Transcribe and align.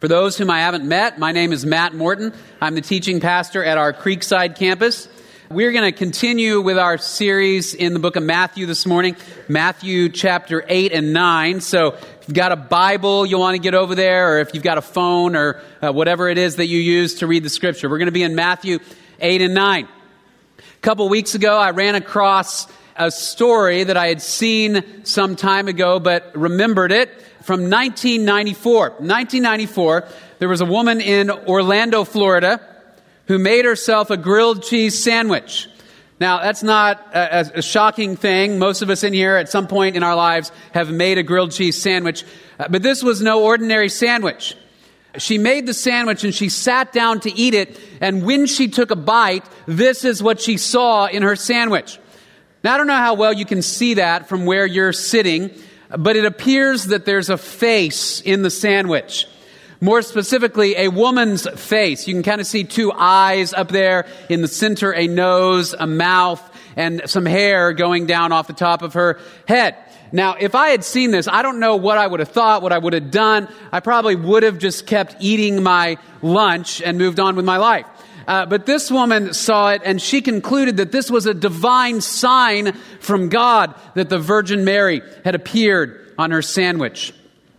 For 0.00 0.08
those 0.08 0.36
whom 0.36 0.50
I 0.50 0.60
haven't 0.60 0.84
met, 0.84 1.18
my 1.18 1.32
name 1.32 1.54
is 1.54 1.64
Matt 1.64 1.94
Morton. 1.94 2.34
I'm 2.60 2.74
the 2.74 2.82
teaching 2.82 3.18
pastor 3.18 3.64
at 3.64 3.78
our 3.78 3.94
Creekside 3.94 4.58
campus. 4.58 5.08
We're 5.50 5.72
going 5.72 5.90
to 5.90 5.98
continue 5.98 6.60
with 6.60 6.76
our 6.76 6.98
series 6.98 7.72
in 7.72 7.94
the 7.94 7.98
book 7.98 8.16
of 8.16 8.22
Matthew 8.22 8.66
this 8.66 8.84
morning, 8.84 9.16
Matthew 9.48 10.10
chapter 10.10 10.62
8 10.68 10.92
and 10.92 11.14
9. 11.14 11.62
So 11.62 11.94
if 11.94 12.24
you've 12.28 12.34
got 12.34 12.52
a 12.52 12.56
Bible 12.56 13.24
you 13.24 13.38
want 13.38 13.54
to 13.54 13.58
get 13.58 13.72
over 13.72 13.94
there, 13.94 14.34
or 14.34 14.40
if 14.40 14.52
you've 14.52 14.62
got 14.62 14.76
a 14.76 14.82
phone 14.82 15.34
or 15.34 15.62
uh, 15.80 15.92
whatever 15.92 16.28
it 16.28 16.36
is 16.36 16.56
that 16.56 16.66
you 16.66 16.78
use 16.78 17.14
to 17.20 17.26
read 17.26 17.42
the 17.42 17.48
scripture, 17.48 17.88
we're 17.88 17.96
going 17.96 18.04
to 18.04 18.12
be 18.12 18.22
in 18.22 18.34
Matthew 18.34 18.80
8 19.20 19.40
and 19.40 19.54
9. 19.54 19.88
A 20.58 20.62
couple 20.82 21.08
weeks 21.08 21.34
ago, 21.34 21.56
I 21.56 21.70
ran 21.70 21.94
across 21.94 22.66
a 22.96 23.10
story 23.10 23.84
that 23.84 23.96
I 23.96 24.08
had 24.08 24.20
seen 24.20 25.06
some 25.06 25.36
time 25.36 25.68
ago, 25.68 26.00
but 26.00 26.32
remembered 26.36 26.92
it 26.92 27.10
from 27.46 27.70
1994. 27.70 28.80
1994, 28.98 30.08
there 30.40 30.48
was 30.48 30.60
a 30.60 30.64
woman 30.64 31.00
in 31.00 31.30
Orlando, 31.30 32.02
Florida, 32.02 32.60
who 33.28 33.38
made 33.38 33.64
herself 33.64 34.10
a 34.10 34.16
grilled 34.16 34.64
cheese 34.64 35.00
sandwich. 35.00 35.68
Now, 36.18 36.42
that's 36.42 36.64
not 36.64 37.14
a, 37.14 37.58
a, 37.58 37.62
shocking 37.62 38.16
thing. 38.16 38.58
Most 38.58 38.82
of 38.82 38.90
us 38.90 39.04
in 39.04 39.12
here 39.12 39.36
at 39.36 39.48
some 39.48 39.68
point 39.68 39.94
in 39.94 40.02
our 40.02 40.16
lives 40.16 40.50
have 40.72 40.90
made 40.90 41.18
a 41.18 41.22
grilled 41.22 41.52
cheese 41.52 41.80
sandwich, 41.80 42.24
uh, 42.58 42.66
but 42.68 42.82
this 42.82 43.04
was 43.04 43.22
no 43.22 43.44
ordinary 43.44 43.90
sandwich. 43.90 44.56
She 45.18 45.38
made 45.38 45.66
the 45.66 45.74
sandwich 45.74 46.24
and 46.24 46.34
she 46.34 46.48
sat 46.48 46.92
down 46.92 47.20
to 47.20 47.32
eat 47.32 47.54
it, 47.54 47.78
and 48.00 48.24
when 48.24 48.46
she 48.46 48.66
took 48.66 48.90
a 48.90 48.96
bite, 48.96 49.44
this 49.66 50.04
is 50.04 50.20
what 50.20 50.40
she 50.40 50.56
saw 50.56 51.06
in 51.06 51.22
her 51.22 51.36
sandwich. 51.36 52.00
Now, 52.64 52.74
I 52.74 52.78
don't 52.78 52.88
know 52.88 52.94
how 52.94 53.14
well 53.14 53.32
you 53.32 53.44
can 53.44 53.62
see 53.62 53.94
that 53.94 54.28
from 54.28 54.46
where 54.46 54.66
you're 54.66 54.92
sitting, 54.92 55.52
but 55.96 56.16
it 56.16 56.24
appears 56.24 56.84
that 56.86 57.04
there's 57.04 57.30
a 57.30 57.38
face 57.38 58.20
in 58.20 58.42
the 58.42 58.50
sandwich. 58.50 59.26
More 59.80 60.00
specifically, 60.02 60.74
a 60.76 60.88
woman's 60.88 61.46
face. 61.60 62.08
You 62.08 62.14
can 62.14 62.22
kind 62.22 62.40
of 62.40 62.46
see 62.46 62.64
two 62.64 62.92
eyes 62.92 63.52
up 63.52 63.68
there 63.68 64.06
in 64.30 64.40
the 64.40 64.48
center, 64.48 64.92
a 64.92 65.06
nose, 65.06 65.74
a 65.74 65.86
mouth, 65.86 66.42
and 66.76 67.02
some 67.06 67.26
hair 67.26 67.72
going 67.72 68.06
down 68.06 68.32
off 68.32 68.46
the 68.46 68.52
top 68.52 68.82
of 68.82 68.94
her 68.94 69.20
head. 69.46 69.76
Now, 70.12 70.36
if 70.38 70.54
I 70.54 70.68
had 70.68 70.84
seen 70.84 71.10
this, 71.10 71.28
I 71.28 71.42
don't 71.42 71.60
know 71.60 71.76
what 71.76 71.98
I 71.98 72.06
would 72.06 72.20
have 72.20 72.28
thought, 72.28 72.62
what 72.62 72.72
I 72.72 72.78
would 72.78 72.92
have 72.92 73.10
done. 73.10 73.48
I 73.72 73.80
probably 73.80 74.16
would 74.16 74.44
have 74.44 74.58
just 74.58 74.86
kept 74.86 75.16
eating 75.20 75.62
my 75.62 75.98
lunch 76.22 76.80
and 76.80 76.96
moved 76.96 77.20
on 77.20 77.36
with 77.36 77.44
my 77.44 77.56
life. 77.56 77.86
Uh, 78.26 78.44
but 78.46 78.66
this 78.66 78.90
woman 78.90 79.32
saw 79.32 79.70
it 79.70 79.82
and 79.84 80.02
she 80.02 80.20
concluded 80.20 80.78
that 80.78 80.90
this 80.90 81.10
was 81.10 81.26
a 81.26 81.34
divine 81.34 82.00
sign 82.00 82.72
from 83.00 83.28
God 83.28 83.74
that 83.94 84.08
the 84.08 84.18
Virgin 84.18 84.64
Mary 84.64 85.02
had 85.24 85.34
appeared 85.34 86.12
on 86.18 86.32
her 86.32 86.42
sandwich. 86.42 87.12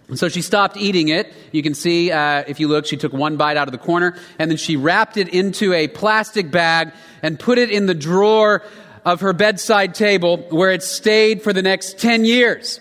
And 0.10 0.18
so 0.18 0.30
she 0.30 0.42
stopped 0.42 0.78
eating 0.78 1.10
it. 1.10 1.34
You 1.52 1.64
can 1.64 1.74
see, 1.74 2.12
uh, 2.12 2.44
if 2.48 2.60
you 2.60 2.68
look, 2.68 2.86
she 2.86 2.98
took 2.98 3.14
one 3.14 3.38
bite 3.38 3.58
out 3.58 3.68
of 3.68 3.72
the 3.72 3.78
corner 3.78 4.18
and 4.40 4.50
then 4.50 4.58
she 4.58 4.76
wrapped 4.78 5.18
it 5.18 5.30
into 5.30 5.74
a 5.74 5.88
plastic 5.88 6.50
bag 6.50 6.92
and 7.22 7.40
put 7.40 7.58
it 7.58 7.70
in 7.70 7.86
the 7.86 7.94
drawer 7.94 8.64
of 9.06 9.22
her 9.22 9.34
bedside 9.34 9.96
table 9.96 10.38
where 10.50 10.72
it 10.72 10.84
stayed 10.84 11.42
for 11.42 11.54
the 11.54 11.62
next 11.62 11.98
10 12.00 12.26
years. 12.26 12.80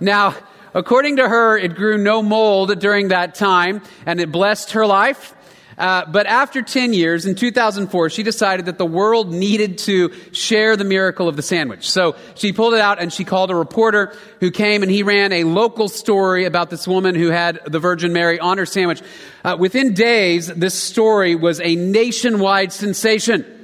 Now, 0.00 0.34
according 0.74 1.16
to 1.16 1.28
her, 1.28 1.56
it 1.58 1.74
grew 1.74 1.98
no 1.98 2.22
mold 2.22 2.78
during 2.80 3.08
that 3.08 3.34
time 3.34 3.82
and 4.06 4.20
it 4.20 4.30
blessed 4.30 4.72
her 4.72 4.86
life. 4.86 5.34
Uh, 5.78 6.04
but 6.06 6.26
after 6.26 6.60
10 6.60 6.92
years, 6.92 7.24
in 7.24 7.34
2004, 7.34 8.10
she 8.10 8.22
decided 8.22 8.66
that 8.66 8.78
the 8.78 8.86
world 8.86 9.32
needed 9.32 9.78
to 9.78 10.12
share 10.32 10.76
the 10.76 10.84
miracle 10.84 11.28
of 11.28 11.36
the 11.36 11.42
sandwich. 11.42 11.88
So 11.90 12.16
she 12.34 12.52
pulled 12.52 12.74
it 12.74 12.80
out 12.80 13.00
and 13.00 13.12
she 13.12 13.24
called 13.24 13.50
a 13.50 13.54
reporter 13.54 14.14
who 14.40 14.50
came 14.50 14.82
and 14.82 14.90
he 14.90 15.02
ran 15.02 15.32
a 15.32 15.44
local 15.44 15.88
story 15.88 16.44
about 16.44 16.70
this 16.70 16.86
woman 16.86 17.14
who 17.14 17.28
had 17.28 17.60
the 17.64 17.78
Virgin 17.78 18.12
Mary 18.12 18.40
on 18.40 18.58
her 18.58 18.66
sandwich. 18.66 19.02
Uh, 19.44 19.56
within 19.58 19.94
days, 19.94 20.48
this 20.48 20.74
story 20.74 21.36
was 21.36 21.60
a 21.60 21.76
nationwide 21.76 22.72
sensation 22.72 23.57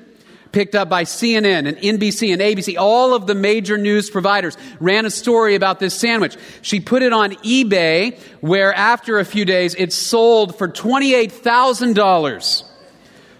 picked 0.54 0.76
up 0.76 0.88
by 0.88 1.02
CNN 1.02 1.66
and 1.68 1.76
NBC 1.76 2.32
and 2.32 2.40
ABC. 2.40 2.78
All 2.78 3.12
of 3.12 3.26
the 3.26 3.34
major 3.34 3.76
news 3.76 4.08
providers 4.08 4.56
ran 4.78 5.04
a 5.04 5.10
story 5.10 5.56
about 5.56 5.80
this 5.80 5.94
sandwich. 5.94 6.36
She 6.62 6.78
put 6.78 7.02
it 7.02 7.12
on 7.12 7.32
eBay, 7.32 8.18
where 8.40 8.72
after 8.72 9.18
a 9.18 9.24
few 9.24 9.44
days, 9.44 9.74
it 9.74 9.92
sold 9.92 10.56
for 10.56 10.68
$28,000 10.68 12.62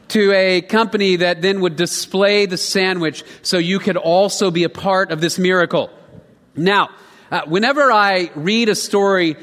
to 0.09 0.33
a 0.33 0.61
company 0.61 1.17
that 1.17 1.41
then 1.41 1.61
would 1.61 1.77
display 1.77 2.47
the 2.47 2.59
sandwich 2.59 3.23
so 3.43 3.59
you 3.59 3.79
could 3.79 3.97
also 3.97 4.51
be 4.51 4.65
a 4.65 4.69
part 4.69 5.13
of 5.13 5.21
this 5.21 5.39
miracle. 5.39 5.91
Now, 6.57 6.91
uh, 7.31 7.43
whenever 7.47 7.93
I 7.93 8.33
read 8.35 8.69
a 8.69 8.75
story 8.75 9.37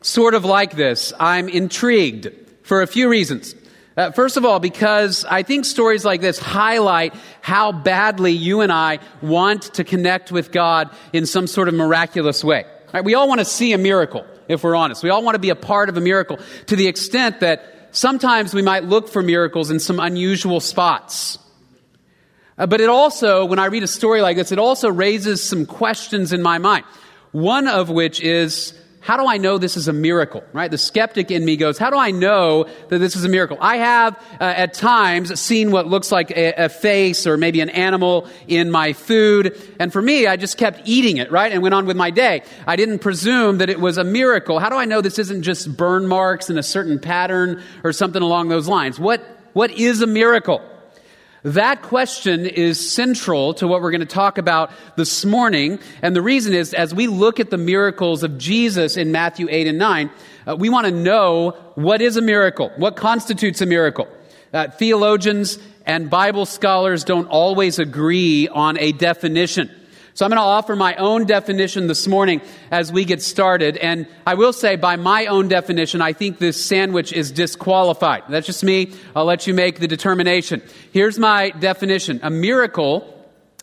sort 0.00 0.32
of 0.32 0.46
like 0.46 0.74
this, 0.74 1.12
I'm 1.20 1.48
intrigued 1.48 2.30
for 2.62 2.80
a 2.80 2.86
few 2.86 3.08
reasons. 3.08 3.54
Uh, 3.98 4.12
first 4.12 4.36
of 4.36 4.44
all, 4.44 4.60
because 4.60 5.24
I 5.24 5.42
think 5.42 5.64
stories 5.64 6.04
like 6.04 6.20
this 6.20 6.38
highlight 6.38 7.14
how 7.40 7.72
badly 7.72 8.30
you 8.30 8.60
and 8.60 8.70
I 8.70 9.00
want 9.20 9.74
to 9.74 9.82
connect 9.82 10.30
with 10.30 10.52
God 10.52 10.90
in 11.12 11.26
some 11.26 11.48
sort 11.48 11.66
of 11.66 11.74
miraculous 11.74 12.44
way. 12.44 12.64
Right? 12.94 13.04
We 13.04 13.14
all 13.14 13.26
want 13.26 13.40
to 13.40 13.44
see 13.44 13.72
a 13.72 13.78
miracle, 13.78 14.24
if 14.46 14.62
we're 14.62 14.76
honest. 14.76 15.02
We 15.02 15.10
all 15.10 15.24
want 15.24 15.34
to 15.34 15.40
be 15.40 15.50
a 15.50 15.56
part 15.56 15.88
of 15.88 15.96
a 15.96 16.00
miracle 16.00 16.38
to 16.66 16.76
the 16.76 16.86
extent 16.86 17.40
that 17.40 17.88
sometimes 17.90 18.54
we 18.54 18.62
might 18.62 18.84
look 18.84 19.08
for 19.08 19.20
miracles 19.20 19.68
in 19.68 19.80
some 19.80 19.98
unusual 19.98 20.60
spots. 20.60 21.40
Uh, 22.56 22.66
but 22.66 22.80
it 22.80 22.88
also, 22.88 23.46
when 23.46 23.58
I 23.58 23.66
read 23.66 23.82
a 23.82 23.88
story 23.88 24.20
like 24.22 24.36
this, 24.36 24.52
it 24.52 24.60
also 24.60 24.90
raises 24.90 25.42
some 25.42 25.66
questions 25.66 26.32
in 26.32 26.40
my 26.40 26.58
mind. 26.58 26.84
One 27.32 27.66
of 27.66 27.90
which 27.90 28.20
is, 28.20 28.78
how 29.08 29.16
do 29.16 29.26
I 29.26 29.38
know 29.38 29.56
this 29.56 29.78
is 29.78 29.88
a 29.88 29.92
miracle? 29.94 30.44
Right? 30.52 30.70
The 30.70 30.76
skeptic 30.76 31.30
in 31.30 31.42
me 31.42 31.56
goes, 31.56 31.78
how 31.78 31.88
do 31.88 31.96
I 31.96 32.10
know 32.10 32.66
that 32.90 32.98
this 32.98 33.16
is 33.16 33.24
a 33.24 33.28
miracle? 33.30 33.56
I 33.58 33.78
have 33.78 34.14
uh, 34.38 34.44
at 34.44 34.74
times 34.74 35.40
seen 35.40 35.70
what 35.70 35.86
looks 35.86 36.12
like 36.12 36.30
a, 36.30 36.52
a, 36.64 36.68
face 36.68 37.26
or 37.26 37.38
maybe 37.38 37.62
an 37.62 37.70
animal 37.70 38.28
in 38.48 38.70
my 38.70 38.92
food. 38.92 39.58
And 39.80 39.94
for 39.94 40.02
me, 40.02 40.26
I 40.26 40.36
just 40.36 40.58
kept 40.58 40.82
eating 40.84 41.16
it, 41.16 41.32
right? 41.32 41.50
And 41.50 41.62
went 41.62 41.74
on 41.74 41.86
with 41.86 41.96
my 41.96 42.10
day. 42.10 42.42
I 42.66 42.76
didn't 42.76 42.98
presume 42.98 43.56
that 43.58 43.70
it 43.70 43.80
was 43.80 43.96
a 43.96 44.04
miracle. 44.04 44.58
How 44.58 44.68
do 44.68 44.76
I 44.76 44.84
know 44.84 45.00
this 45.00 45.18
isn't 45.18 45.40
just 45.40 45.74
burn 45.74 46.06
marks 46.06 46.50
in 46.50 46.58
a 46.58 46.62
certain 46.62 46.98
pattern 46.98 47.62
or 47.84 47.94
something 47.94 48.20
along 48.20 48.50
those 48.50 48.68
lines? 48.68 49.00
What, 49.00 49.22
what 49.54 49.70
is 49.70 50.02
a 50.02 50.06
miracle? 50.06 50.60
That 51.54 51.80
question 51.80 52.44
is 52.44 52.92
central 52.92 53.54
to 53.54 53.66
what 53.66 53.80
we're 53.80 53.90
going 53.90 54.02
to 54.02 54.06
talk 54.06 54.36
about 54.36 54.70
this 54.96 55.24
morning. 55.24 55.78
And 56.02 56.14
the 56.14 56.20
reason 56.20 56.52
is, 56.52 56.74
as 56.74 56.94
we 56.94 57.06
look 57.06 57.40
at 57.40 57.48
the 57.48 57.56
miracles 57.56 58.22
of 58.22 58.36
Jesus 58.36 58.98
in 58.98 59.12
Matthew 59.12 59.46
8 59.48 59.66
and 59.66 59.78
9, 59.78 60.10
uh, 60.46 60.56
we 60.56 60.68
want 60.68 60.88
to 60.88 60.92
know 60.92 61.52
what 61.74 62.02
is 62.02 62.18
a 62.18 62.20
miracle? 62.20 62.70
What 62.76 62.96
constitutes 62.96 63.62
a 63.62 63.66
miracle? 63.66 64.08
Uh, 64.52 64.68
theologians 64.68 65.58
and 65.86 66.10
Bible 66.10 66.44
scholars 66.44 67.02
don't 67.02 67.28
always 67.28 67.78
agree 67.78 68.46
on 68.48 68.78
a 68.78 68.92
definition. 68.92 69.70
So 70.18 70.26
I'm 70.26 70.30
going 70.30 70.38
to 70.38 70.42
offer 70.42 70.74
my 70.74 70.96
own 70.96 71.26
definition 71.26 71.86
this 71.86 72.08
morning 72.08 72.40
as 72.72 72.90
we 72.90 73.04
get 73.04 73.22
started. 73.22 73.76
And 73.76 74.08
I 74.26 74.34
will 74.34 74.52
say, 74.52 74.74
by 74.74 74.96
my 74.96 75.26
own 75.26 75.46
definition, 75.46 76.02
I 76.02 76.12
think 76.12 76.38
this 76.40 76.60
sandwich 76.60 77.12
is 77.12 77.30
disqualified. 77.30 78.24
That's 78.28 78.44
just 78.44 78.64
me. 78.64 78.94
I'll 79.14 79.26
let 79.26 79.46
you 79.46 79.54
make 79.54 79.78
the 79.78 79.86
determination. 79.86 80.60
Here's 80.92 81.20
my 81.20 81.50
definition. 81.50 82.18
A 82.24 82.30
miracle 82.30 83.06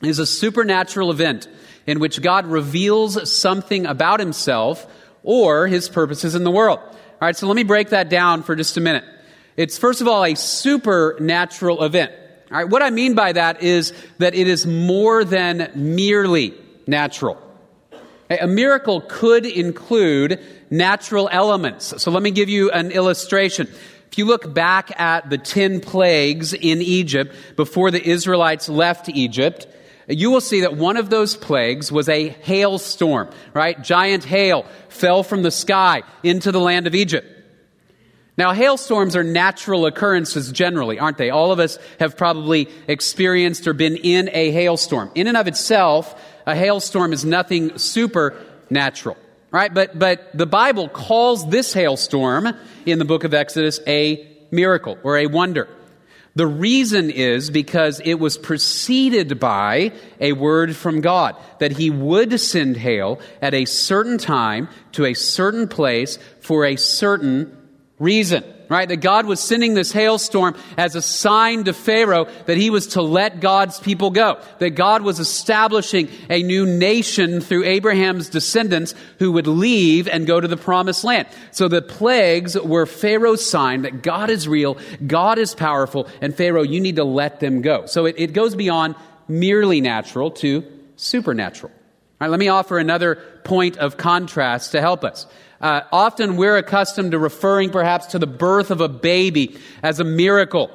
is 0.01 0.17
a 0.17 0.25
supernatural 0.25 1.11
event 1.11 1.49
in 1.87 1.99
which 1.99 2.21
God 2.21 2.45
reveals 2.45 3.29
something 3.29 3.85
about 3.85 4.21
himself 4.21 4.87
or 5.23 5.67
his 5.67 5.89
purposes 5.89 6.35
in 6.35 6.45
the 6.45 6.51
world. 6.51 6.79
All 6.79 6.95
right, 7.19 7.35
so 7.35 7.47
let 7.47 7.57
me 7.57 7.63
break 7.63 7.89
that 7.89 8.07
down 8.07 8.43
for 8.43 8.55
just 8.55 8.77
a 8.77 8.79
minute. 8.79 9.03
It's 9.57 9.77
first 9.77 9.99
of 9.99 10.07
all 10.07 10.23
a 10.23 10.35
supernatural 10.35 11.83
event. 11.83 12.13
All 12.55 12.61
right, 12.61 12.71
what 12.71 12.81
I 12.81 12.89
mean 12.89 13.15
by 13.15 13.33
that 13.33 13.63
is 13.63 13.91
that 14.19 14.33
it 14.33 14.47
is 14.47 14.65
more 14.65 15.25
than 15.25 15.69
merely 15.75 16.53
natural. 16.87 17.37
A 18.29 18.47
miracle 18.47 19.01
could 19.01 19.45
include 19.45 20.39
natural 20.69 21.27
elements. 21.29 22.01
So 22.01 22.11
let 22.11 22.23
me 22.23 22.31
give 22.31 22.47
you 22.47 22.71
an 22.71 22.91
illustration. 22.91 23.67
If 24.09 24.17
you 24.17 24.23
look 24.23 24.53
back 24.53 24.97
at 24.97 25.29
the 25.29 25.37
10 25.37 25.81
plagues 25.81 26.53
in 26.53 26.81
Egypt 26.81 27.35
before 27.57 27.91
the 27.91 28.01
Israelites 28.01 28.69
left 28.69 29.09
Egypt, 29.09 29.67
you 30.07 30.31
will 30.31 30.39
see 30.39 30.61
that 30.61 30.77
one 30.77 30.95
of 30.95 31.09
those 31.09 31.35
plagues 31.35 31.91
was 31.91 32.07
a 32.07 32.29
hailstorm, 32.29 33.31
right? 33.53 33.81
Giant 33.81 34.23
hail 34.23 34.65
fell 34.87 35.23
from 35.23 35.43
the 35.43 35.51
sky 35.51 36.03
into 36.23 36.53
the 36.53 36.61
land 36.61 36.87
of 36.87 36.95
Egypt. 36.95 37.34
Now, 38.37 38.51
hailstorms 38.51 39.15
are 39.15 39.23
natural 39.23 39.85
occurrences 39.85 40.51
generally, 40.51 40.99
aren't 40.99 41.17
they? 41.17 41.29
All 41.29 41.53
of 41.53 41.59
us 41.59 41.79
have 41.99 42.17
probably 42.17 42.67
experienced 42.87 43.65
or 43.65 43.73
been 43.73 43.95
in 43.95 44.29
a 44.33 44.51
hailstorm. 44.51 45.09
In 45.15 45.27
and 45.27 45.37
of 45.37 45.47
itself, 45.47 46.21
a 46.45 46.53
hailstorm 46.53 47.13
is 47.13 47.23
nothing 47.23 47.77
supernatural, 47.77 49.15
right? 49.51 49.73
But, 49.73 49.97
but 49.97 50.29
the 50.33 50.45
Bible 50.45 50.89
calls 50.89 51.49
this 51.49 51.71
hailstorm 51.71 52.53
in 52.85 52.99
the 52.99 53.05
book 53.05 53.23
of 53.23 53.33
Exodus 53.33 53.79
a 53.87 54.27
miracle 54.51 54.97
or 55.03 55.17
a 55.17 55.27
wonder. 55.27 55.69
The 56.35 56.45
reason 56.45 57.11
is 57.11 57.49
because 57.49 58.01
it 58.01 58.15
was 58.15 58.37
preceded 58.37 59.39
by 59.39 59.93
a 60.19 60.33
word 60.33 60.75
from 60.75 60.99
God 60.99 61.37
that 61.59 61.71
He 61.71 61.89
would 61.89 62.37
send 62.41 62.75
hail 62.75 63.21
at 63.41 63.53
a 63.53 63.63
certain 63.63 64.17
time 64.17 64.67
to 64.91 65.05
a 65.05 65.13
certain 65.13 65.69
place 65.69 66.19
for 66.41 66.65
a 66.65 66.75
certain 66.75 67.55
reason, 67.97 68.43
right? 68.69 68.89
That 68.89 68.97
God 68.97 69.25
was 69.25 69.39
sending 69.39 69.73
this 69.73 69.91
hailstorm 69.91 70.55
as 70.77 70.95
a 70.95 71.01
sign 71.01 71.63
to 71.65 71.73
Pharaoh 71.73 72.27
that 72.45 72.57
he 72.57 72.69
was 72.69 72.87
to 72.87 73.01
let 73.01 73.39
God's 73.39 73.79
people 73.79 74.09
go. 74.09 74.39
That 74.59 74.71
God 74.71 75.01
was 75.01 75.19
establishing 75.19 76.09
a 76.29 76.43
new 76.43 76.65
nation 76.65 77.39
through 77.39 77.63
Abraham's 77.63 78.29
descendants 78.29 78.93
who 79.19 79.31
would 79.33 79.47
leave 79.47 80.07
and 80.07 80.27
go 80.27 80.41
to 80.41 80.47
the 80.47 80.57
promised 80.57 81.03
land. 81.03 81.27
So 81.51 81.67
the 81.67 81.81
plagues 81.81 82.59
were 82.59 82.85
Pharaoh's 82.85 83.45
sign 83.45 83.83
that 83.83 84.03
God 84.03 84.29
is 84.29 84.47
real, 84.47 84.77
God 85.05 85.37
is 85.37 85.55
powerful, 85.55 86.09
and 86.21 86.35
Pharaoh, 86.35 86.63
you 86.63 86.81
need 86.81 86.97
to 86.97 87.05
let 87.05 87.39
them 87.39 87.61
go. 87.61 87.85
So 87.85 88.05
it, 88.05 88.15
it 88.17 88.33
goes 88.33 88.55
beyond 88.55 88.95
merely 89.27 89.79
natural 89.79 90.31
to 90.31 90.63
supernatural. 90.97 91.71
All 91.71 92.27
right, 92.27 92.31
let 92.31 92.39
me 92.39 92.47
offer 92.47 92.77
another 92.77 93.15
point 93.43 93.77
of 93.77 93.97
contrast 93.97 94.71
to 94.71 94.81
help 94.81 95.03
us. 95.03 95.27
Uh, 95.65 95.81
often 95.91 96.37
we're 96.37 96.57
accustomed 96.57 97.13
to 97.13 97.17
referring 97.17 97.71
perhaps 97.71 98.05
to 98.05 98.19
the 98.19 98.27
birth 98.27 98.69
of 98.69 98.81
a 98.81 98.87
baby 98.87 99.57
as 99.81 99.99
a 99.99 100.03
miracle. 100.03 100.69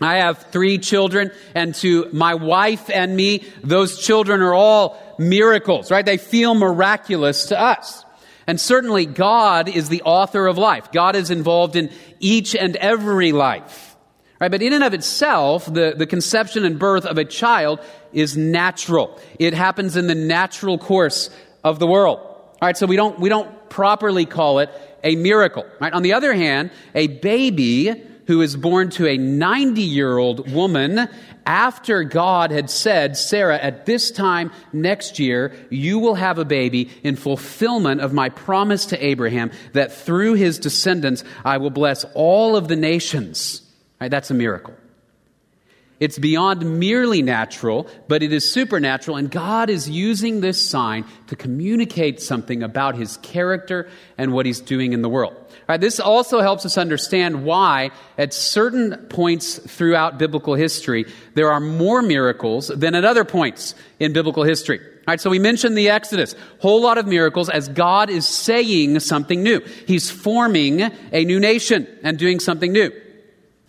I 0.00 0.18
have 0.18 0.38
three 0.52 0.78
children, 0.78 1.32
and 1.56 1.74
to 1.76 2.08
my 2.12 2.34
wife 2.34 2.88
and 2.88 3.16
me, 3.16 3.42
those 3.64 3.98
children 3.98 4.40
are 4.40 4.54
all 4.54 5.16
miracles, 5.18 5.90
right? 5.90 6.06
They 6.06 6.18
feel 6.18 6.54
miraculous 6.54 7.46
to 7.46 7.60
us. 7.60 8.04
And 8.46 8.60
certainly 8.60 9.06
God 9.06 9.68
is 9.68 9.88
the 9.88 10.02
author 10.02 10.46
of 10.46 10.56
life. 10.56 10.92
God 10.92 11.16
is 11.16 11.32
involved 11.32 11.74
in 11.74 11.90
each 12.20 12.54
and 12.54 12.76
every 12.76 13.32
life. 13.32 13.96
Right? 14.40 14.52
But 14.52 14.62
in 14.62 14.72
and 14.72 14.84
of 14.84 14.94
itself, 14.94 15.64
the, 15.66 15.94
the 15.96 16.06
conception 16.06 16.64
and 16.64 16.78
birth 16.78 17.06
of 17.06 17.18
a 17.18 17.24
child 17.24 17.80
is 18.12 18.36
natural. 18.36 19.20
It 19.40 19.52
happens 19.52 19.96
in 19.96 20.06
the 20.06 20.14
natural 20.14 20.78
course 20.78 21.28
of 21.64 21.80
the 21.80 21.88
world. 21.88 22.20
All 22.20 22.68
right, 22.68 22.76
so 22.76 22.86
we 22.86 22.94
don't, 22.94 23.18
we 23.18 23.28
don't 23.28 23.50
properly 23.72 24.26
call 24.26 24.58
it 24.58 24.70
a 25.02 25.16
miracle. 25.16 25.66
Right? 25.80 25.92
On 25.92 26.02
the 26.02 26.12
other 26.12 26.34
hand, 26.34 26.70
a 26.94 27.06
baby 27.06 28.02
who 28.26 28.42
is 28.42 28.54
born 28.54 28.90
to 28.90 29.08
a 29.08 29.16
90 29.16 29.80
year 29.82 30.18
old 30.18 30.52
woman 30.52 31.08
after 31.44 32.04
God 32.04 32.50
had 32.50 32.70
said, 32.70 33.16
Sarah, 33.16 33.58
at 33.58 33.86
this 33.86 34.10
time 34.10 34.52
next 34.72 35.18
year, 35.18 35.52
you 35.70 35.98
will 35.98 36.14
have 36.14 36.38
a 36.38 36.44
baby 36.44 36.90
in 37.02 37.16
fulfillment 37.16 38.00
of 38.00 38.12
my 38.12 38.28
promise 38.28 38.86
to 38.86 39.04
Abraham 39.04 39.50
that 39.72 39.92
through 39.92 40.34
his 40.34 40.58
descendants 40.58 41.24
I 41.44 41.56
will 41.56 41.70
bless 41.70 42.04
all 42.14 42.56
of 42.56 42.68
the 42.68 42.76
nations. 42.76 43.62
Right? 44.00 44.10
That's 44.10 44.30
a 44.30 44.34
miracle. 44.34 44.74
It's 46.02 46.18
beyond 46.18 46.80
merely 46.80 47.22
natural, 47.22 47.86
but 48.08 48.24
it 48.24 48.32
is 48.32 48.52
supernatural, 48.52 49.16
and 49.16 49.30
God 49.30 49.70
is 49.70 49.88
using 49.88 50.40
this 50.40 50.60
sign 50.60 51.04
to 51.28 51.36
communicate 51.36 52.20
something 52.20 52.64
about 52.64 52.96
his 52.96 53.18
character 53.18 53.88
and 54.18 54.32
what 54.32 54.44
he's 54.44 54.58
doing 54.58 54.94
in 54.94 55.02
the 55.02 55.08
world. 55.08 55.36
Right, 55.68 55.80
this 55.80 56.00
also 56.00 56.40
helps 56.40 56.66
us 56.66 56.76
understand 56.76 57.44
why, 57.44 57.92
at 58.18 58.34
certain 58.34 58.96
points 59.10 59.60
throughout 59.60 60.18
biblical 60.18 60.56
history, 60.56 61.06
there 61.34 61.52
are 61.52 61.60
more 61.60 62.02
miracles 62.02 62.66
than 62.66 62.96
at 62.96 63.04
other 63.04 63.24
points 63.24 63.76
in 64.00 64.12
biblical 64.12 64.42
history. 64.42 64.80
All 64.80 65.04
right, 65.06 65.20
so 65.20 65.30
we 65.30 65.38
mentioned 65.38 65.78
the 65.78 65.90
Exodus. 65.90 66.34
Whole 66.58 66.82
lot 66.82 66.98
of 66.98 67.06
miracles 67.06 67.48
as 67.48 67.68
God 67.68 68.10
is 68.10 68.26
saying 68.26 68.98
something 68.98 69.40
new. 69.40 69.60
He's 69.86 70.10
forming 70.10 70.80
a 70.80 71.24
new 71.24 71.38
nation 71.38 71.86
and 72.02 72.18
doing 72.18 72.40
something 72.40 72.72
new. 72.72 72.90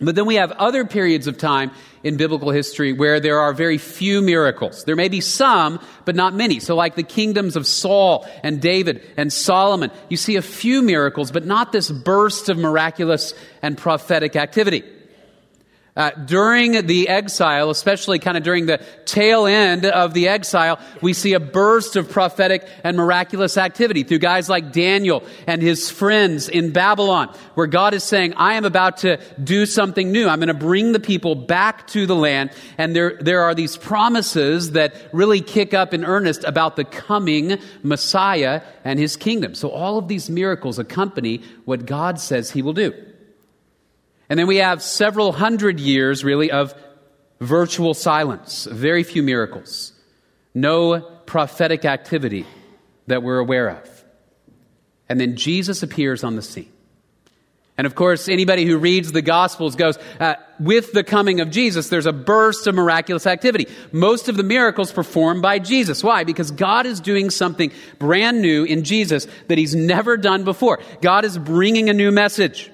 But 0.00 0.16
then 0.16 0.26
we 0.26 0.34
have 0.34 0.50
other 0.52 0.84
periods 0.84 1.26
of 1.26 1.38
time 1.38 1.70
in 2.02 2.16
biblical 2.16 2.50
history 2.50 2.92
where 2.92 3.20
there 3.20 3.38
are 3.38 3.52
very 3.52 3.78
few 3.78 4.20
miracles. 4.20 4.84
There 4.84 4.96
may 4.96 5.08
be 5.08 5.20
some, 5.20 5.80
but 6.04 6.16
not 6.16 6.34
many. 6.34 6.58
So, 6.60 6.74
like 6.74 6.96
the 6.96 7.04
kingdoms 7.04 7.54
of 7.56 7.66
Saul 7.66 8.26
and 8.42 8.60
David 8.60 9.02
and 9.16 9.32
Solomon, 9.32 9.90
you 10.08 10.16
see 10.16 10.36
a 10.36 10.42
few 10.42 10.82
miracles, 10.82 11.30
but 11.30 11.46
not 11.46 11.72
this 11.72 11.90
burst 11.90 12.48
of 12.48 12.58
miraculous 12.58 13.34
and 13.62 13.78
prophetic 13.78 14.36
activity. 14.36 14.82
Uh, 15.96 16.10
during 16.24 16.88
the 16.88 17.08
exile, 17.08 17.70
especially 17.70 18.18
kind 18.18 18.36
of 18.36 18.42
during 18.42 18.66
the 18.66 18.78
tail 19.04 19.46
end 19.46 19.86
of 19.86 20.12
the 20.12 20.26
exile, 20.26 20.76
we 21.02 21.12
see 21.12 21.34
a 21.34 21.40
burst 21.40 21.94
of 21.94 22.10
prophetic 22.10 22.66
and 22.82 22.96
miraculous 22.96 23.56
activity 23.56 24.02
through 24.02 24.18
guys 24.18 24.48
like 24.48 24.72
Daniel 24.72 25.22
and 25.46 25.62
his 25.62 25.90
friends 25.90 26.48
in 26.48 26.72
Babylon, 26.72 27.32
where 27.54 27.68
God 27.68 27.94
is 27.94 28.02
saying, 28.02 28.34
I 28.36 28.54
am 28.54 28.64
about 28.64 28.96
to 28.98 29.20
do 29.42 29.66
something 29.66 30.10
new. 30.10 30.26
I'm 30.26 30.40
going 30.40 30.48
to 30.48 30.54
bring 30.54 30.90
the 30.90 30.98
people 30.98 31.36
back 31.36 31.86
to 31.88 32.06
the 32.06 32.16
land. 32.16 32.50
And 32.76 32.96
there, 32.96 33.16
there 33.20 33.42
are 33.42 33.54
these 33.54 33.76
promises 33.76 34.72
that 34.72 34.96
really 35.12 35.42
kick 35.42 35.74
up 35.74 35.94
in 35.94 36.04
earnest 36.04 36.42
about 36.42 36.74
the 36.74 36.84
coming 36.84 37.60
Messiah 37.84 38.62
and 38.82 38.98
his 38.98 39.16
kingdom. 39.16 39.54
So 39.54 39.68
all 39.68 39.98
of 39.98 40.08
these 40.08 40.28
miracles 40.28 40.80
accompany 40.80 41.40
what 41.66 41.86
God 41.86 42.18
says 42.18 42.50
he 42.50 42.62
will 42.62 42.72
do. 42.72 42.92
And 44.28 44.38
then 44.38 44.46
we 44.46 44.56
have 44.56 44.82
several 44.82 45.32
hundred 45.32 45.80
years, 45.80 46.24
really, 46.24 46.50
of 46.50 46.74
virtual 47.40 47.94
silence, 47.94 48.64
very 48.64 49.02
few 49.02 49.22
miracles, 49.22 49.92
no 50.54 51.00
prophetic 51.26 51.84
activity 51.84 52.46
that 53.06 53.22
we're 53.22 53.38
aware 53.38 53.68
of. 53.68 54.04
And 55.08 55.20
then 55.20 55.36
Jesus 55.36 55.82
appears 55.82 56.24
on 56.24 56.36
the 56.36 56.42
scene. 56.42 56.70
And 57.76 57.88
of 57.88 57.96
course, 57.96 58.28
anybody 58.28 58.64
who 58.64 58.78
reads 58.78 59.10
the 59.10 59.20
Gospels 59.20 59.74
goes, 59.74 59.98
uh, 60.20 60.34
with 60.60 60.92
the 60.92 61.02
coming 61.02 61.40
of 61.40 61.50
Jesus, 61.50 61.88
there's 61.88 62.06
a 62.06 62.12
burst 62.12 62.68
of 62.68 62.74
miraculous 62.76 63.26
activity. 63.26 63.66
Most 63.90 64.28
of 64.28 64.36
the 64.36 64.44
miracles 64.44 64.92
performed 64.92 65.42
by 65.42 65.58
Jesus. 65.58 66.02
Why? 66.02 66.22
Because 66.22 66.52
God 66.52 66.86
is 66.86 67.00
doing 67.00 67.30
something 67.30 67.72
brand 67.98 68.40
new 68.40 68.62
in 68.62 68.84
Jesus 68.84 69.26
that 69.48 69.58
He's 69.58 69.74
never 69.74 70.16
done 70.16 70.44
before. 70.44 70.78
God 71.02 71.24
is 71.24 71.36
bringing 71.36 71.90
a 71.90 71.92
new 71.92 72.12
message 72.12 72.70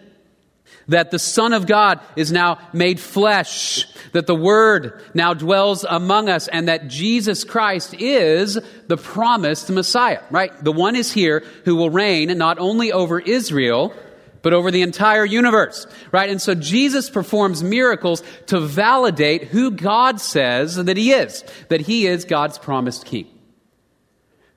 that 0.91 1.11
the 1.11 1.19
Son 1.19 1.53
of 1.53 1.67
God 1.67 2.01
is 2.17 2.31
now 2.31 2.59
made 2.73 3.01
flesh, 3.01 3.87
that 4.13 4.27
the 4.27 4.35
Word 4.35 5.03
now 5.15 5.35
dwells 5.35 5.85
among 5.89 6.29
us, 6.29 6.49
and 6.49 6.69
that 6.69 6.89
Jesus 6.89 7.45
Christ 7.45 7.95
is 7.95 8.59
the 8.89 8.97
promised 8.97 9.71
Messiah, 9.71 10.21
right? 10.31 10.53
The 10.63 10.73
one 10.73 10.97
is 10.97 11.13
here 11.13 11.45
who 11.65 11.77
will 11.77 11.91
reign 11.91 12.37
not 12.37 12.59
only 12.59 12.93
over 12.93 13.21
Israel, 13.21 13.95
but 14.43 14.53
over 14.53 14.71
the 14.71 14.83
entire 14.83 15.25
universe, 15.25 15.87
right? 16.13 16.31
And 16.31 16.41
so 16.41 16.55
Jesus 16.55 17.09
performs 17.09 17.63
miracles 17.63 18.23
to 18.47 18.59
validate 18.59 19.45
who 19.45 19.71
God 19.71 20.21
says 20.21 20.77
that 20.77 20.97
He 20.97 21.13
is, 21.13 21.45
that 21.69 21.83
He 21.83 22.07
is 22.07 22.25
God's 22.25 22.59
promised 22.59 23.05
King. 23.05 23.29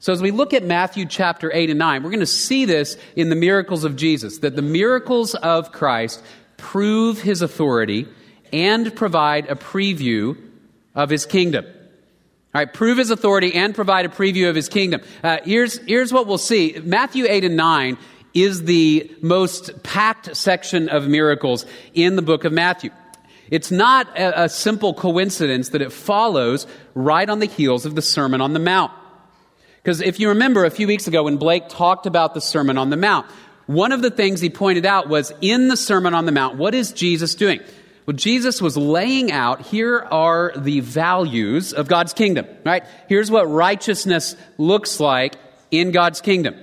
So, 0.04 0.12
as 0.12 0.22
we 0.22 0.32
look 0.32 0.54
at 0.54 0.66
Matthew 0.66 1.06
chapter 1.06 1.50
8 1.54 1.70
and 1.70 1.80
9, 1.80 2.04
we're 2.04 2.10
going 2.10 2.20
to 2.20 2.26
see 2.26 2.66
this 2.66 2.98
in 3.16 3.30
the 3.30 3.38
miracles 3.38 3.86
of 3.86 3.96
Jesus, 3.96 4.40
that 4.40 4.54
the 4.54 4.62
miracles 4.62 5.34
of 5.34 5.72
Christ 5.72 6.22
prove 6.58 7.22
his 7.22 7.42
authority 7.42 8.10
and 8.52 8.94
provide 8.94 9.50
a 9.50 9.56
preview 9.56 10.36
of 10.94 11.10
his 11.10 11.26
kingdom. 11.26 11.64
All 11.66 11.72
right, 12.54 12.74
prove 12.74 12.98
his 12.98 13.12
authority 13.12 13.54
and 13.54 13.74
provide 13.74 14.06
a 14.06 14.10
preview 14.10 14.50
of 14.50 14.58
his 14.58 14.68
kingdom. 14.68 15.00
Uh, 15.24 15.38
here's, 15.46 15.78
here's 15.78 16.12
what 16.12 16.28
we'll 16.28 16.38
see 16.38 16.78
Matthew 16.84 17.26
8 17.30 17.46
and 17.46 17.56
9 17.56 17.98
is 18.34 18.66
the 18.66 19.10
most 19.22 19.84
packed 19.84 20.36
section 20.36 20.90
of 20.90 21.08
miracles 21.08 21.66
in 21.94 22.18
the 22.18 22.22
book 22.22 22.44
of 22.44 22.52
Matthew. 22.52 22.90
It's 23.50 23.72
not 23.72 24.20
a, 24.20 24.44
a 24.44 24.50
simple 24.50 24.94
coincidence 24.94 25.70
that 25.70 25.82
it 25.82 25.94
follows 25.94 26.68
right 26.94 27.30
on 27.30 27.40
the 27.40 27.46
heels 27.46 27.86
of 27.86 27.96
the 27.96 28.02
Sermon 28.02 28.42
on 28.42 28.52
the 28.52 28.60
Mount. 28.60 28.92
Because 29.84 30.00
if 30.00 30.20
you 30.20 30.30
remember 30.30 30.64
a 30.64 30.72
few 30.72 30.88
weeks 30.88 31.08
ago 31.08 31.24
when 31.24 31.36
Blake 31.36 31.68
talked 31.68 32.06
about 32.06 32.34
the 32.34 32.40
Sermon 32.40 32.78
on 32.78 32.90
the 32.90 32.96
Mount, 32.96 33.30
one 33.66 33.92
of 33.92 34.02
the 34.02 34.12
things 34.12 34.40
he 34.40 34.50
pointed 34.50 34.86
out 34.86 35.10
was 35.10 35.34
in 35.42 35.68
the 35.68 35.76
Sermon 35.76 36.14
on 36.14 36.26
the 36.26 36.32
Mount, 36.32 36.58
what 36.58 36.74
is 36.74 36.94
Jesus 36.94 37.36
doing? 37.36 37.60
Well, 38.06 38.16
Jesus 38.16 38.62
was 38.62 38.78
laying 38.78 39.32
out 39.32 39.62
here 39.62 40.00
are 40.00 40.54
the 40.56 40.80
values 40.80 41.74
of 41.74 41.90
God's 41.90 42.14
kingdom, 42.14 42.48
right? 42.66 42.86
Here's 43.10 43.30
what 43.30 43.44
righteousness 43.44 44.38
looks 44.58 45.02
like 45.02 45.36
in 45.70 45.92
God's 45.92 46.22
kingdom. 46.22 46.56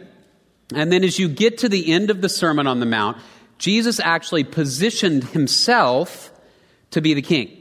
And 0.75 0.91
then 0.91 1.05
as 1.05 1.19
you 1.19 1.29
get 1.29 1.59
to 1.59 1.69
the 1.69 1.93
end 1.93 2.11
of 2.11 2.23
the 2.23 2.29
Sermon 2.29 2.67
on 2.67 2.81
the 2.81 2.87
Mount, 2.87 3.19
Jesus 3.59 4.01
actually 4.01 4.45
positioned 4.45 5.25
himself 5.25 6.33
to 6.93 7.03
be 7.03 7.13
the 7.13 7.23
king 7.23 7.60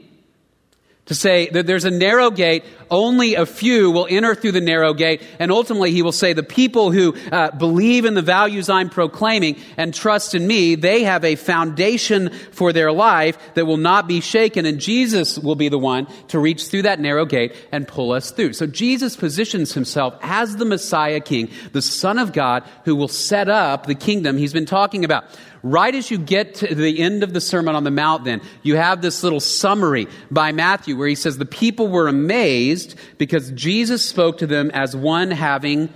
to 1.10 1.14
say 1.16 1.48
that 1.48 1.66
there's 1.66 1.84
a 1.84 1.90
narrow 1.90 2.30
gate, 2.30 2.62
only 2.88 3.34
a 3.34 3.44
few 3.44 3.90
will 3.90 4.06
enter 4.08 4.32
through 4.32 4.52
the 4.52 4.60
narrow 4.60 4.94
gate, 4.94 5.20
and 5.40 5.50
ultimately 5.50 5.90
he 5.90 6.02
will 6.02 6.12
say 6.12 6.32
the 6.32 6.44
people 6.44 6.92
who 6.92 7.16
uh, 7.32 7.50
believe 7.50 8.04
in 8.04 8.14
the 8.14 8.22
values 8.22 8.68
I'm 8.68 8.88
proclaiming 8.88 9.56
and 9.76 9.92
trust 9.92 10.36
in 10.36 10.46
me, 10.46 10.76
they 10.76 11.02
have 11.02 11.24
a 11.24 11.34
foundation 11.34 12.30
for 12.52 12.72
their 12.72 12.92
life 12.92 13.36
that 13.54 13.66
will 13.66 13.76
not 13.76 14.06
be 14.06 14.20
shaken, 14.20 14.64
and 14.66 14.78
Jesus 14.78 15.36
will 15.36 15.56
be 15.56 15.68
the 15.68 15.80
one 15.80 16.06
to 16.28 16.38
reach 16.38 16.68
through 16.68 16.82
that 16.82 17.00
narrow 17.00 17.26
gate 17.26 17.56
and 17.72 17.88
pull 17.88 18.12
us 18.12 18.30
through. 18.30 18.52
So 18.52 18.68
Jesus 18.68 19.16
positions 19.16 19.74
himself 19.74 20.14
as 20.22 20.58
the 20.58 20.64
Messiah 20.64 21.18
King, 21.18 21.50
the 21.72 21.82
Son 21.82 22.20
of 22.20 22.32
God, 22.32 22.62
who 22.84 22.94
will 22.94 23.08
set 23.08 23.48
up 23.48 23.86
the 23.86 23.96
kingdom 23.96 24.36
he's 24.38 24.52
been 24.52 24.64
talking 24.64 25.04
about. 25.04 25.24
Right 25.62 25.94
as 25.94 26.10
you 26.10 26.18
get 26.18 26.54
to 26.56 26.74
the 26.74 27.00
end 27.00 27.22
of 27.22 27.32
the 27.32 27.40
Sermon 27.40 27.74
on 27.74 27.84
the 27.84 27.90
Mount, 27.90 28.24
then, 28.24 28.40
you 28.62 28.76
have 28.76 29.02
this 29.02 29.22
little 29.22 29.40
summary 29.40 30.08
by 30.30 30.52
Matthew 30.52 30.96
where 30.96 31.08
he 31.08 31.14
says, 31.14 31.36
The 31.36 31.44
people 31.44 31.88
were 31.88 32.08
amazed 32.08 32.96
because 33.18 33.50
Jesus 33.50 34.04
spoke 34.04 34.38
to 34.38 34.46
them 34.46 34.70
as 34.70 34.96
one 34.96 35.30
having 35.30 35.92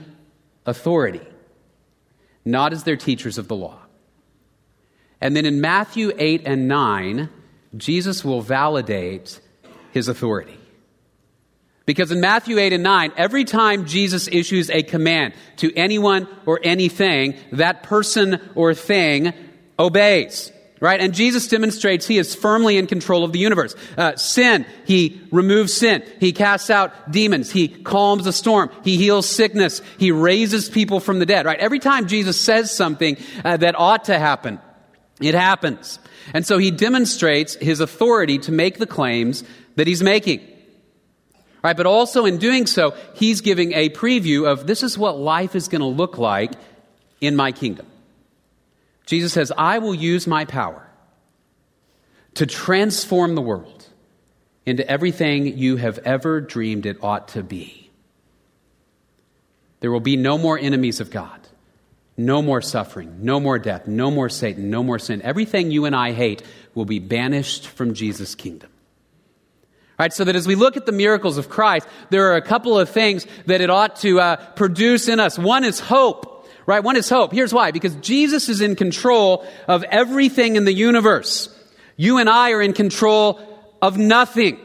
authority, 0.66 1.26
not 2.44 2.72
as 2.72 2.84
their 2.84 2.96
teachers 2.96 3.38
of 3.38 3.48
the 3.48 3.56
law. 3.56 3.78
And 5.20 5.34
then 5.34 5.46
in 5.46 5.60
Matthew 5.60 6.12
8 6.18 6.42
and 6.44 6.68
9, 6.68 7.30
Jesus 7.76 8.24
will 8.24 8.42
validate 8.42 9.40
his 9.92 10.08
authority. 10.08 10.58
Because 11.86 12.10
in 12.10 12.20
Matthew 12.20 12.58
8 12.58 12.74
and 12.74 12.82
9, 12.82 13.12
every 13.16 13.44
time 13.44 13.86
Jesus 13.86 14.28
issues 14.28 14.70
a 14.70 14.82
command 14.82 15.34
to 15.56 15.74
anyone 15.74 16.28
or 16.46 16.60
anything, 16.62 17.34
that 17.52 17.82
person 17.82 18.40
or 18.54 18.74
thing 18.74 19.32
obeys. 19.78 20.52
Right? 20.80 21.00
And 21.00 21.14
Jesus 21.14 21.48
demonstrates 21.48 22.06
he 22.06 22.18
is 22.18 22.34
firmly 22.34 22.76
in 22.76 22.86
control 22.86 23.24
of 23.24 23.32
the 23.32 23.38
universe. 23.38 23.74
Uh, 23.96 24.16
sin, 24.16 24.66
he 24.86 25.18
removes 25.30 25.72
sin. 25.72 26.04
He 26.20 26.32
casts 26.32 26.68
out 26.68 27.10
demons. 27.10 27.50
He 27.50 27.68
calms 27.68 28.24
the 28.24 28.34
storm. 28.34 28.70
He 28.82 28.98
heals 28.98 29.26
sickness. 29.26 29.80
He 29.98 30.12
raises 30.12 30.68
people 30.68 31.00
from 31.00 31.20
the 31.20 31.26
dead. 31.26 31.46
Right? 31.46 31.58
Every 31.58 31.78
time 31.78 32.06
Jesus 32.06 32.38
says 32.38 32.70
something 32.70 33.16
uh, 33.44 33.56
that 33.58 33.78
ought 33.78 34.04
to 34.06 34.18
happen, 34.18 34.58
it 35.22 35.34
happens. 35.34 35.98
And 36.34 36.44
so 36.44 36.58
he 36.58 36.70
demonstrates 36.70 37.54
his 37.54 37.80
authority 37.80 38.38
to 38.40 38.52
make 38.52 38.78
the 38.78 38.86
claims 38.86 39.42
that 39.76 39.86
he's 39.86 40.02
making. 40.02 40.40
Right? 41.62 41.76
But 41.76 41.86
also 41.86 42.26
in 42.26 42.36
doing 42.36 42.66
so, 42.66 42.94
he's 43.14 43.40
giving 43.40 43.72
a 43.72 43.88
preview 43.88 44.46
of 44.46 44.66
this 44.66 44.82
is 44.82 44.98
what 44.98 45.18
life 45.18 45.54
is 45.54 45.68
going 45.68 45.80
to 45.80 45.86
look 45.86 46.18
like 46.18 46.52
in 47.22 47.36
my 47.36 47.52
kingdom. 47.52 47.86
Jesus 49.06 49.32
says, 49.32 49.52
I 49.56 49.78
will 49.78 49.94
use 49.94 50.26
my 50.26 50.44
power 50.44 50.86
to 52.34 52.46
transform 52.46 53.34
the 53.34 53.42
world 53.42 53.86
into 54.66 54.88
everything 54.88 55.58
you 55.58 55.76
have 55.76 55.98
ever 55.98 56.40
dreamed 56.40 56.86
it 56.86 57.02
ought 57.02 57.28
to 57.28 57.42
be. 57.42 57.90
There 59.80 59.90
will 59.90 60.00
be 60.00 60.16
no 60.16 60.38
more 60.38 60.58
enemies 60.58 61.00
of 61.00 61.10
God, 61.10 61.38
no 62.16 62.40
more 62.40 62.62
suffering, 62.62 63.18
no 63.20 63.38
more 63.38 63.58
death, 63.58 63.86
no 63.86 64.10
more 64.10 64.30
Satan, 64.30 64.70
no 64.70 64.82
more 64.82 64.98
sin. 64.98 65.20
Everything 65.20 65.70
you 65.70 65.84
and 65.84 65.94
I 65.94 66.12
hate 66.12 66.42
will 66.74 66.86
be 66.86 66.98
banished 66.98 67.66
from 67.66 67.92
Jesus' 67.92 68.34
kingdom. 68.34 68.70
Right, 69.98 70.12
so 70.12 70.24
that 70.24 70.34
as 70.34 70.46
we 70.46 70.56
look 70.56 70.76
at 70.76 70.86
the 70.86 70.92
miracles 70.92 71.38
of 71.38 71.48
Christ, 71.48 71.86
there 72.10 72.32
are 72.32 72.36
a 72.36 72.42
couple 72.42 72.78
of 72.78 72.88
things 72.88 73.26
that 73.46 73.60
it 73.60 73.70
ought 73.70 73.96
to 73.96 74.18
uh, 74.18 74.36
produce 74.54 75.06
in 75.06 75.20
us. 75.20 75.38
One 75.38 75.62
is 75.62 75.78
hope, 75.78 76.33
right? 76.66 76.82
One 76.82 76.96
is 76.96 77.08
hope. 77.08 77.32
Here's 77.32 77.52
why. 77.52 77.70
Because 77.70 77.94
Jesus 77.96 78.48
is 78.48 78.60
in 78.60 78.76
control 78.76 79.46
of 79.68 79.82
everything 79.84 80.56
in 80.56 80.64
the 80.64 80.72
universe. 80.72 81.48
You 81.96 82.18
and 82.18 82.28
I 82.28 82.52
are 82.52 82.62
in 82.62 82.72
control 82.72 83.40
of 83.80 83.98
nothing. 83.98 84.58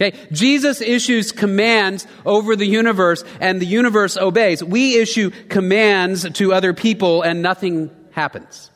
Okay? 0.00 0.16
Jesus 0.32 0.80
issues 0.80 1.32
commands 1.32 2.06
over 2.24 2.56
the 2.56 2.66
universe 2.66 3.22
and 3.40 3.60
the 3.60 3.66
universe 3.66 4.16
obeys. 4.16 4.64
We 4.64 4.96
issue 4.98 5.30
commands 5.48 6.28
to 6.30 6.54
other 6.54 6.72
people 6.72 7.22
and 7.22 7.42
nothing 7.42 7.90
happens. 8.12 8.70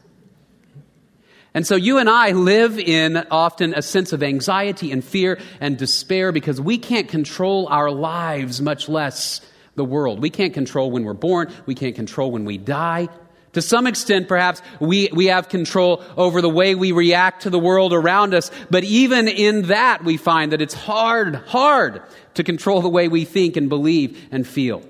And 1.55 1.65
so 1.65 1.77
you 1.77 1.99
and 1.99 2.11
I 2.11 2.33
live 2.33 2.81
in 2.81 3.17
often 3.31 3.75
a 3.75 3.83
sense 3.83 4.13
of 4.13 4.25
anxiety 4.25 4.91
and 4.91 5.05
fear 5.05 5.39
and 5.61 5.79
despair 5.79 6.33
because 6.33 6.61
we 6.61 6.79
can't 6.79 7.09
control 7.09 7.69
our 7.69 7.93
lives, 7.93 8.61
much 8.61 8.89
less 8.89 9.41
the 9.75 9.85
world. 9.85 10.21
We 10.21 10.31
can't 10.31 10.55
control 10.55 10.91
when 10.91 11.05
we're 11.05 11.15
born. 11.15 11.53
We 11.67 11.75
can't 11.75 11.95
control 11.95 12.31
when 12.31 12.45
we 12.45 12.59
die. 12.59 13.09
To 13.55 13.63
some 13.63 13.87
extent, 13.87 14.27
perhaps, 14.27 14.63
we, 14.81 15.09
we 15.13 15.27
have 15.27 15.49
control 15.49 16.03
over 16.17 16.41
the 16.41 16.51
way 16.51 16.75
we 16.75 16.91
react 16.91 17.43
to 17.43 17.51
the 17.51 17.59
world 17.59 17.93
around 17.93 18.35
us. 18.35 18.51
But 18.69 18.83
even 18.85 19.29
in 19.29 19.69
that, 19.69 20.05
we 20.05 20.17
find 20.17 20.53
that 20.53 20.61
it's 20.61 20.75
hard, 20.75 21.37
hard 21.37 22.03
to 22.35 22.43
control 22.43 22.81
the 22.81 22.89
way 22.89 23.07
we 23.07 23.25
think 23.25 23.57
and 23.57 23.69
believe 23.69 24.21
and 24.33 24.47
feel. 24.47 24.83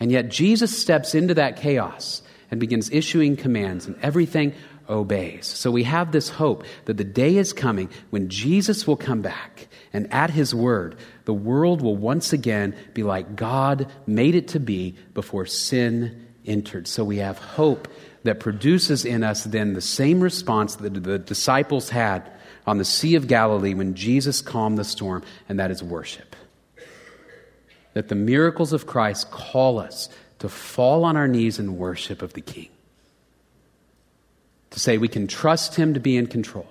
And 0.00 0.10
yet, 0.10 0.28
Jesus 0.28 0.76
steps 0.76 1.14
into 1.14 1.34
that 1.34 1.56
chaos 1.56 2.22
and 2.50 2.58
begins 2.58 2.90
issuing 2.90 3.36
commands, 3.36 3.86
and 3.86 3.96
everything 4.02 4.54
obeys. 4.88 5.46
So 5.46 5.70
we 5.70 5.84
have 5.84 6.12
this 6.12 6.28
hope 6.30 6.64
that 6.86 6.96
the 6.96 7.04
day 7.04 7.36
is 7.36 7.52
coming 7.52 7.90
when 8.10 8.28
Jesus 8.28 8.86
will 8.86 8.96
come 8.96 9.22
back, 9.22 9.67
and 9.92 10.12
at 10.12 10.30
his 10.30 10.54
word, 10.54 10.96
the 11.24 11.34
world 11.34 11.80
will 11.80 11.96
once 11.96 12.32
again 12.32 12.74
be 12.94 13.02
like 13.02 13.36
God 13.36 13.90
made 14.06 14.34
it 14.34 14.48
to 14.48 14.60
be 14.60 14.96
before 15.14 15.46
sin 15.46 16.26
entered. 16.46 16.86
So 16.86 17.04
we 17.04 17.18
have 17.18 17.38
hope 17.38 17.88
that 18.24 18.40
produces 18.40 19.04
in 19.04 19.22
us 19.22 19.44
then 19.44 19.74
the 19.74 19.80
same 19.80 20.20
response 20.20 20.76
that 20.76 21.02
the 21.02 21.18
disciples 21.18 21.90
had 21.90 22.30
on 22.66 22.78
the 22.78 22.84
Sea 22.84 23.14
of 23.14 23.28
Galilee 23.28 23.74
when 23.74 23.94
Jesus 23.94 24.42
calmed 24.42 24.76
the 24.76 24.84
storm, 24.84 25.22
and 25.48 25.58
that 25.58 25.70
is 25.70 25.82
worship. 25.82 26.36
That 27.94 28.08
the 28.08 28.14
miracles 28.14 28.72
of 28.72 28.86
Christ 28.86 29.30
call 29.30 29.78
us 29.78 30.08
to 30.40 30.48
fall 30.48 31.04
on 31.04 31.16
our 31.16 31.28
knees 31.28 31.58
in 31.58 31.78
worship 31.78 32.22
of 32.22 32.34
the 32.34 32.40
King 32.40 32.68
to 34.70 34.80
say 34.80 34.98
we 34.98 35.08
can 35.08 35.26
trust 35.26 35.76
Him 35.76 35.94
to 35.94 36.00
be 36.00 36.16
in 36.16 36.26
control, 36.26 36.66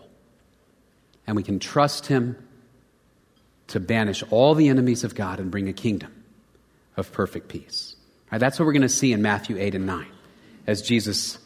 and 1.26 1.36
we 1.36 1.44
can 1.44 1.60
trust 1.60 2.08
Him 2.08 2.38
to 3.68 3.80
banish 3.80 4.24
all 4.30 4.56
the 4.56 4.70
enemies 4.70 5.04
of 5.04 5.16
God 5.16 5.40
and 5.40 5.52
bring 5.52 5.68
a 5.68 5.74
kingdom 5.74 6.12
of 6.96 7.12
perfect 7.12 7.48
peace. 7.48 7.96
Right, 8.32 8.40
that's 8.40 8.60
what 8.60 8.66
we're 8.66 8.74
going 8.74 8.82
to 8.82 8.90
see 8.90 9.14
in 9.14 9.22
Matthew 9.22 9.58
8 9.58 9.76
and 9.76 9.86
9 9.86 10.06
as 10.66 10.82
Jesus 10.82 11.38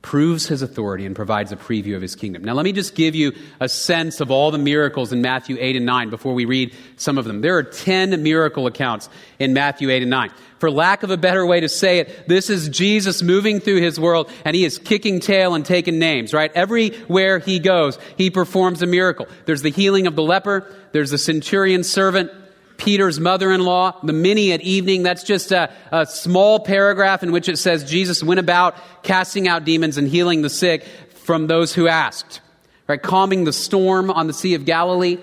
proves 0.00 0.46
his 0.46 0.62
authority 0.62 1.04
and 1.04 1.16
provides 1.16 1.50
a 1.50 1.56
preview 1.56 1.96
of 1.96 2.02
his 2.02 2.14
kingdom. 2.14 2.44
Now, 2.44 2.54
let 2.54 2.62
me 2.64 2.72
just 2.72 2.94
give 2.94 3.16
you 3.16 3.32
a 3.60 3.68
sense 3.68 4.20
of 4.20 4.30
all 4.30 4.52
the 4.52 4.58
miracles 4.58 5.12
in 5.12 5.22
Matthew 5.22 5.56
8 5.58 5.76
and 5.76 5.86
9 5.86 6.10
before 6.10 6.34
we 6.34 6.44
read 6.44 6.74
some 6.96 7.18
of 7.18 7.24
them. 7.24 7.40
There 7.40 7.56
are 7.56 7.64
10 7.64 8.22
miracle 8.22 8.68
accounts 8.68 9.08
in 9.40 9.54
Matthew 9.54 9.90
8 9.90 10.02
and 10.02 10.10
9. 10.10 10.30
For 10.60 10.70
lack 10.70 11.02
of 11.02 11.10
a 11.10 11.16
better 11.16 11.44
way 11.44 11.60
to 11.60 11.68
say 11.68 11.98
it, 11.98 12.28
this 12.28 12.48
is 12.48 12.68
Jesus 12.68 13.22
moving 13.22 13.58
through 13.60 13.80
his 13.80 13.98
world 13.98 14.30
and 14.44 14.54
he 14.54 14.64
is 14.64 14.78
kicking 14.78 15.18
tail 15.18 15.54
and 15.54 15.66
taking 15.66 15.98
names, 15.98 16.32
right? 16.32 16.52
Everywhere 16.54 17.40
he 17.40 17.58
goes, 17.58 17.98
he 18.16 18.30
performs 18.30 18.82
a 18.82 18.86
miracle. 18.86 19.26
There's 19.46 19.62
the 19.62 19.70
healing 19.70 20.06
of 20.06 20.14
the 20.14 20.22
leper, 20.22 20.72
there's 20.92 21.10
the 21.10 21.18
centurion 21.18 21.82
servant, 21.82 22.30
Peter's 22.78 23.20
mother 23.20 23.52
in 23.52 23.60
law, 23.60 23.98
the 24.02 24.12
many 24.12 24.52
at 24.52 24.62
evening. 24.62 25.02
That's 25.02 25.24
just 25.24 25.52
a, 25.52 25.70
a, 25.92 26.06
small 26.06 26.60
paragraph 26.60 27.22
in 27.22 27.32
which 27.32 27.48
it 27.48 27.58
says 27.58 27.84
Jesus 27.84 28.22
went 28.22 28.40
about 28.40 28.76
casting 29.02 29.46
out 29.48 29.64
demons 29.64 29.98
and 29.98 30.08
healing 30.08 30.42
the 30.42 30.48
sick 30.48 30.84
from 31.24 31.48
those 31.48 31.74
who 31.74 31.88
asked. 31.88 32.40
Right? 32.86 33.02
Calming 33.02 33.44
the 33.44 33.52
storm 33.52 34.10
on 34.10 34.28
the 34.28 34.32
Sea 34.32 34.54
of 34.54 34.64
Galilee. 34.64 35.18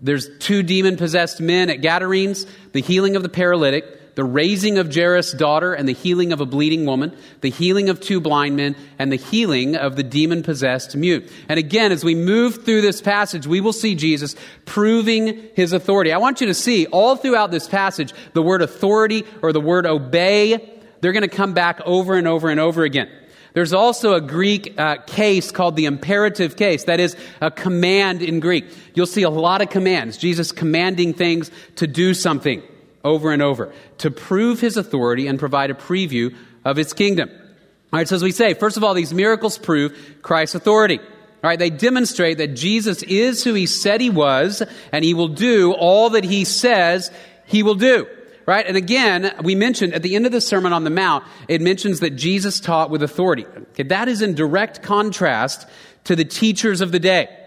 There's 0.00 0.30
two 0.38 0.62
demon 0.62 0.96
possessed 0.96 1.40
men 1.40 1.68
at 1.68 1.82
Gadarenes, 1.82 2.46
the 2.72 2.80
healing 2.80 3.16
of 3.16 3.24
the 3.24 3.28
paralytic, 3.28 3.97
the 4.18 4.24
raising 4.24 4.78
of 4.78 4.92
Jairus' 4.92 5.30
daughter 5.30 5.72
and 5.72 5.88
the 5.88 5.92
healing 5.92 6.32
of 6.32 6.40
a 6.40 6.44
bleeding 6.44 6.84
woman, 6.84 7.16
the 7.40 7.50
healing 7.50 7.88
of 7.88 8.00
two 8.00 8.20
blind 8.20 8.56
men, 8.56 8.74
and 8.98 9.12
the 9.12 9.16
healing 9.16 9.76
of 9.76 9.94
the 9.94 10.02
demon 10.02 10.42
possessed 10.42 10.96
mute. 10.96 11.30
And 11.48 11.56
again, 11.56 11.92
as 11.92 12.02
we 12.02 12.16
move 12.16 12.64
through 12.64 12.80
this 12.80 13.00
passage, 13.00 13.46
we 13.46 13.60
will 13.60 13.72
see 13.72 13.94
Jesus 13.94 14.34
proving 14.64 15.48
his 15.54 15.72
authority. 15.72 16.12
I 16.12 16.18
want 16.18 16.40
you 16.40 16.48
to 16.48 16.54
see 16.54 16.86
all 16.86 17.14
throughout 17.14 17.52
this 17.52 17.68
passage 17.68 18.12
the 18.32 18.42
word 18.42 18.60
authority 18.60 19.24
or 19.40 19.52
the 19.52 19.60
word 19.60 19.86
obey, 19.86 20.68
they're 21.00 21.12
going 21.12 21.22
to 21.22 21.28
come 21.28 21.54
back 21.54 21.80
over 21.86 22.16
and 22.16 22.26
over 22.26 22.48
and 22.48 22.58
over 22.58 22.82
again. 22.82 23.08
There's 23.54 23.72
also 23.72 24.14
a 24.14 24.20
Greek 24.20 24.74
uh, 24.80 24.96
case 25.06 25.52
called 25.52 25.76
the 25.76 25.84
imperative 25.84 26.56
case. 26.56 26.82
That 26.86 26.98
is 26.98 27.16
a 27.40 27.52
command 27.52 28.22
in 28.22 28.40
Greek. 28.40 28.64
You'll 28.94 29.06
see 29.06 29.22
a 29.22 29.30
lot 29.30 29.62
of 29.62 29.70
commands. 29.70 30.16
Jesus 30.16 30.50
commanding 30.50 31.14
things 31.14 31.52
to 31.76 31.86
do 31.86 32.14
something 32.14 32.64
over 33.04 33.32
and 33.32 33.42
over 33.42 33.72
to 33.98 34.10
prove 34.10 34.60
his 34.60 34.76
authority 34.76 35.26
and 35.26 35.38
provide 35.38 35.70
a 35.70 35.74
preview 35.74 36.34
of 36.64 36.76
his 36.76 36.92
kingdom. 36.92 37.30
All 37.30 37.98
right, 37.98 38.08
so 38.08 38.16
as 38.16 38.22
we 38.22 38.32
say, 38.32 38.54
first 38.54 38.76
of 38.76 38.84
all, 38.84 38.94
these 38.94 39.14
miracles 39.14 39.56
prove 39.56 40.16
Christ's 40.22 40.56
authority. 40.56 40.98
All 40.98 41.50
right, 41.50 41.58
they 41.58 41.70
demonstrate 41.70 42.38
that 42.38 42.48
Jesus 42.48 43.02
is 43.04 43.44
who 43.44 43.54
he 43.54 43.66
said 43.66 44.00
he 44.00 44.10
was, 44.10 44.62
and 44.92 45.04
he 45.04 45.14
will 45.14 45.28
do 45.28 45.72
all 45.72 46.10
that 46.10 46.24
he 46.24 46.44
says 46.44 47.10
he 47.46 47.62
will 47.62 47.76
do. 47.76 48.06
Right? 48.44 48.66
And 48.66 48.76
again, 48.78 49.34
we 49.42 49.54
mentioned 49.54 49.92
at 49.92 50.02
the 50.02 50.16
end 50.16 50.24
of 50.24 50.32
the 50.32 50.40
Sermon 50.40 50.72
on 50.72 50.84
the 50.84 50.90
Mount, 50.90 51.24
it 51.48 51.60
mentions 51.60 52.00
that 52.00 52.10
Jesus 52.10 52.60
taught 52.60 52.88
with 52.88 53.02
authority. 53.02 53.44
Okay, 53.44 53.82
that 53.84 54.08
is 54.08 54.22
in 54.22 54.34
direct 54.34 54.82
contrast 54.82 55.68
to 56.04 56.16
the 56.16 56.24
teachers 56.24 56.80
of 56.80 56.90
the 56.90 56.98
day 56.98 57.37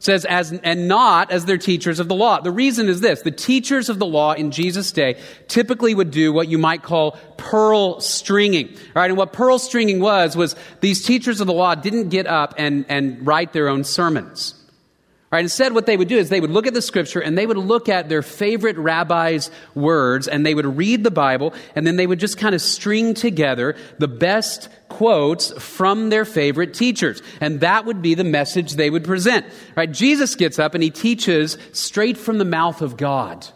says 0.00 0.24
as 0.24 0.52
and 0.52 0.88
not 0.88 1.30
as 1.30 1.44
their 1.44 1.58
teachers 1.58 2.00
of 2.00 2.08
the 2.08 2.14
law. 2.14 2.40
The 2.40 2.50
reason 2.50 2.88
is 2.88 3.00
this. 3.00 3.22
The 3.22 3.30
teachers 3.30 3.88
of 3.88 3.98
the 4.00 4.06
law 4.06 4.32
in 4.32 4.50
jesus 4.50 4.90
day 4.90 5.20
typically 5.46 5.94
would 5.94 6.10
do 6.10 6.32
what 6.32 6.48
you 6.48 6.58
might 6.58 6.82
call 6.82 7.12
pearl 7.36 8.00
stringing 8.00 8.76
right? 8.94 9.10
And 9.10 9.16
what 9.16 9.32
pearl 9.32 9.58
stringing 9.58 10.00
was 10.00 10.36
was 10.36 10.56
these 10.80 11.04
teachers 11.04 11.40
of 11.40 11.46
the 11.46 11.52
law 11.52 11.76
didn't 11.76 12.08
get 12.08 12.26
up 12.26 12.54
and 12.58 12.84
and 12.88 13.24
write 13.24 13.52
their 13.52 13.68
own 13.68 13.84
sermons 13.84 14.56
Right, 15.30 15.44
instead, 15.44 15.74
what 15.74 15.86
they 15.86 15.96
would 15.96 16.08
do 16.08 16.18
is 16.18 16.28
they 16.28 16.40
would 16.40 16.50
look 16.50 16.66
at 16.66 16.74
the 16.74 16.82
scripture 16.82 17.20
and 17.20 17.38
they 17.38 17.46
would 17.46 17.56
look 17.56 17.88
at 17.88 18.08
their 18.08 18.20
favorite 18.20 18.76
rabbi's 18.76 19.48
words 19.76 20.26
and 20.26 20.44
they 20.44 20.56
would 20.56 20.76
read 20.76 21.04
the 21.04 21.12
Bible 21.12 21.54
and 21.76 21.86
then 21.86 21.94
they 21.94 22.06
would 22.08 22.18
just 22.18 22.36
kind 22.36 22.52
of 22.52 22.60
string 22.60 23.14
together 23.14 23.76
the 23.98 24.08
best 24.08 24.68
quotes 25.00 25.50
from 25.52 26.10
their 26.10 26.26
favorite 26.26 26.74
teachers. 26.74 27.22
And 27.40 27.60
that 27.60 27.86
would 27.86 28.02
be 28.02 28.12
the 28.12 28.22
message 28.22 28.74
they 28.74 28.90
would 28.90 29.04
present. 29.04 29.46
Right, 29.74 29.90
Jesus 29.90 30.34
gets 30.34 30.58
up 30.58 30.74
and 30.74 30.84
he 30.84 30.90
teaches 30.90 31.56
straight 31.72 32.18
from 32.18 32.36
the 32.36 32.44
mouth 32.44 32.82
of 32.82 32.98
God 32.98 33.46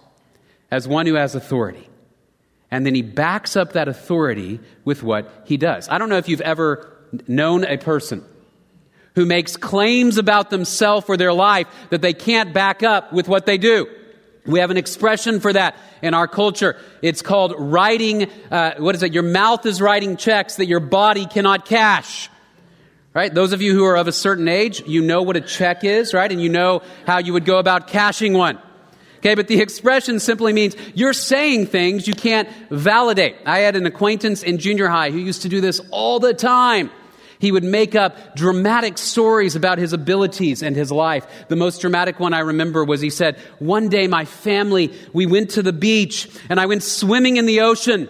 as 0.70 0.88
one 0.88 1.04
who 1.04 1.16
has 1.16 1.34
authority. 1.34 1.86
And 2.70 2.86
then 2.86 2.94
he 2.94 3.02
backs 3.02 3.56
up 3.56 3.74
that 3.74 3.88
authority 3.88 4.58
with 4.86 5.02
what 5.02 5.42
he 5.44 5.58
does. 5.58 5.86
I 5.90 5.98
don't 5.98 6.08
know 6.08 6.16
if 6.16 6.30
you've 6.30 6.40
ever 6.40 6.90
known 7.28 7.64
a 7.64 7.76
person 7.76 8.24
who 9.14 9.26
makes 9.26 9.58
claims 9.58 10.16
about 10.16 10.48
themselves 10.48 11.04
or 11.10 11.18
their 11.18 11.34
life 11.34 11.66
that 11.90 12.00
they 12.00 12.14
can't 12.14 12.54
back 12.54 12.82
up 12.82 13.12
with 13.12 13.28
what 13.28 13.44
they 13.44 13.58
do. 13.58 13.86
We 14.46 14.60
have 14.60 14.70
an 14.70 14.76
expression 14.76 15.40
for 15.40 15.52
that 15.52 15.76
in 16.02 16.12
our 16.12 16.28
culture. 16.28 16.76
It's 17.00 17.22
called 17.22 17.54
writing, 17.58 18.30
uh, 18.50 18.74
what 18.78 18.94
is 18.94 19.02
it? 19.02 19.14
Your 19.14 19.22
mouth 19.22 19.64
is 19.64 19.80
writing 19.80 20.16
checks 20.16 20.56
that 20.56 20.66
your 20.66 20.80
body 20.80 21.24
cannot 21.26 21.64
cash. 21.64 22.28
Right? 23.14 23.32
Those 23.32 23.52
of 23.52 23.62
you 23.62 23.74
who 23.74 23.84
are 23.84 23.96
of 23.96 24.08
a 24.08 24.12
certain 24.12 24.48
age, 24.48 24.82
you 24.86 25.00
know 25.00 25.22
what 25.22 25.36
a 25.36 25.40
check 25.40 25.84
is, 25.84 26.12
right? 26.12 26.30
And 26.30 26.42
you 26.42 26.48
know 26.48 26.82
how 27.06 27.18
you 27.18 27.32
would 27.32 27.44
go 27.44 27.58
about 27.58 27.86
cashing 27.86 28.32
one. 28.32 28.58
Okay, 29.18 29.34
but 29.34 29.48
the 29.48 29.62
expression 29.62 30.20
simply 30.20 30.52
means 30.52 30.76
you're 30.94 31.14
saying 31.14 31.68
things 31.68 32.06
you 32.06 32.12
can't 32.12 32.46
validate. 32.68 33.36
I 33.46 33.60
had 33.60 33.74
an 33.74 33.86
acquaintance 33.86 34.42
in 34.42 34.58
junior 34.58 34.88
high 34.88 35.10
who 35.10 35.18
used 35.18 35.42
to 35.42 35.48
do 35.48 35.62
this 35.62 35.80
all 35.90 36.20
the 36.20 36.34
time. 36.34 36.90
He 37.44 37.52
would 37.52 37.62
make 37.62 37.94
up 37.94 38.34
dramatic 38.34 38.96
stories 38.96 39.54
about 39.54 39.76
his 39.76 39.92
abilities 39.92 40.62
and 40.62 40.74
his 40.74 40.90
life. 40.90 41.26
The 41.48 41.56
most 41.56 41.82
dramatic 41.82 42.18
one 42.18 42.32
I 42.32 42.38
remember 42.38 42.82
was 42.82 43.02
he 43.02 43.10
said, 43.10 43.36
One 43.58 43.90
day 43.90 44.06
my 44.06 44.24
family, 44.24 44.94
we 45.12 45.26
went 45.26 45.50
to 45.50 45.62
the 45.62 45.70
beach 45.70 46.26
and 46.48 46.58
I 46.58 46.64
went 46.64 46.82
swimming 46.82 47.36
in 47.36 47.44
the 47.44 47.60
ocean. 47.60 48.08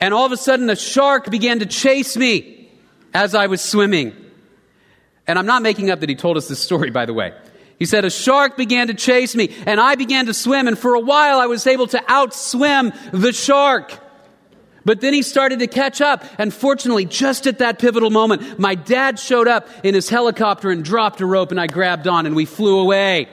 And 0.00 0.12
all 0.12 0.26
of 0.26 0.32
a 0.32 0.36
sudden 0.36 0.68
a 0.70 0.74
shark 0.74 1.30
began 1.30 1.60
to 1.60 1.66
chase 1.66 2.16
me 2.16 2.68
as 3.14 3.36
I 3.36 3.46
was 3.46 3.60
swimming. 3.60 4.12
And 5.28 5.38
I'm 5.38 5.46
not 5.46 5.62
making 5.62 5.90
up 5.90 6.00
that 6.00 6.08
he 6.08 6.16
told 6.16 6.36
us 6.36 6.48
this 6.48 6.58
story, 6.58 6.90
by 6.90 7.06
the 7.06 7.14
way. 7.14 7.32
He 7.78 7.84
said, 7.84 8.04
A 8.04 8.10
shark 8.10 8.56
began 8.56 8.88
to 8.88 8.94
chase 8.94 9.36
me, 9.36 9.54
and 9.66 9.78
I 9.78 9.94
began 9.94 10.26
to 10.26 10.34
swim, 10.34 10.66
and 10.66 10.76
for 10.76 10.94
a 10.94 11.00
while 11.00 11.38
I 11.38 11.46
was 11.46 11.64
able 11.64 11.86
to 11.86 11.98
outswim 11.98 12.92
the 13.12 13.32
shark. 13.32 13.96
But 14.86 15.00
then 15.00 15.12
he 15.12 15.22
started 15.22 15.58
to 15.58 15.66
catch 15.66 16.00
up. 16.00 16.24
And 16.38 16.54
fortunately, 16.54 17.06
just 17.06 17.48
at 17.48 17.58
that 17.58 17.80
pivotal 17.80 18.08
moment, 18.08 18.60
my 18.60 18.76
dad 18.76 19.18
showed 19.18 19.48
up 19.48 19.68
in 19.82 19.94
his 19.94 20.08
helicopter 20.08 20.70
and 20.70 20.84
dropped 20.84 21.20
a 21.20 21.26
rope 21.26 21.50
and 21.50 21.60
I 21.60 21.66
grabbed 21.66 22.06
on 22.06 22.24
and 22.24 22.36
we 22.36 22.44
flew 22.44 22.78
away. 22.78 23.28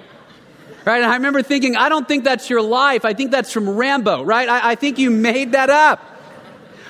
Right? 0.84 1.02
And 1.02 1.06
I 1.06 1.14
remember 1.14 1.44
thinking, 1.44 1.76
I 1.76 1.90
don't 1.90 2.08
think 2.08 2.24
that's 2.24 2.50
your 2.50 2.64
life. 2.64 3.06
I 3.06 3.14
think 3.14 3.30
that's 3.30 3.52
from 3.52 3.70
Rambo, 3.70 4.24
right? 4.24 4.50
I, 4.50 4.72
I 4.72 4.76
think 4.76 4.98
you 4.98 5.12
made 5.12 5.52
that 5.52 5.70
up. 5.70 6.02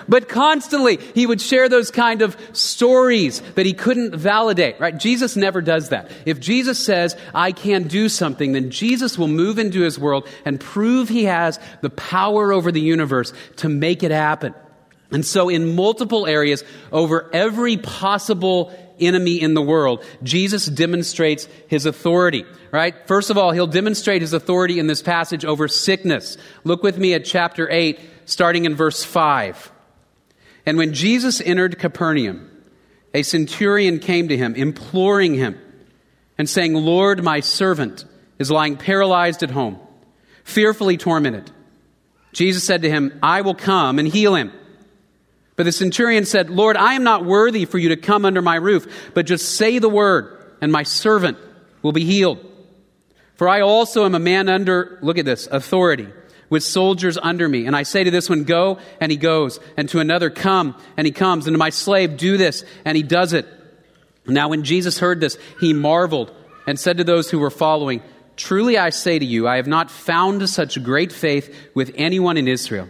But 0.07 0.29
constantly, 0.29 0.97
he 1.15 1.25
would 1.25 1.41
share 1.41 1.69
those 1.69 1.91
kind 1.91 2.21
of 2.21 2.37
stories 2.53 3.41
that 3.55 3.65
he 3.65 3.73
couldn't 3.73 4.15
validate, 4.15 4.79
right? 4.79 4.97
Jesus 4.97 5.35
never 5.35 5.61
does 5.61 5.89
that. 5.89 6.11
If 6.25 6.39
Jesus 6.39 6.79
says, 6.79 7.15
I 7.33 7.51
can 7.51 7.83
do 7.83 8.09
something, 8.09 8.53
then 8.53 8.69
Jesus 8.69 9.17
will 9.17 9.27
move 9.27 9.59
into 9.59 9.81
his 9.81 9.99
world 9.99 10.27
and 10.45 10.59
prove 10.59 11.09
he 11.09 11.25
has 11.25 11.59
the 11.81 11.89
power 11.89 12.51
over 12.51 12.71
the 12.71 12.81
universe 12.81 13.33
to 13.57 13.69
make 13.69 14.03
it 14.03 14.11
happen. 14.11 14.53
And 15.11 15.23
so, 15.23 15.47
in 15.47 15.75
multiple 15.75 16.25
areas, 16.25 16.63
over 16.91 17.29
every 17.33 17.77
possible 17.77 18.73
enemy 18.99 19.39
in 19.39 19.53
the 19.53 19.61
world, 19.61 20.03
Jesus 20.23 20.65
demonstrates 20.65 21.47
his 21.67 21.85
authority, 21.85 22.45
right? 22.71 22.95
First 23.07 23.29
of 23.29 23.37
all, 23.37 23.51
he'll 23.51 23.67
demonstrate 23.67 24.21
his 24.21 24.33
authority 24.33 24.79
in 24.79 24.87
this 24.87 25.03
passage 25.03 25.45
over 25.45 25.67
sickness. 25.67 26.37
Look 26.63 26.81
with 26.81 26.97
me 26.97 27.13
at 27.13 27.25
chapter 27.25 27.69
8, 27.69 27.99
starting 28.25 28.65
in 28.65 28.75
verse 28.75 29.03
5. 29.03 29.72
And 30.65 30.77
when 30.77 30.93
Jesus 30.93 31.41
entered 31.41 31.79
Capernaum, 31.79 32.49
a 33.13 33.23
centurion 33.23 33.99
came 33.99 34.29
to 34.29 34.37
him, 34.37 34.55
imploring 34.55 35.33
him, 35.33 35.59
and 36.37 36.49
saying, 36.49 36.73
Lord, 36.73 37.23
my 37.23 37.41
servant 37.41 38.05
is 38.39 38.49
lying 38.49 38.77
paralyzed 38.77 39.43
at 39.43 39.51
home, 39.51 39.79
fearfully 40.43 40.97
tormented. 40.97 41.51
Jesus 42.31 42.63
said 42.63 42.81
to 42.81 42.89
him, 42.89 43.19
I 43.21 43.41
will 43.41 43.53
come 43.53 43.99
and 43.99 44.07
heal 44.07 44.35
him. 44.35 44.51
But 45.55 45.63
the 45.63 45.71
centurion 45.71 46.25
said, 46.25 46.49
Lord, 46.49 46.75
I 46.75 46.93
am 46.93 47.03
not 47.03 47.25
worthy 47.25 47.65
for 47.65 47.77
you 47.77 47.89
to 47.89 47.97
come 47.97 48.25
under 48.25 48.41
my 48.41 48.55
roof, 48.55 49.11
but 49.13 49.27
just 49.27 49.55
say 49.55 49.77
the 49.77 49.89
word, 49.89 50.55
and 50.61 50.71
my 50.71 50.81
servant 50.81 51.37
will 51.83 51.91
be 51.91 52.05
healed. 52.05 52.43
For 53.35 53.47
I 53.47 53.61
also 53.61 54.05
am 54.05 54.15
a 54.15 54.19
man 54.19 54.49
under, 54.49 54.97
look 55.01 55.19
at 55.19 55.25
this, 55.25 55.47
authority 55.47 56.07
with 56.49 56.63
soldiers 56.63 57.17
under 57.17 57.47
me. 57.47 57.65
And 57.65 57.75
I 57.75 57.83
say 57.83 58.03
to 58.03 58.11
this 58.11 58.29
one, 58.29 58.43
Go, 58.43 58.79
and 58.99 59.11
he 59.11 59.17
goes. 59.17 59.59
And 59.77 59.89
to 59.89 59.99
another, 59.99 60.29
Come, 60.29 60.75
and 60.97 61.05
he 61.05 61.11
comes. 61.11 61.47
And 61.47 61.53
to 61.53 61.57
my 61.59 61.69
slave, 61.69 62.17
Do 62.17 62.37
this, 62.37 62.63
and 62.85 62.95
he 62.97 63.03
does 63.03 63.33
it. 63.33 63.47
Now, 64.25 64.49
when 64.49 64.63
Jesus 64.63 64.99
heard 64.99 65.19
this, 65.19 65.37
he 65.59 65.73
marveled 65.73 66.31
and 66.65 66.79
said 66.79 66.97
to 66.97 67.03
those 67.03 67.29
who 67.29 67.39
were 67.39 67.49
following, 67.49 68.01
Truly 68.35 68.77
I 68.77 68.89
say 68.89 69.19
to 69.19 69.25
you, 69.25 69.47
I 69.47 69.57
have 69.57 69.67
not 69.67 69.91
found 69.91 70.47
such 70.49 70.81
great 70.81 71.11
faith 71.11 71.55
with 71.73 71.91
anyone 71.95 72.37
in 72.37 72.47
Israel. 72.47 72.89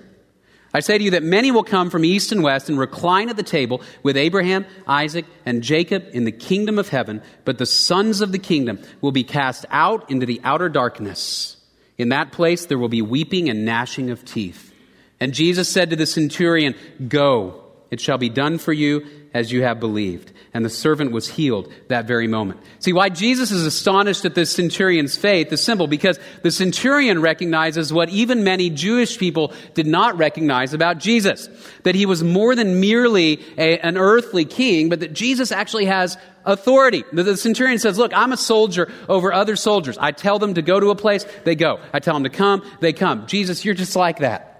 I 0.73 0.79
say 0.79 0.97
to 0.97 1.03
you 1.03 1.11
that 1.11 1.23
many 1.23 1.51
will 1.51 1.63
come 1.63 1.91
from 1.91 2.03
east 2.03 2.31
and 2.31 2.41
west 2.41 2.67
and 2.67 2.79
recline 2.79 3.29
at 3.29 3.35
the 3.35 3.43
table 3.43 3.81
with 4.01 4.17
Abraham, 4.17 4.65
Isaac, 4.87 5.25
and 5.45 5.61
Jacob 5.61 6.05
in 6.13 6.23
the 6.23 6.31
kingdom 6.31 6.79
of 6.79 6.89
heaven, 6.89 7.21
but 7.45 7.59
the 7.59 7.65
sons 7.67 8.21
of 8.21 8.31
the 8.31 8.39
kingdom 8.39 8.79
will 8.99 9.11
be 9.11 9.23
cast 9.23 9.65
out 9.69 10.09
into 10.09 10.25
the 10.25 10.41
outer 10.43 10.69
darkness. 10.69 11.52
In 11.97 12.09
that 12.09 12.31
place 12.31 12.65
there 12.65 12.77
will 12.77 12.89
be 12.89 13.01
weeping 13.01 13.49
and 13.49 13.65
gnashing 13.65 14.09
of 14.09 14.25
teeth. 14.25 14.73
And 15.19 15.33
Jesus 15.33 15.69
said 15.69 15.91
to 15.91 15.95
the 15.95 16.05
centurion, 16.05 16.75
Go, 17.07 17.63
it 17.89 18.01
shall 18.01 18.17
be 18.17 18.29
done 18.29 18.57
for 18.57 18.73
you 18.73 19.07
as 19.33 19.51
you 19.51 19.63
have 19.63 19.79
believed. 19.79 20.32
And 20.55 20.63
the 20.63 20.69
servant 20.69 21.11
was 21.11 21.27
healed 21.27 21.73
that 21.87 22.05
very 22.05 22.27
moment. 22.27 22.61
See, 22.77 22.93
why 22.93 23.09
Jesus 23.09 23.49
is 23.49 23.65
astonished 23.65 24.23
at 24.23 24.35
the 24.35 24.45
centurion's 24.45 25.17
faith 25.17 25.51
is 25.51 25.63
simple 25.63 25.87
because 25.87 26.19
the 26.43 26.51
centurion 26.51 27.21
recognizes 27.21 27.91
what 27.91 28.09
even 28.09 28.43
many 28.43 28.69
Jewish 28.69 29.17
people 29.17 29.51
did 29.73 29.87
not 29.87 30.15
recognize 30.17 30.75
about 30.75 30.99
Jesus 30.99 31.49
that 31.83 31.95
he 31.95 32.05
was 32.05 32.23
more 32.23 32.55
than 32.55 32.79
merely 32.79 33.43
a, 33.57 33.79
an 33.79 33.97
earthly 33.97 34.45
king, 34.45 34.89
but 34.89 34.99
that 34.99 35.13
Jesus 35.13 35.51
actually 35.51 35.85
has 35.85 36.17
authority. 36.45 37.03
The 37.11 37.35
centurion 37.35 37.79
says, 37.79 37.97
Look, 37.97 38.13
I'm 38.13 38.31
a 38.31 38.37
soldier 38.37 38.91
over 39.09 39.33
other 39.33 39.55
soldiers. 39.55 39.97
I 39.97 40.11
tell 40.11 40.37
them 40.37 40.53
to 40.53 40.61
go 40.61 40.79
to 40.79 40.91
a 40.91 40.95
place, 40.95 41.25
they 41.45 41.55
go. 41.55 41.79
I 41.91 41.99
tell 41.99 42.13
them 42.13 42.25
to 42.25 42.29
come, 42.29 42.63
they 42.79 42.93
come. 42.93 43.25
Jesus, 43.25 43.65
you're 43.65 43.73
just 43.73 43.95
like 43.95 44.19
that. 44.19 44.53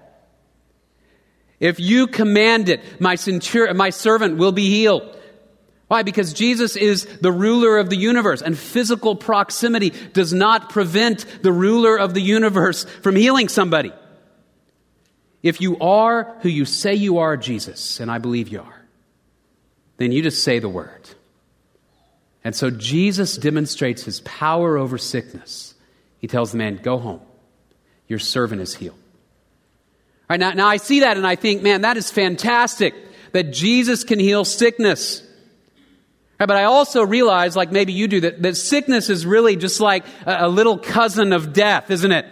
If 1.60 1.78
you 1.78 2.08
command 2.08 2.68
it, 2.68 3.00
my, 3.00 3.14
centur- 3.14 3.74
my 3.76 3.90
servant 3.90 4.38
will 4.38 4.52
be 4.52 4.68
healed. 4.68 5.16
Why? 5.94 6.02
Because 6.02 6.32
Jesus 6.32 6.74
is 6.74 7.04
the 7.04 7.30
ruler 7.30 7.78
of 7.78 7.88
the 7.88 7.96
universe, 7.96 8.42
and 8.42 8.58
physical 8.58 9.14
proximity 9.14 9.90
does 9.90 10.32
not 10.32 10.70
prevent 10.70 11.24
the 11.40 11.52
ruler 11.52 11.96
of 11.96 12.14
the 12.14 12.20
universe 12.20 12.82
from 12.82 13.14
healing 13.14 13.48
somebody. 13.48 13.92
If 15.40 15.60
you 15.60 15.78
are 15.78 16.36
who 16.40 16.48
you 16.48 16.64
say 16.64 16.96
you 16.96 17.18
are, 17.18 17.36
Jesus, 17.36 18.00
and 18.00 18.10
I 18.10 18.18
believe 18.18 18.48
you 18.48 18.62
are, 18.62 18.82
then 19.98 20.10
you 20.10 20.20
just 20.20 20.42
say 20.42 20.58
the 20.58 20.68
word. 20.68 21.08
And 22.42 22.56
so 22.56 22.70
Jesus 22.70 23.36
demonstrates 23.36 24.02
his 24.02 24.20
power 24.22 24.76
over 24.76 24.98
sickness. 24.98 25.76
He 26.18 26.26
tells 26.26 26.50
the 26.50 26.58
man, 26.58 26.80
Go 26.82 26.98
home. 26.98 27.20
Your 28.08 28.18
servant 28.18 28.60
is 28.62 28.74
healed. 28.74 28.98
Right, 30.28 30.40
now, 30.40 30.54
now 30.54 30.66
I 30.66 30.78
see 30.78 30.98
that 31.00 31.16
and 31.16 31.24
I 31.24 31.36
think, 31.36 31.62
man, 31.62 31.82
that 31.82 31.96
is 31.96 32.10
fantastic 32.10 32.96
that 33.30 33.52
Jesus 33.52 34.02
can 34.02 34.18
heal 34.18 34.44
sickness. 34.44 35.22
But 36.46 36.56
I 36.56 36.64
also 36.64 37.04
realize, 37.04 37.56
like 37.56 37.72
maybe 37.72 37.92
you 37.92 38.08
do, 38.08 38.20
that, 38.20 38.42
that 38.42 38.56
sickness 38.56 39.10
is 39.10 39.26
really 39.26 39.56
just 39.56 39.80
like 39.80 40.04
a, 40.26 40.46
a 40.46 40.48
little 40.48 40.78
cousin 40.78 41.32
of 41.32 41.52
death, 41.52 41.90
isn't 41.90 42.12
it? 42.12 42.26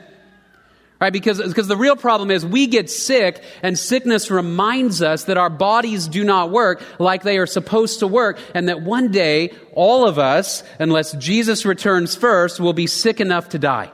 Right? 1.00 1.12
Because, 1.12 1.42
because 1.42 1.66
the 1.66 1.76
real 1.76 1.96
problem 1.96 2.30
is 2.30 2.46
we 2.46 2.68
get 2.68 2.88
sick 2.88 3.42
and 3.60 3.76
sickness 3.76 4.30
reminds 4.30 5.02
us 5.02 5.24
that 5.24 5.36
our 5.36 5.50
bodies 5.50 6.06
do 6.06 6.22
not 6.22 6.50
work 6.50 6.80
like 7.00 7.24
they 7.24 7.38
are 7.38 7.46
supposed 7.46 7.98
to 8.00 8.06
work 8.06 8.38
and 8.54 8.68
that 8.68 8.82
one 8.82 9.10
day 9.10 9.52
all 9.72 10.06
of 10.06 10.20
us, 10.20 10.62
unless 10.78 11.10
Jesus 11.14 11.64
returns 11.64 12.14
first, 12.14 12.60
will 12.60 12.72
be 12.72 12.86
sick 12.86 13.20
enough 13.20 13.48
to 13.48 13.58
die. 13.58 13.90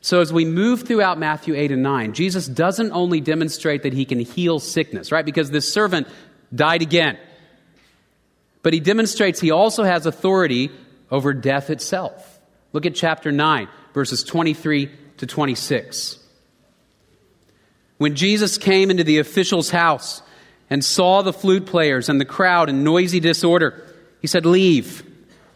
So, 0.00 0.20
as 0.20 0.32
we 0.32 0.44
move 0.44 0.82
throughout 0.82 1.18
Matthew 1.18 1.56
8 1.56 1.72
and 1.72 1.82
9, 1.82 2.12
Jesus 2.12 2.46
doesn't 2.46 2.92
only 2.92 3.20
demonstrate 3.20 3.82
that 3.84 3.94
he 3.94 4.04
can 4.04 4.20
heal 4.20 4.60
sickness, 4.60 5.10
right? 5.10 5.24
Because 5.24 5.50
this 5.50 5.72
servant 5.72 6.06
died 6.54 6.82
again. 6.82 7.18
But 8.64 8.72
he 8.72 8.80
demonstrates 8.80 9.40
he 9.40 9.50
also 9.50 9.84
has 9.84 10.06
authority 10.06 10.70
over 11.10 11.34
death 11.34 11.68
itself. 11.68 12.40
Look 12.72 12.86
at 12.86 12.94
chapter 12.94 13.30
9, 13.30 13.68
verses 13.92 14.24
23 14.24 14.90
to 15.18 15.26
26. 15.26 16.18
When 17.98 18.16
Jesus 18.16 18.56
came 18.56 18.90
into 18.90 19.04
the 19.04 19.18
official's 19.18 19.68
house 19.68 20.22
and 20.70 20.82
saw 20.82 21.20
the 21.20 21.32
flute 21.32 21.66
players 21.66 22.08
and 22.08 22.18
the 22.18 22.24
crowd 22.24 22.70
in 22.70 22.82
noisy 22.82 23.20
disorder, 23.20 23.86
he 24.22 24.26
said, 24.26 24.46
Leave, 24.46 25.02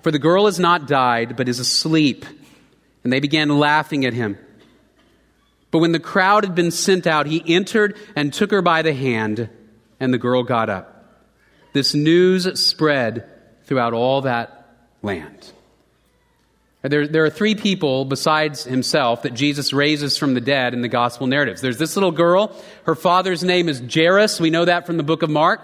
for 0.03 0.11
the 0.11 0.19
girl 0.19 0.45
has 0.45 0.61
not 0.61 0.87
died, 0.87 1.35
but 1.35 1.49
is 1.49 1.59
asleep. 1.59 2.27
And 3.05 3.13
they 3.13 3.21
began 3.21 3.59
laughing 3.59 4.05
at 4.05 4.13
him. 4.13 4.37
But 5.71 5.79
when 5.79 5.93
the 5.93 5.99
crowd 5.99 6.45
had 6.45 6.55
been 6.55 6.71
sent 6.71 7.07
out, 7.07 7.27
he 7.27 7.43
entered 7.47 7.97
and 8.15 8.35
took 8.35 8.51
her 8.51 8.61
by 8.61 8.83
the 8.83 8.93
hand, 8.93 9.49
and 9.99 10.13
the 10.13 10.19
girl 10.19 10.43
got 10.43 10.69
up. 10.69 10.98
This 11.73 11.95
news 11.95 12.61
spread 12.61 13.29
throughout 13.65 13.93
all 13.93 14.23
that 14.23 14.77
land. 15.03 15.53
There, 16.83 17.09
there 17.09 17.25
are 17.25 17.31
three 17.31 17.55
people 17.55 18.05
besides 18.05 18.65
himself 18.65 19.23
that 19.23 19.35
Jesus 19.35 19.73
raises 19.73 20.17
from 20.17 20.35
the 20.35 20.41
dead 20.41 20.75
in 20.75 20.81
the 20.81 20.89
gospel 20.89 21.27
narratives. 21.27 21.61
There's 21.61 21.77
this 21.77 21.97
little 21.97 22.13
girl. 22.13 22.55
Her 22.85 22.95
father's 22.95 23.43
name 23.43 23.69
is 23.69 23.83
Jairus. 23.93 24.41
We 24.41 24.51
know 24.51 24.65
that 24.65 24.87
from 24.87 24.97
the 24.97 25.03
book 25.03 25.23
of 25.23 25.29
Mark. 25.29 25.61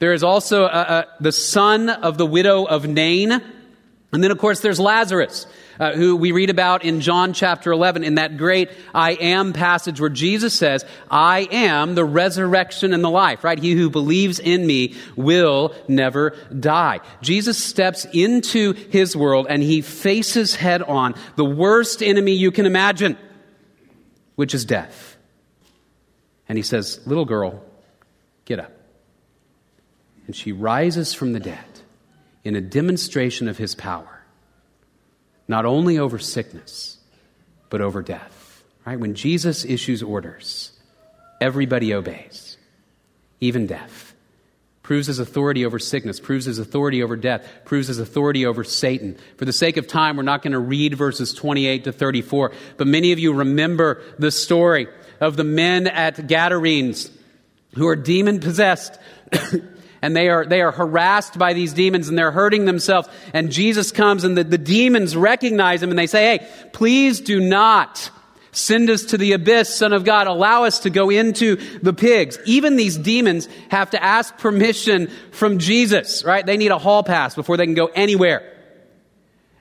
There 0.00 0.12
is 0.12 0.24
also 0.24 0.64
uh, 0.64 0.66
uh, 0.66 1.02
the 1.20 1.30
son 1.30 1.88
of 1.88 2.18
the 2.18 2.26
widow 2.26 2.64
of 2.64 2.86
Nain. 2.86 3.30
And 4.12 4.24
then, 4.24 4.32
of 4.32 4.38
course, 4.38 4.60
there's 4.60 4.80
Lazarus, 4.80 5.46
uh, 5.80 5.92
who 5.94 6.14
we 6.14 6.30
read 6.30 6.50
about 6.50 6.84
in 6.84 7.00
John 7.00 7.32
chapter 7.32 7.72
11 7.72 8.04
in 8.04 8.16
that 8.16 8.36
great 8.36 8.70
I 8.94 9.12
am 9.12 9.52
passage 9.52 10.00
where 10.00 10.10
Jesus 10.10 10.54
says, 10.54 10.84
I 11.10 11.48
am 11.50 11.94
the 11.94 12.04
resurrection 12.04 12.92
and 12.92 13.02
the 13.02 13.10
life, 13.10 13.42
right? 13.42 13.58
He 13.58 13.72
who 13.72 13.90
believes 13.90 14.38
in 14.38 14.66
me 14.66 14.94
will 15.16 15.74
never 15.88 16.36
die. 16.56 17.00
Jesus 17.22 17.62
steps 17.62 18.06
into 18.12 18.74
his 18.74 19.16
world 19.16 19.46
and 19.48 19.62
he 19.62 19.80
faces 19.80 20.54
head 20.54 20.82
on 20.82 21.14
the 21.36 21.44
worst 21.44 22.02
enemy 22.02 22.32
you 22.32 22.52
can 22.52 22.66
imagine, 22.66 23.16
which 24.36 24.54
is 24.54 24.64
death. 24.64 25.16
And 26.48 26.58
he 26.58 26.62
says, 26.62 27.00
Little 27.06 27.24
girl, 27.24 27.64
get 28.44 28.60
up. 28.60 28.72
And 30.26 30.36
she 30.36 30.52
rises 30.52 31.14
from 31.14 31.32
the 31.32 31.40
dead 31.40 31.64
in 32.44 32.56
a 32.56 32.60
demonstration 32.60 33.48
of 33.48 33.56
his 33.58 33.74
power, 33.74 34.19
not 35.50 35.66
only 35.66 35.98
over 35.98 36.16
sickness, 36.18 36.96
but 37.70 37.80
over 37.80 38.02
death. 38.02 38.62
Right? 38.86 38.98
When 38.98 39.16
Jesus 39.16 39.64
issues 39.64 40.00
orders, 40.00 40.70
everybody 41.40 41.92
obeys, 41.92 42.56
even 43.40 43.66
death. 43.66 44.14
Proves 44.84 45.08
his 45.08 45.18
authority 45.18 45.66
over 45.66 45.80
sickness, 45.80 46.20
proves 46.20 46.46
his 46.46 46.60
authority 46.60 47.02
over 47.02 47.16
death, 47.16 47.46
proves 47.64 47.88
his 47.88 47.98
authority 47.98 48.46
over 48.46 48.62
Satan. 48.62 49.18
For 49.38 49.44
the 49.44 49.52
sake 49.52 49.76
of 49.76 49.88
time, 49.88 50.16
we're 50.16 50.22
not 50.22 50.42
going 50.42 50.52
to 50.52 50.58
read 50.60 50.94
verses 50.94 51.34
28 51.34 51.84
to 51.84 51.92
34, 51.92 52.52
but 52.76 52.86
many 52.86 53.10
of 53.10 53.18
you 53.18 53.32
remember 53.32 54.02
the 54.18 54.30
story 54.30 54.86
of 55.20 55.36
the 55.36 55.44
men 55.44 55.88
at 55.88 56.28
Gadarenes 56.28 57.10
who 57.74 57.88
are 57.88 57.96
demon 57.96 58.38
possessed. 58.38 58.98
And 60.02 60.16
they 60.16 60.28
are, 60.28 60.46
they 60.46 60.60
are 60.62 60.72
harassed 60.72 61.38
by 61.38 61.52
these 61.52 61.72
demons 61.72 62.08
and 62.08 62.16
they're 62.16 62.30
hurting 62.30 62.64
themselves. 62.64 63.08
And 63.34 63.50
Jesus 63.50 63.92
comes 63.92 64.24
and 64.24 64.36
the, 64.36 64.44
the 64.44 64.58
demons 64.58 65.16
recognize 65.16 65.82
him 65.82 65.90
and 65.90 65.98
they 65.98 66.06
say, 66.06 66.38
Hey, 66.38 66.48
please 66.72 67.20
do 67.20 67.40
not 67.40 68.10
send 68.52 68.90
us 68.90 69.04
to 69.04 69.18
the 69.18 69.32
abyss, 69.32 69.74
Son 69.74 69.92
of 69.92 70.04
God. 70.04 70.26
Allow 70.26 70.64
us 70.64 70.80
to 70.80 70.90
go 70.90 71.10
into 71.10 71.56
the 71.80 71.92
pigs. 71.92 72.38
Even 72.46 72.76
these 72.76 72.96
demons 72.96 73.48
have 73.70 73.90
to 73.90 74.02
ask 74.02 74.36
permission 74.38 75.08
from 75.30 75.58
Jesus, 75.58 76.24
right? 76.24 76.44
They 76.44 76.56
need 76.56 76.72
a 76.72 76.78
hall 76.78 77.02
pass 77.02 77.34
before 77.34 77.56
they 77.56 77.64
can 77.66 77.74
go 77.74 77.86
anywhere. 77.86 78.59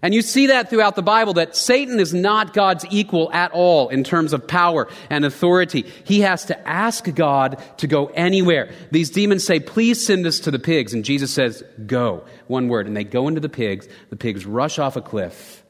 And 0.01 0.13
you 0.13 0.21
see 0.21 0.47
that 0.47 0.69
throughout 0.69 0.95
the 0.95 1.01
Bible 1.01 1.33
that 1.33 1.55
Satan 1.55 1.99
is 1.99 2.13
not 2.13 2.53
God's 2.53 2.85
equal 2.89 3.31
at 3.33 3.51
all 3.51 3.89
in 3.89 4.05
terms 4.05 4.31
of 4.31 4.47
power 4.47 4.87
and 5.09 5.25
authority. 5.25 5.81
He 6.05 6.21
has 6.21 6.45
to 6.45 6.67
ask 6.67 7.03
God 7.13 7.61
to 7.77 7.87
go 7.87 8.05
anywhere. 8.07 8.71
These 8.91 9.09
demons 9.09 9.43
say, 9.43 9.59
Please 9.59 10.05
send 10.05 10.25
us 10.25 10.39
to 10.41 10.51
the 10.51 10.59
pigs. 10.59 10.93
And 10.93 11.03
Jesus 11.03 11.31
says, 11.31 11.63
Go. 11.85 12.23
One 12.47 12.69
word. 12.69 12.87
And 12.87 12.95
they 12.95 13.03
go 13.03 13.27
into 13.27 13.41
the 13.41 13.49
pigs. 13.49 13.89
The 14.09 14.15
pigs 14.15 14.45
rush 14.45 14.79
off 14.79 14.95
a 14.95 15.01
cliff 15.01 15.63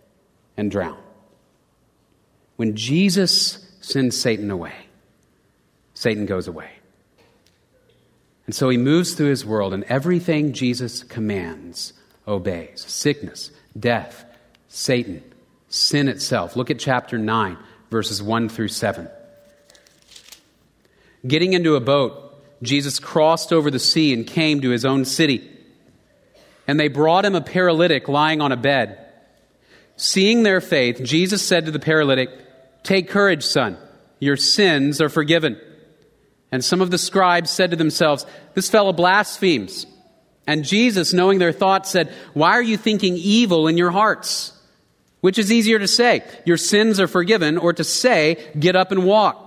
and 0.56 0.70
drown. 0.70 0.98
When 2.58 2.76
Jesus 2.76 3.66
sends 3.82 4.20
Satan 4.20 4.52
away, 4.52 4.74
Satan 5.96 6.28
goes 6.28 6.48
away. 6.48 6.70
And 8.46 8.54
so 8.54 8.70
he 8.70 8.78
moves 8.78 9.14
through 9.14 9.30
his 9.30 9.46
world, 9.46 9.74
and 9.74 9.84
everything 9.86 10.54
Jesus 10.54 11.04
commands 11.04 11.94
obeys 12.28 12.84
sickness 12.88 13.52
death, 13.78 14.26
Satan, 14.68 15.24
sin 15.68 16.08
itself. 16.08 16.56
Look 16.56 16.72
at 16.72 16.80
chapter 16.80 17.18
9, 17.18 17.58
verses 17.90 18.22
1 18.22 18.50
through 18.50 18.70
7. 18.70 19.10
Getting 21.28 21.54
into 21.54 21.76
a 21.76 21.82
boat, 21.82 22.30
Jesus 22.62 23.00
crossed 23.00 23.52
over 23.52 23.70
the 23.70 23.80
sea 23.80 24.14
and 24.14 24.26
came 24.26 24.62
to 24.62 24.70
his 24.70 24.86
own 24.86 25.06
city. 25.06 25.50
And 26.68 26.80
they 26.80 26.88
brought 26.88 27.26
him 27.26 27.36
a 27.36 27.42
paralytic 27.42 28.08
lying 28.08 28.42
on 28.42 28.52
a 28.52 28.58
bed. 28.58 29.06
Seeing 29.98 30.44
their 30.44 30.62
faith, 30.62 31.04
Jesus 31.04 31.42
said 31.42 31.66
to 31.66 31.72
the 31.72 31.80
paralytic, 31.80 32.30
Take 32.84 33.10
courage, 33.10 33.44
son, 33.44 33.78
your 34.20 34.38
sins 34.38 35.02
are 35.02 35.10
forgiven. 35.10 35.60
And 36.52 36.64
some 36.64 36.82
of 36.82 36.90
the 36.90 36.98
scribes 36.98 37.50
said 37.50 37.72
to 37.72 37.78
themselves, 37.78 38.26
This 38.54 38.70
fellow 38.70 38.94
blasphemes. 38.94 39.86
And 40.50 40.66
Jesus, 40.66 41.14
knowing 41.14 41.38
their 41.38 41.52
thoughts, 41.52 41.92
said, 41.92 42.12
Why 42.34 42.54
are 42.54 42.64
you 42.64 42.76
thinking 42.76 43.16
evil 43.16 43.68
in 43.68 43.78
your 43.78 43.92
hearts? 43.92 44.52
Which 45.22 45.38
is 45.38 45.52
easier 45.52 45.78
to 45.78 45.88
say, 45.88 46.24
Your 46.44 46.58
sins 46.58 47.00
are 47.00 47.08
forgiven, 47.08 47.60
or 47.60 47.72
to 47.72 47.84
say, 47.84 48.52
Get 48.58 48.76
up 48.76 48.92
and 48.92 49.06
walk. 49.06 49.38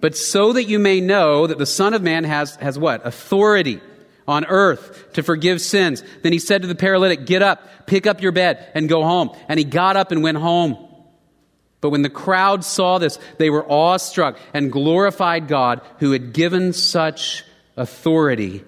But 0.00 0.16
so 0.16 0.52
that 0.52 0.68
you 0.68 0.78
may 0.78 1.00
know 1.00 1.48
that 1.48 1.58
the 1.58 1.66
Son 1.66 1.92
of 1.92 2.02
Man 2.02 2.22
has, 2.22 2.54
has 2.54 2.78
what? 2.78 3.04
Authority 3.04 3.80
on 4.28 4.44
earth 4.44 5.12
to 5.14 5.24
forgive 5.24 5.60
sins. 5.60 6.04
Then 6.22 6.32
he 6.32 6.38
said 6.38 6.62
to 6.62 6.68
the 6.68 6.76
paralytic, 6.76 7.26
Get 7.26 7.42
up, 7.42 7.86
pick 7.86 8.06
up 8.06 8.22
your 8.22 8.30
bed, 8.30 8.70
and 8.76 8.88
go 8.88 9.02
home. 9.02 9.36
And 9.48 9.58
he 9.58 9.64
got 9.64 9.96
up 9.96 10.12
and 10.12 10.22
went 10.22 10.38
home. 10.38 10.78
But 11.80 11.90
when 11.90 12.02
the 12.02 12.10
crowd 12.10 12.64
saw 12.64 12.98
this, 12.98 13.18
they 13.38 13.50
were 13.50 13.68
awestruck 13.68 14.38
and 14.54 14.70
glorified 14.70 15.48
God 15.48 15.80
who 15.98 16.12
had 16.12 16.32
given 16.32 16.72
such 16.72 17.44
authority 17.76 18.62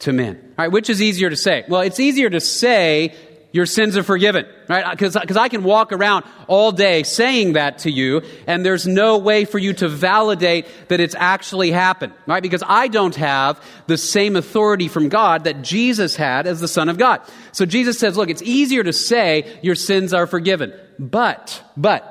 to 0.00 0.12
men. 0.12 0.36
All 0.58 0.64
right, 0.64 0.72
which 0.72 0.90
is 0.90 1.00
easier 1.00 1.30
to 1.30 1.36
say? 1.36 1.64
Well, 1.68 1.80
it's 1.82 2.00
easier 2.00 2.28
to 2.30 2.40
say 2.40 3.14
your 3.52 3.66
sins 3.66 3.96
are 3.96 4.02
forgiven, 4.02 4.46
right? 4.68 4.84
Uh, 4.84 4.90
because 4.92 5.36
I 5.36 5.48
can 5.48 5.64
walk 5.64 5.92
around 5.92 6.24
all 6.46 6.70
day 6.70 7.02
saying 7.02 7.54
that 7.54 7.78
to 7.80 7.90
you, 7.90 8.22
and 8.46 8.64
there's 8.64 8.86
no 8.86 9.18
way 9.18 9.44
for 9.44 9.58
you 9.58 9.72
to 9.74 9.88
validate 9.88 10.66
that 10.88 11.00
it's 11.00 11.16
actually 11.16 11.72
happened, 11.72 12.12
right? 12.26 12.42
Because 12.42 12.62
I 12.64 12.88
don't 12.88 13.16
have 13.16 13.60
the 13.86 13.96
same 13.96 14.36
authority 14.36 14.88
from 14.88 15.08
God 15.08 15.44
that 15.44 15.62
Jesus 15.62 16.14
had 16.14 16.46
as 16.46 16.60
the 16.60 16.68
Son 16.68 16.88
of 16.88 16.98
God. 16.98 17.22
So 17.52 17.66
Jesus 17.66 17.98
says, 17.98 18.16
look, 18.16 18.30
it's 18.30 18.42
easier 18.42 18.84
to 18.84 18.92
say 18.92 19.58
your 19.62 19.74
sins 19.74 20.14
are 20.14 20.26
forgiven. 20.26 20.72
But, 20.98 21.62
but, 21.76 22.09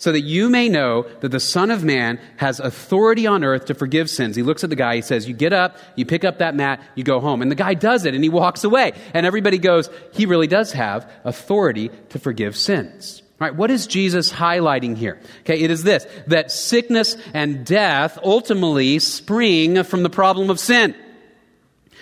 so 0.00 0.12
that 0.12 0.22
you 0.22 0.48
may 0.48 0.66
know 0.66 1.02
that 1.20 1.28
the 1.28 1.38
Son 1.38 1.70
of 1.70 1.84
Man 1.84 2.18
has 2.38 2.58
authority 2.58 3.26
on 3.26 3.44
earth 3.44 3.66
to 3.66 3.74
forgive 3.74 4.08
sins. 4.08 4.34
He 4.34 4.42
looks 4.42 4.64
at 4.64 4.70
the 4.70 4.76
guy, 4.76 4.96
he 4.96 5.02
says, 5.02 5.28
You 5.28 5.34
get 5.34 5.52
up, 5.52 5.76
you 5.94 6.06
pick 6.06 6.24
up 6.24 6.38
that 6.38 6.54
mat, 6.54 6.82
you 6.94 7.04
go 7.04 7.20
home. 7.20 7.42
And 7.42 7.50
the 7.50 7.56
guy 7.56 7.74
does 7.74 8.06
it, 8.06 8.14
and 8.14 8.24
he 8.24 8.30
walks 8.30 8.64
away. 8.64 8.92
And 9.12 9.26
everybody 9.26 9.58
goes, 9.58 9.90
He 10.14 10.24
really 10.24 10.46
does 10.46 10.72
have 10.72 11.08
authority 11.22 11.90
to 12.08 12.18
forgive 12.18 12.56
sins. 12.56 13.22
Right? 13.38 13.54
What 13.54 13.70
is 13.70 13.86
Jesus 13.86 14.32
highlighting 14.32 14.96
here? 14.96 15.20
Okay, 15.40 15.60
it 15.60 15.70
is 15.70 15.82
this 15.82 16.06
that 16.28 16.50
sickness 16.50 17.18
and 17.34 17.66
death 17.66 18.18
ultimately 18.24 19.00
spring 19.00 19.82
from 19.82 20.02
the 20.02 20.10
problem 20.10 20.48
of 20.48 20.58
sin. 20.58 20.94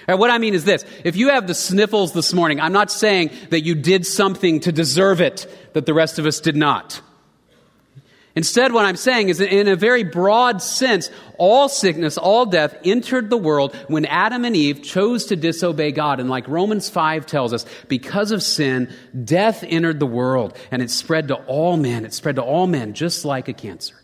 Right, 0.07 0.15
what 0.15 0.31
I 0.31 0.39
mean 0.39 0.55
is 0.55 0.65
this 0.65 0.85
if 1.05 1.17
you 1.17 1.31
have 1.31 1.49
the 1.49 1.55
sniffles 1.55 2.13
this 2.13 2.33
morning, 2.33 2.61
I'm 2.61 2.73
not 2.73 2.93
saying 2.93 3.33
that 3.51 3.63
you 3.63 3.75
did 3.75 4.07
something 4.07 4.61
to 4.61 4.71
deserve 4.71 5.21
it 5.21 5.53
that 5.73 5.85
the 5.85 5.95
rest 5.95 6.21
of 6.21 6.27
us 6.27 6.39
did 6.39 6.55
not. 6.55 7.03
Instead, 8.39 8.73
what 8.73 8.85
I'm 8.85 8.95
saying 8.95 9.31
is 9.31 9.39
that 9.39 9.53
in 9.53 9.67
a 9.67 9.75
very 9.75 10.05
broad 10.05 10.63
sense, 10.63 11.11
all 11.39 11.69
sickness, 11.69 12.17
all 12.17 12.47
death 12.47 12.73
entered 12.85 13.31
the 13.31 13.37
world 13.37 13.75
when 13.89 14.05
Adam 14.05 14.45
and 14.45 14.55
Eve 14.55 14.81
chose 14.81 15.25
to 15.25 15.35
disobey 15.35 15.91
God. 15.91 16.21
And 16.21 16.31
like 16.31 16.47
Romans 16.47 16.89
5 16.89 17.27
tells 17.27 17.53
us, 17.53 17.67
because 17.89 18.31
of 18.31 18.41
sin, 18.41 18.95
death 19.25 19.65
entered 19.67 19.99
the 19.99 20.07
world 20.07 20.57
and 20.71 20.83
it 20.83 20.91
spread 20.91 21.27
to 21.29 21.35
all 21.35 21.77
men. 21.77 22.05
It 22.05 22.15
spread 22.15 22.37
to 22.37 22.43
all 22.43 22.69
men 22.69 22.95
just 22.95 23.25
like 23.25 23.49
a 23.49 23.53
cancer. 23.53 23.97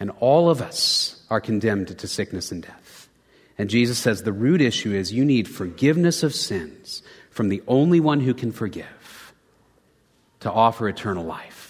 And 0.00 0.10
all 0.18 0.50
of 0.50 0.60
us 0.60 1.24
are 1.30 1.40
condemned 1.40 1.96
to 1.96 2.08
sickness 2.08 2.50
and 2.50 2.64
death. 2.64 3.08
And 3.56 3.70
Jesus 3.70 3.96
says 3.96 4.24
the 4.24 4.32
root 4.32 4.60
issue 4.60 4.92
is 4.92 5.12
you 5.12 5.24
need 5.24 5.46
forgiveness 5.46 6.24
of 6.24 6.34
sins 6.34 7.04
from 7.30 7.48
the 7.48 7.62
only 7.68 8.00
one 8.00 8.18
who 8.18 8.34
can 8.34 8.50
forgive 8.50 9.32
to 10.40 10.50
offer 10.50 10.88
eternal 10.88 11.24
life 11.24 11.65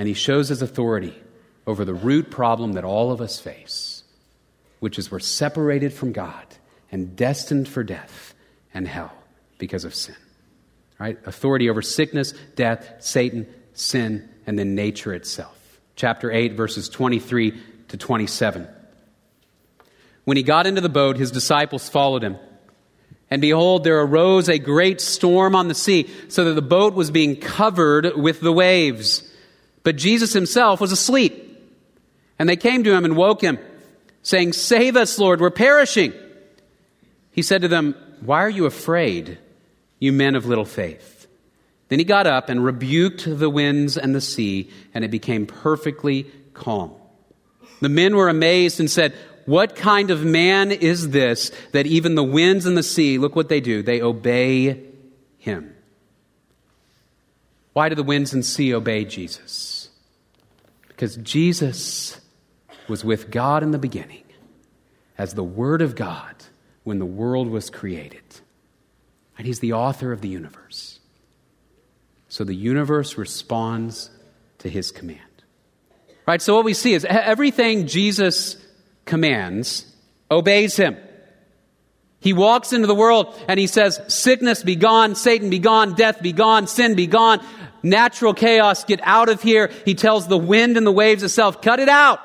and 0.00 0.08
he 0.08 0.14
shows 0.14 0.48
his 0.48 0.62
authority 0.62 1.14
over 1.66 1.84
the 1.84 1.92
root 1.92 2.30
problem 2.30 2.72
that 2.72 2.84
all 2.84 3.12
of 3.12 3.20
us 3.20 3.38
face, 3.38 4.02
which 4.78 4.98
is 4.98 5.10
we're 5.10 5.18
separated 5.18 5.92
from 5.92 6.10
God 6.10 6.46
and 6.90 7.14
destined 7.14 7.68
for 7.68 7.84
death 7.84 8.32
and 8.72 8.88
hell 8.88 9.12
because 9.58 9.84
of 9.84 9.94
sin. 9.94 10.16
Right? 10.98 11.18
Authority 11.26 11.68
over 11.68 11.82
sickness, 11.82 12.32
death, 12.56 12.94
Satan, 13.00 13.46
sin, 13.74 14.26
and 14.46 14.58
then 14.58 14.74
nature 14.74 15.12
itself. 15.12 15.78
Chapter 15.96 16.32
8, 16.32 16.54
verses 16.54 16.88
23 16.88 17.60
to 17.88 17.98
27. 17.98 18.68
When 20.24 20.38
he 20.38 20.42
got 20.42 20.66
into 20.66 20.80
the 20.80 20.88
boat, 20.88 21.18
his 21.18 21.30
disciples 21.30 21.90
followed 21.90 22.24
him. 22.24 22.38
And 23.30 23.42
behold, 23.42 23.84
there 23.84 24.00
arose 24.00 24.48
a 24.48 24.58
great 24.58 25.02
storm 25.02 25.54
on 25.54 25.68
the 25.68 25.74
sea, 25.74 26.08
so 26.28 26.46
that 26.46 26.54
the 26.54 26.62
boat 26.62 26.94
was 26.94 27.10
being 27.10 27.36
covered 27.36 28.16
with 28.16 28.40
the 28.40 28.50
waves 28.50 29.26
but 29.82 29.96
Jesus 29.96 30.32
himself 30.32 30.80
was 30.80 30.92
asleep. 30.92 31.46
And 32.38 32.48
they 32.48 32.56
came 32.56 32.84
to 32.84 32.94
him 32.94 33.04
and 33.04 33.16
woke 33.16 33.42
him, 33.42 33.58
saying, 34.22 34.54
Save 34.54 34.96
us, 34.96 35.18
Lord, 35.18 35.40
we're 35.40 35.50
perishing. 35.50 36.12
He 37.32 37.42
said 37.42 37.62
to 37.62 37.68
them, 37.68 37.94
Why 38.20 38.42
are 38.42 38.50
you 38.50 38.66
afraid, 38.66 39.38
you 39.98 40.12
men 40.12 40.34
of 40.34 40.46
little 40.46 40.64
faith? 40.64 41.26
Then 41.88 41.98
he 41.98 42.04
got 42.04 42.26
up 42.26 42.48
and 42.48 42.64
rebuked 42.64 43.24
the 43.26 43.50
winds 43.50 43.98
and 43.98 44.14
the 44.14 44.20
sea, 44.20 44.70
and 44.94 45.04
it 45.04 45.10
became 45.10 45.44
perfectly 45.44 46.30
calm. 46.54 46.92
The 47.80 47.88
men 47.88 48.14
were 48.14 48.28
amazed 48.28 48.78
and 48.78 48.90
said, 48.90 49.14
What 49.44 49.74
kind 49.74 50.10
of 50.10 50.24
man 50.24 50.70
is 50.70 51.10
this 51.10 51.50
that 51.72 51.86
even 51.86 52.14
the 52.14 52.24
winds 52.24 52.64
and 52.64 52.76
the 52.76 52.82
sea, 52.82 53.18
look 53.18 53.34
what 53.34 53.48
they 53.48 53.60
do, 53.60 53.82
they 53.82 54.00
obey 54.00 54.82
him? 55.38 55.74
Why 57.72 57.88
do 57.88 57.94
the 57.94 58.02
winds 58.02 58.32
and 58.32 58.44
sea 58.44 58.74
obey 58.74 59.04
Jesus? 59.04 59.69
Because 61.00 61.16
Jesus 61.16 62.20
was 62.86 63.02
with 63.02 63.30
God 63.30 63.62
in 63.62 63.70
the 63.70 63.78
beginning 63.78 64.24
as 65.16 65.32
the 65.32 65.42
Word 65.42 65.80
of 65.80 65.94
God 65.96 66.34
when 66.84 66.98
the 66.98 67.06
world 67.06 67.48
was 67.48 67.70
created. 67.70 68.22
And 69.38 69.46
He's 69.46 69.60
the 69.60 69.72
author 69.72 70.12
of 70.12 70.20
the 70.20 70.28
universe. 70.28 71.00
So 72.28 72.44
the 72.44 72.54
universe 72.54 73.16
responds 73.16 74.10
to 74.58 74.68
His 74.68 74.92
command. 74.92 75.20
Right? 76.26 76.42
So 76.42 76.54
what 76.54 76.66
we 76.66 76.74
see 76.74 76.92
is 76.92 77.06
everything 77.06 77.86
Jesus 77.86 78.58
commands 79.06 79.90
obeys 80.30 80.76
Him. 80.76 80.98
He 82.20 82.34
walks 82.34 82.74
into 82.74 82.86
the 82.86 82.94
world 82.94 83.34
and 83.48 83.58
he 83.58 83.66
says, 83.66 83.98
Sickness 84.08 84.62
be 84.62 84.76
gone, 84.76 85.14
Satan 85.14 85.48
be 85.48 85.58
gone, 85.58 85.94
death 85.94 86.20
be 86.20 86.32
gone, 86.32 86.66
sin 86.66 86.94
be 86.94 87.06
gone, 87.06 87.42
natural 87.82 88.34
chaos, 88.34 88.84
get 88.84 89.00
out 89.02 89.28
of 89.28 89.42
here. 89.42 89.70
He 89.84 89.94
tells 89.94 90.28
the 90.28 90.38
wind 90.38 90.76
and 90.76 90.86
the 90.86 90.92
waves 90.92 91.22
itself, 91.22 91.62
Cut 91.62 91.80
it 91.80 91.88
out. 91.88 92.20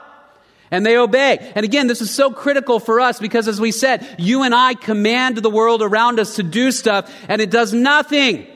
And 0.72 0.86
they 0.86 0.98
obey. 0.98 1.38
And 1.56 1.64
again, 1.64 1.88
this 1.88 2.02
is 2.02 2.12
so 2.12 2.32
critical 2.32 2.80
for 2.80 3.00
us 3.00 3.20
because 3.20 3.48
as 3.48 3.62
we 3.62 3.72
said, 3.72 4.16
you 4.18 4.44
and 4.44 4.54
I 4.54 4.74
command 4.74 5.38
the 5.38 5.50
world 5.50 5.82
around 5.82 6.20
us 6.20 6.38
to 6.38 6.44
do 6.44 6.72
stuff 6.72 7.14
and 7.30 7.40
it 7.42 7.52
does 7.52 7.72
nothing. 7.72 8.48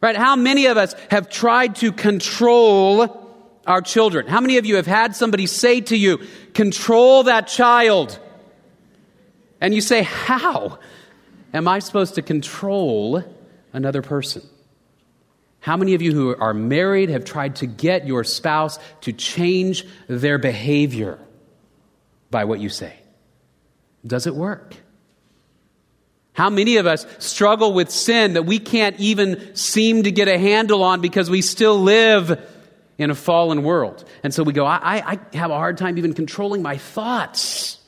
Right? 0.00 0.16
How 0.16 0.34
many 0.34 0.66
of 0.66 0.76
us 0.76 0.94
have 1.10 1.28
tried 1.28 1.76
to 1.76 1.92
control 1.92 3.22
our 3.66 3.82
children? 3.82 4.26
How 4.26 4.40
many 4.40 4.56
of 4.56 4.66
you 4.66 4.76
have 4.76 4.86
had 4.86 5.14
somebody 5.14 5.46
say 5.46 5.80
to 5.82 5.96
you, 5.96 6.18
control 6.54 7.24
that 7.24 7.46
child? 7.46 8.18
And 9.60 9.72
you 9.72 9.80
say, 9.80 10.02
how 10.02 10.78
am 11.54 11.68
I 11.68 11.78
supposed 11.78 12.16
to 12.16 12.22
control 12.22 13.22
another 13.72 14.02
person? 14.02 14.42
How 15.62 15.76
many 15.76 15.94
of 15.94 16.02
you 16.02 16.12
who 16.12 16.34
are 16.34 16.52
married 16.52 17.08
have 17.10 17.24
tried 17.24 17.56
to 17.56 17.66
get 17.66 18.04
your 18.04 18.24
spouse 18.24 18.80
to 19.02 19.12
change 19.12 19.86
their 20.08 20.36
behavior 20.36 21.20
by 22.32 22.46
what 22.46 22.58
you 22.58 22.68
say? 22.68 22.96
Does 24.04 24.26
it 24.26 24.34
work? 24.34 24.74
How 26.32 26.50
many 26.50 26.78
of 26.78 26.86
us 26.86 27.06
struggle 27.20 27.74
with 27.74 27.90
sin 27.90 28.32
that 28.32 28.42
we 28.42 28.58
can't 28.58 28.98
even 28.98 29.54
seem 29.54 30.02
to 30.02 30.10
get 30.10 30.26
a 30.26 30.36
handle 30.36 30.82
on 30.82 31.00
because 31.00 31.30
we 31.30 31.42
still 31.42 31.80
live 31.80 32.44
in 32.98 33.10
a 33.10 33.14
fallen 33.14 33.62
world? 33.62 34.04
And 34.24 34.34
so 34.34 34.42
we 34.42 34.52
go, 34.52 34.66
I, 34.66 35.12
I 35.12 35.36
have 35.36 35.52
a 35.52 35.56
hard 35.56 35.78
time 35.78 35.96
even 35.96 36.12
controlling 36.12 36.62
my 36.62 36.76
thoughts. 36.76 37.78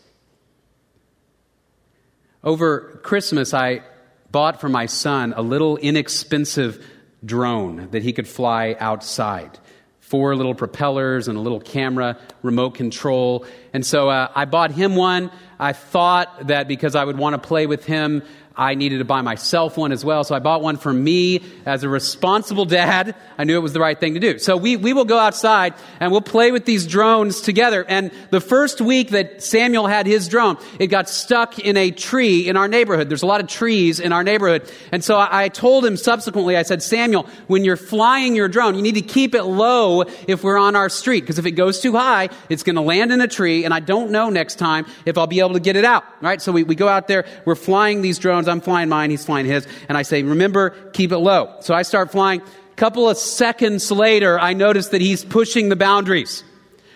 Over 2.44 3.00
Christmas, 3.02 3.52
I 3.52 3.82
bought 4.30 4.60
for 4.60 4.68
my 4.68 4.86
son 4.86 5.34
a 5.36 5.42
little 5.42 5.76
inexpensive 5.76 6.86
drone 7.24 7.88
that 7.90 8.02
he 8.02 8.12
could 8.12 8.28
fly 8.28 8.76
outside. 8.78 9.58
Four 10.00 10.36
little 10.36 10.54
propellers 10.54 11.28
and 11.28 11.38
a 11.38 11.40
little 11.40 11.60
camera, 11.60 12.18
remote 12.42 12.74
control. 12.74 13.46
And 13.72 13.84
so 13.84 14.10
uh, 14.10 14.30
I 14.34 14.44
bought 14.44 14.70
him 14.70 14.96
one. 14.96 15.30
I 15.58 15.72
thought 15.72 16.48
that 16.48 16.68
because 16.68 16.94
I 16.94 17.04
would 17.04 17.18
want 17.18 17.34
to 17.40 17.46
play 17.46 17.66
with 17.66 17.84
him, 17.84 18.22
I 18.56 18.76
needed 18.76 18.98
to 18.98 19.04
buy 19.04 19.20
myself 19.20 19.76
one 19.76 19.90
as 19.90 20.04
well. 20.04 20.22
So 20.22 20.34
I 20.34 20.38
bought 20.38 20.62
one 20.62 20.76
for 20.76 20.92
me 20.92 21.42
as 21.66 21.82
a 21.82 21.88
responsible 21.88 22.64
dad. 22.64 23.16
I 23.36 23.42
knew 23.42 23.56
it 23.56 23.62
was 23.62 23.72
the 23.72 23.80
right 23.80 23.98
thing 23.98 24.14
to 24.14 24.20
do. 24.20 24.38
So 24.38 24.56
we, 24.56 24.76
we 24.76 24.92
will 24.92 25.04
go 25.04 25.18
outside 25.18 25.74
and 25.98 26.12
we'll 26.12 26.20
play 26.20 26.52
with 26.52 26.64
these 26.64 26.86
drones 26.86 27.40
together. 27.40 27.84
And 27.88 28.12
the 28.30 28.40
first 28.40 28.80
week 28.80 29.10
that 29.10 29.42
Samuel 29.42 29.88
had 29.88 30.06
his 30.06 30.28
drone, 30.28 30.56
it 30.78 30.86
got 30.86 31.08
stuck 31.08 31.58
in 31.58 31.76
a 31.76 31.90
tree 31.90 32.48
in 32.48 32.56
our 32.56 32.68
neighborhood. 32.68 33.08
There's 33.08 33.24
a 33.24 33.26
lot 33.26 33.40
of 33.40 33.48
trees 33.48 33.98
in 33.98 34.12
our 34.12 34.22
neighborhood. 34.22 34.70
And 34.92 35.02
so 35.02 35.18
I, 35.18 35.48
told 35.48 35.84
him 35.84 35.96
subsequently, 35.96 36.56
I 36.56 36.62
said, 36.62 36.82
Samuel, 36.82 37.28
when 37.46 37.64
you're 37.64 37.76
flying 37.76 38.34
your 38.34 38.48
drone, 38.48 38.74
you 38.74 38.82
need 38.82 38.94
to 38.96 39.02
keep 39.02 39.34
it 39.34 39.44
low 39.44 40.02
if 40.26 40.42
we're 40.42 40.58
on 40.58 40.74
our 40.74 40.88
street. 40.88 41.20
Because 41.20 41.38
if 41.38 41.46
it 41.46 41.52
goes 41.52 41.80
too 41.80 41.92
high, 41.92 42.28
it's 42.48 42.62
going 42.62 42.76
to 42.76 42.82
land 42.82 43.12
in 43.12 43.20
a 43.20 43.28
tree. 43.28 43.64
And 43.64 43.74
I 43.74 43.80
don't 43.80 44.10
know 44.10 44.30
next 44.30 44.56
time 44.56 44.86
if 45.06 45.18
I'll 45.18 45.26
be 45.26 45.40
able 45.44 45.54
to 45.54 45.60
get 45.60 45.76
it 45.76 45.84
out. 45.84 46.04
Right? 46.20 46.40
So 46.40 46.52
we, 46.52 46.62
we 46.62 46.74
go 46.74 46.88
out 46.88 47.08
there, 47.08 47.24
we're 47.44 47.54
flying 47.54 48.02
these 48.02 48.18
drones. 48.18 48.48
I'm 48.48 48.60
flying 48.60 48.88
mine, 48.88 49.10
he's 49.10 49.24
flying 49.24 49.46
his. 49.46 49.66
And 49.88 49.96
I 49.96 50.02
say, 50.02 50.22
remember, 50.22 50.70
keep 50.92 51.12
it 51.12 51.18
low. 51.18 51.56
So 51.60 51.74
I 51.74 51.82
start 51.82 52.12
flying. 52.12 52.40
A 52.40 52.76
couple 52.76 53.08
of 53.08 53.16
seconds 53.16 53.90
later, 53.90 54.38
I 54.38 54.52
notice 54.52 54.88
that 54.88 55.00
he's 55.00 55.24
pushing 55.24 55.68
the 55.68 55.76
boundaries. 55.76 56.42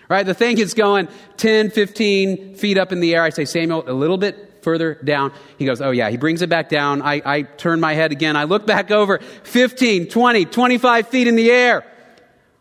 Right? 0.08 0.24
The 0.24 0.34
thing 0.34 0.58
is 0.58 0.74
going 0.74 1.08
10, 1.37 1.70
15 1.70 2.54
feet 2.54 2.78
up 2.78 2.92
in 2.92 3.00
the 3.00 3.14
air. 3.14 3.22
I 3.22 3.30
say, 3.30 3.44
Samuel, 3.44 3.84
a 3.87 3.92
little 3.92 4.16
bit 4.16 4.62
further 4.62 4.94
down. 4.94 5.32
He 5.58 5.66
goes, 5.66 5.80
Oh, 5.80 5.90
yeah. 5.90 6.11
He 6.11 6.16
brings 6.16 6.42
it 6.42 6.48
back 6.48 6.68
down. 6.68 7.02
I, 7.02 7.22
I 7.24 7.42
turn 7.42 7.80
my 7.80 7.94
head 7.94 8.12
again. 8.12 8.37
I 8.37 8.44
look 8.44 8.66
back 8.66 8.90
over 8.90 9.18
15, 9.18 10.08
20, 10.08 10.44
25 10.46 11.08
feet 11.08 11.28
in 11.28 11.37
the 11.37 11.50
air. 11.50 11.84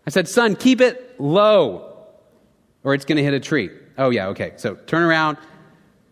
I 0.06 0.10
said, 0.10 0.28
Son, 0.28 0.56
keep 0.56 0.82
it 0.82 1.20
low 1.20 1.88
or 2.84 2.94
it's 2.94 3.06
going 3.06 3.18
to 3.18 3.24
hit 3.24 3.34
a 3.34 3.40
tree. 3.40 3.70
Oh, 3.98 4.10
yeah. 4.10 4.28
Okay. 4.28 4.54
So 4.58 4.76
turn 4.76 5.04
around. 5.04 5.38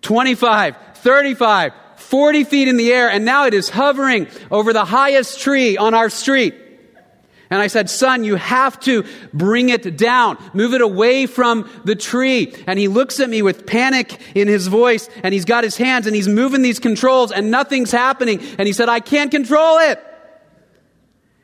25, 0.06 0.78
35, 0.98 1.74
40 1.96 2.44
feet 2.44 2.68
in 2.68 2.78
the 2.78 2.94
air, 2.94 3.10
and 3.10 3.26
now 3.26 3.48
it 3.48 3.56
is 3.56 3.70
hovering 3.70 4.28
over 4.52 4.72
the 4.72 4.86
highest 4.86 5.40
tree 5.40 5.78
on 5.78 5.96
our 5.96 6.12
street. 6.12 6.54
And 7.50 7.60
I 7.60 7.66
said, 7.68 7.90
Son, 7.90 8.24
you 8.24 8.36
have 8.36 8.80
to 8.82 9.04
bring 9.34 9.70
it 9.70 9.98
down. 9.98 10.38
Move 10.54 10.76
it 10.76 10.82
away 10.82 11.26
from 11.26 11.68
the 11.86 11.96
tree. 11.96 12.54
And 12.68 12.78
he 12.78 12.88
looks 12.88 13.20
at 13.20 13.30
me 13.30 13.42
with 13.42 13.66
panic 13.66 14.20
in 14.36 14.48
his 14.48 14.68
voice, 14.68 15.10
and 15.24 15.34
he's 15.34 15.46
got 15.46 15.64
his 15.64 15.76
hands, 15.76 16.06
and 16.06 16.16
he's 16.16 16.28
moving 16.28 16.62
these 16.62 16.80
controls, 16.80 17.32
and 17.32 17.50
nothing's 17.50 17.92
happening. 17.92 18.40
And 18.60 18.68
he 18.68 18.74
said, 18.74 18.88
I 18.88 19.00
can't 19.00 19.32
control 19.32 19.80
it. 19.80 20.00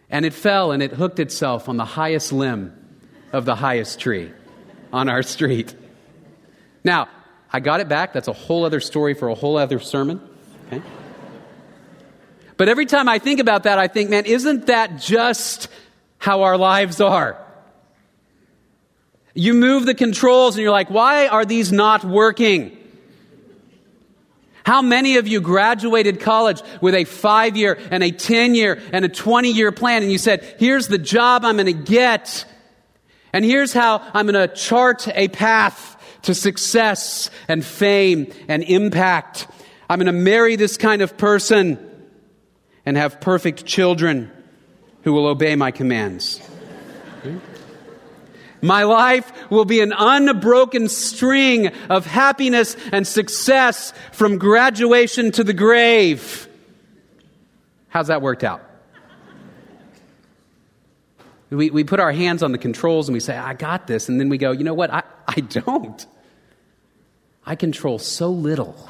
And 0.08 0.24
it 0.24 0.34
fell, 0.34 0.72
and 0.72 0.84
it 0.84 0.92
hooked 0.92 1.20
itself 1.20 1.68
on 1.68 1.78
the 1.78 1.86
highest 1.86 2.32
limb 2.32 2.78
of 3.34 3.46
the 3.46 3.56
highest 3.56 4.00
tree 4.00 4.32
on 4.94 5.10
our 5.10 5.24
street. 5.24 5.74
Now, 6.84 7.08
I 7.54 7.60
got 7.60 7.82
it 7.82 7.90
back. 7.90 8.14
That's 8.14 8.28
a 8.28 8.34
whole 8.34 8.66
other 8.66 8.80
story 8.80 9.14
for 9.14 9.28
a 9.28 9.36
whole 9.36 9.58
other 9.58 9.80
sermon. 9.80 10.22
Okay? 10.68 10.82
But 12.58 12.70
every 12.70 12.86
time 12.86 13.10
I 13.10 13.20
think 13.20 13.40
about 13.40 13.64
that, 13.64 13.80
I 13.80 13.88
think, 13.88 14.10
man, 14.10 14.26
isn't 14.26 14.68
that 14.68 15.00
just 15.00 15.68
how 16.18 16.44
our 16.44 16.58
lives 16.58 17.02
are? 17.02 17.38
You 19.34 19.54
move 19.54 19.86
the 19.86 19.96
controls 19.96 20.56
and 20.56 20.64
you're 20.64 20.72
like, 20.72 20.90
why 20.90 21.28
are 21.28 21.46
these 21.46 21.72
not 21.72 22.04
working? 22.04 22.78
How 24.64 24.82
many 24.82 25.18
of 25.18 25.28
you 25.28 25.42
graduated 25.42 26.20
college 26.20 26.62
with 26.82 26.94
a 26.94 27.06
five 27.06 27.58
year 27.58 27.80
and 27.90 28.04
a 28.04 28.12
10 28.12 28.54
year 28.54 28.80
and 28.94 29.04
a 29.06 29.10
20 29.10 29.52
year 29.52 29.72
plan 29.72 30.04
and 30.04 30.12
you 30.12 30.18
said, 30.18 30.56
here's 30.60 30.88
the 30.88 30.98
job 30.98 31.44
I'm 31.44 31.56
going 31.56 31.66
to 31.66 31.74
get 31.74 32.46
and 33.34 33.44
here's 33.44 33.74
how 33.74 34.08
I'm 34.14 34.28
going 34.28 34.48
to 34.48 34.54
chart 34.54 35.08
a 35.08 35.30
path 35.30 35.98
to 36.24 36.34
success 36.34 37.30
and 37.48 37.66
fame 37.66 38.32
and 38.48 38.64
impact. 38.64 39.48
I'm 39.90 40.00
going 40.00 40.06
to 40.08 40.12
marry 40.12 40.56
this 40.56 40.78
kind 40.78 41.02
of 41.02 41.18
person 41.18 41.80
and 42.86 42.98
have 42.98 43.22
perfect 43.22 43.66
children 43.66 44.32
who 45.04 45.14
will 45.14 45.28
obey 45.28 45.56
my 45.56 45.72
commands. 45.72 46.42
My 48.62 48.84
life 48.84 49.32
will 49.50 49.66
be 49.66 49.82
an 49.82 49.92
unbroken 49.98 50.88
string 50.88 51.68
of 51.90 52.06
happiness 52.06 52.76
and 52.92 53.08
success 53.08 53.92
from 54.12 54.38
graduation 54.38 55.32
to 55.32 55.44
the 55.44 55.54
grave. 55.54 56.48
How's 57.90 58.08
that 58.08 58.22
worked 58.22 58.44
out? 58.44 58.71
We, 61.52 61.70
we 61.70 61.84
put 61.84 62.00
our 62.00 62.12
hands 62.12 62.42
on 62.44 62.54
the 62.54 62.58
controls 62.58 63.08
and 63.10 63.14
we 63.14 63.20
say, 63.20 63.38
I 63.38 63.54
got 63.54 63.86
this. 63.86 64.10
And 64.10 64.20
then 64.20 64.30
we 64.30 64.38
go, 64.38 64.52
you 64.52 64.64
know 64.64 64.74
what? 64.74 64.90
I, 64.92 65.04
I 65.28 65.42
don't. 65.42 66.06
I 67.46 67.56
control 67.56 68.00
so 68.00 68.30
little 68.30 68.90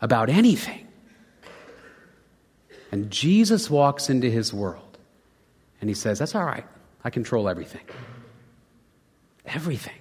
about 0.00 0.28
anything. 0.28 0.88
And 2.90 3.10
Jesus 3.10 3.70
walks 3.70 4.10
into 4.10 4.28
his 4.28 4.52
world 4.52 4.98
and 5.80 5.88
he 5.88 5.94
says, 5.94 6.18
That's 6.18 6.34
all 6.34 6.44
right. 6.44 6.66
I 7.02 7.10
control 7.10 7.48
everything. 7.48 7.84
Everything. 9.46 9.98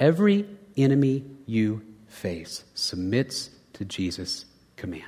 Every 0.00 0.46
enemy 0.76 1.24
you 1.46 1.82
face 2.08 2.64
submits 2.74 3.50
to 3.74 3.84
Jesus' 3.84 4.44
command. 4.76 5.04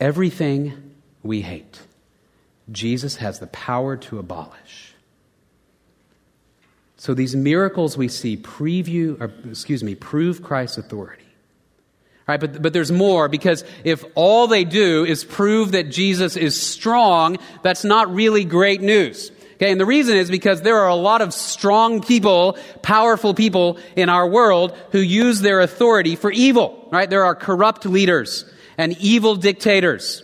Everything 0.00 0.94
we 1.22 1.42
hate, 1.42 1.80
Jesus 2.70 3.16
has 3.16 3.38
the 3.38 3.46
power 3.48 3.96
to 3.96 4.18
abolish. 4.18 4.94
So 6.96 7.14
these 7.14 7.34
miracles 7.34 7.96
we 7.96 8.08
see 8.08 8.36
preview, 8.36 9.20
or, 9.20 9.32
excuse 9.48 9.82
me, 9.82 9.94
prove 9.94 10.42
Christ's 10.42 10.78
authority. 10.78 11.24
Right, 12.28 12.38
but, 12.38 12.62
but 12.62 12.72
there's 12.72 12.92
more 12.92 13.28
because 13.28 13.64
if 13.82 14.04
all 14.14 14.46
they 14.46 14.64
do 14.64 15.04
is 15.04 15.24
prove 15.24 15.72
that 15.72 15.90
Jesus 15.90 16.36
is 16.36 16.60
strong, 16.60 17.38
that's 17.62 17.84
not 17.84 18.14
really 18.14 18.44
great 18.44 18.80
news. 18.82 19.32
Okay, 19.54 19.72
and 19.72 19.80
the 19.80 19.86
reason 19.86 20.16
is 20.16 20.30
because 20.30 20.62
there 20.62 20.78
are 20.78 20.88
a 20.88 20.94
lot 20.94 21.22
of 21.22 21.34
strong 21.34 22.02
people, 22.02 22.56
powerful 22.82 23.34
people 23.34 23.78
in 23.96 24.08
our 24.08 24.28
world 24.28 24.76
who 24.92 25.00
use 25.00 25.40
their 25.40 25.60
authority 25.60 26.16
for 26.16 26.30
evil, 26.30 26.88
right? 26.92 27.10
There 27.10 27.24
are 27.24 27.34
corrupt 27.34 27.84
leaders 27.84 28.44
and 28.78 28.96
evil 28.98 29.36
dictators. 29.36 30.22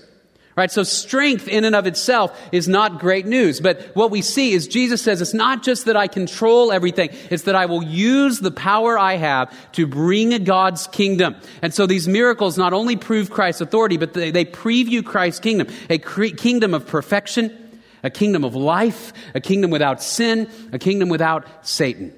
Right? 0.56 0.70
So 0.70 0.84
strength 0.84 1.48
in 1.48 1.64
and 1.64 1.76
of 1.76 1.86
itself 1.86 2.40
is 2.50 2.66
not 2.66 2.98
great 2.98 3.26
news. 3.26 3.60
But 3.60 3.94
what 3.94 4.10
we 4.10 4.22
see 4.22 4.52
is 4.54 4.66
Jesus 4.66 5.02
says 5.02 5.20
it's 5.20 5.34
not 5.34 5.62
just 5.62 5.84
that 5.84 5.98
I 5.98 6.06
control 6.08 6.72
everything. 6.72 7.10
It's 7.30 7.42
that 7.42 7.54
I 7.54 7.66
will 7.66 7.82
use 7.82 8.40
the 8.40 8.50
power 8.50 8.98
I 8.98 9.16
have 9.16 9.54
to 9.72 9.86
bring 9.86 10.44
God's 10.44 10.86
kingdom. 10.86 11.36
And 11.60 11.74
so 11.74 11.86
these 11.86 12.08
miracles 12.08 12.56
not 12.56 12.72
only 12.72 12.96
prove 12.96 13.28
Christ's 13.28 13.60
authority, 13.60 13.98
but 13.98 14.14
they, 14.14 14.30
they 14.30 14.46
preview 14.46 15.04
Christ's 15.04 15.40
kingdom. 15.40 15.68
A 15.90 15.98
cre- 15.98 16.28
kingdom 16.28 16.72
of 16.72 16.86
perfection, 16.86 17.82
a 18.02 18.08
kingdom 18.08 18.42
of 18.42 18.56
life, 18.56 19.12
a 19.34 19.42
kingdom 19.42 19.70
without 19.70 20.02
sin, 20.02 20.48
a 20.72 20.78
kingdom 20.78 21.10
without 21.10 21.66
Satan. 21.66 22.14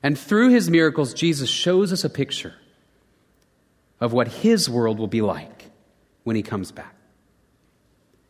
And 0.00 0.16
through 0.16 0.50
his 0.50 0.70
miracles, 0.70 1.12
Jesus 1.12 1.50
shows 1.50 1.92
us 1.92 2.04
a 2.04 2.10
picture 2.10 2.54
of 4.00 4.12
what 4.12 4.28
his 4.28 4.70
world 4.70 5.00
will 5.00 5.08
be 5.08 5.22
like 5.22 5.53
when 6.24 6.36
he 6.36 6.42
comes 6.42 6.72
back. 6.72 6.94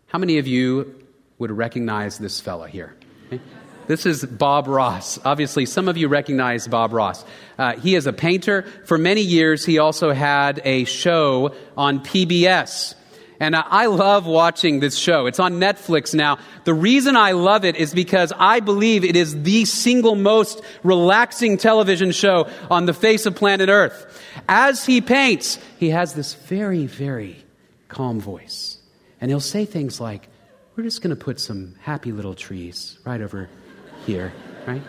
How 0.06 0.18
many 0.18 0.38
of 0.38 0.46
you 0.46 0.94
would 1.38 1.50
recognize 1.50 2.18
this 2.18 2.40
fellow 2.40 2.66
here? 2.66 2.94
Okay. 3.32 3.40
This 3.86 4.06
is 4.06 4.24
Bob 4.24 4.66
Ross. 4.66 5.18
Obviously, 5.26 5.66
some 5.66 5.88
of 5.88 5.98
you 5.98 6.08
recognize 6.08 6.66
Bob 6.66 6.94
Ross. 6.94 7.22
Uh, 7.58 7.76
he 7.76 7.96
is 7.96 8.06
a 8.06 8.14
painter. 8.14 8.62
For 8.86 8.96
many 8.96 9.20
years, 9.20 9.66
he 9.66 9.78
also 9.78 10.12
had 10.12 10.62
a 10.64 10.84
show 10.84 11.54
on 11.76 12.02
PBS. 12.02 12.94
And 13.40 13.54
I 13.54 13.86
love 13.86 14.26
watching 14.26 14.80
this 14.80 14.96
show. 14.96 15.26
It's 15.26 15.40
on 15.40 15.54
Netflix 15.54 16.14
now. 16.14 16.38
The 16.64 16.72
reason 16.72 17.14
I 17.14 17.32
love 17.32 17.66
it 17.66 17.76
is 17.76 17.92
because 17.92 18.32
I 18.38 18.60
believe 18.60 19.04
it 19.04 19.16
is 19.16 19.42
the 19.42 19.66
single 19.66 20.14
most 20.14 20.62
relaxing 20.82 21.58
television 21.58 22.12
show 22.12 22.48
on 22.70 22.86
the 22.86 22.94
face 22.94 23.26
of 23.26 23.34
planet 23.34 23.68
Earth. 23.68 24.22
As 24.48 24.86
he 24.86 25.02
paints, 25.02 25.58
he 25.78 25.90
has 25.90 26.14
this 26.14 26.32
very, 26.32 26.86
very 26.86 27.43
calm 27.94 28.20
voice. 28.20 28.78
And 29.20 29.30
he'll 29.30 29.40
say 29.40 29.64
things 29.64 30.00
like, 30.00 30.28
We're 30.74 30.82
just 30.82 31.00
going 31.00 31.16
to 31.16 31.24
put 31.24 31.38
some 31.38 31.76
happy 31.80 32.10
little 32.10 32.34
trees 32.34 32.98
right 33.04 33.20
over 33.20 33.48
here, 34.04 34.32
right? 34.66 34.82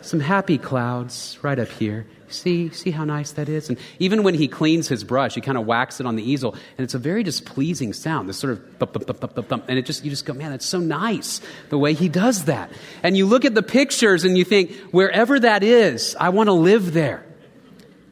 Some 0.00 0.20
happy 0.20 0.56
clouds 0.56 1.38
right 1.42 1.58
up 1.58 1.68
here. 1.68 2.06
See, 2.28 2.70
see 2.70 2.90
how 2.90 3.04
nice 3.04 3.32
that 3.32 3.48
is? 3.48 3.68
And 3.68 3.78
even 3.98 4.22
when 4.22 4.34
he 4.34 4.48
cleans 4.48 4.88
his 4.88 5.04
brush, 5.04 5.34
he 5.34 5.40
kind 5.40 5.58
of 5.58 5.66
whacks 5.66 6.00
it 6.00 6.06
on 6.06 6.16
the 6.16 6.28
easel, 6.28 6.54
and 6.76 6.84
it's 6.84 6.94
a 6.94 6.98
very 6.98 7.22
displeasing 7.22 7.92
sound, 7.92 8.28
this 8.28 8.38
sort 8.38 8.52
of 8.52 8.78
bump, 8.78 8.94
bump, 8.94 9.06
bump, 9.06 9.34
bump, 9.34 9.48
bump, 9.48 9.64
and 9.68 9.78
it 9.78 9.86
just, 9.86 10.04
you 10.04 10.10
just 10.10 10.24
go, 10.24 10.32
man, 10.32 10.50
that's 10.50 10.66
so 10.66 10.80
nice 10.80 11.40
the 11.68 11.78
way 11.78 11.92
he 11.92 12.08
does 12.08 12.46
that. 12.46 12.70
And 13.02 13.16
you 13.16 13.26
look 13.26 13.44
at 13.44 13.54
the 13.54 13.62
pictures 13.62 14.24
and 14.24 14.36
you 14.36 14.44
think, 14.44 14.72
wherever 14.90 15.38
that 15.38 15.62
is, 15.62 16.16
I 16.18 16.30
want 16.30 16.48
to 16.48 16.52
live 16.52 16.94
there. 16.94 17.25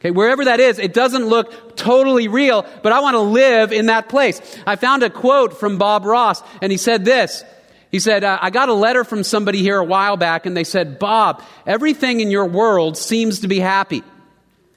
Okay, 0.05 0.11
wherever 0.11 0.45
that 0.45 0.59
is, 0.59 0.77
it 0.77 0.93
doesn't 0.93 1.25
look 1.25 1.75
totally 1.75 2.27
real, 2.27 2.63
but 2.83 2.91
I 2.91 2.99
want 2.99 3.15
to 3.15 3.21
live 3.21 3.71
in 3.71 3.87
that 3.87 4.07
place. 4.07 4.39
I 4.67 4.75
found 4.75 5.01
a 5.01 5.09
quote 5.09 5.59
from 5.59 5.79
Bob 5.79 6.05
Ross, 6.05 6.43
and 6.61 6.71
he 6.71 6.77
said 6.77 7.05
this. 7.05 7.43
He 7.89 7.97
said, 7.97 8.23
uh, 8.23 8.37
I 8.39 8.51
got 8.51 8.69
a 8.69 8.73
letter 8.73 9.03
from 9.03 9.23
somebody 9.23 9.63
here 9.63 9.79
a 9.79 9.83
while 9.83 10.15
back, 10.15 10.45
and 10.45 10.55
they 10.55 10.63
said, 10.63 10.99
Bob, 10.99 11.41
everything 11.65 12.19
in 12.19 12.29
your 12.29 12.45
world 12.45 12.99
seems 12.99 13.39
to 13.39 13.47
be 13.47 13.59
happy. 13.59 14.03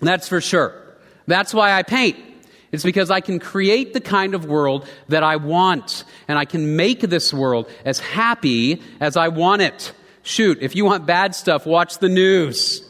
That's 0.01 0.27
for 0.27 0.41
sure. 0.41 0.73
That's 1.27 1.53
why 1.53 1.73
I 1.73 1.83
paint. 1.83 2.17
It's 2.73 2.83
because 2.83 3.11
I 3.11 3.21
can 3.21 3.38
create 3.38 3.93
the 3.93 4.01
kind 4.01 4.35
of 4.35 4.47
world 4.47 4.88
that 5.09 5.23
I 5.23 5.37
want, 5.37 6.05
and 6.27 6.38
I 6.38 6.47
can 6.47 6.75
make 6.75 7.01
this 7.01 7.35
world 7.35 7.69
as 7.85 7.99
happy 7.99 8.81
as 8.99 9.19
I 9.19 9.29
want 9.29 9.61
it. 9.61 9.93
Shoot, 10.23 10.62
if 10.62 10.75
you 10.75 10.87
want 10.87 11.05
bad 11.05 11.35
stuff, 11.35 11.67
watch 11.67 11.99
the 11.99 12.09
news. 12.09 12.83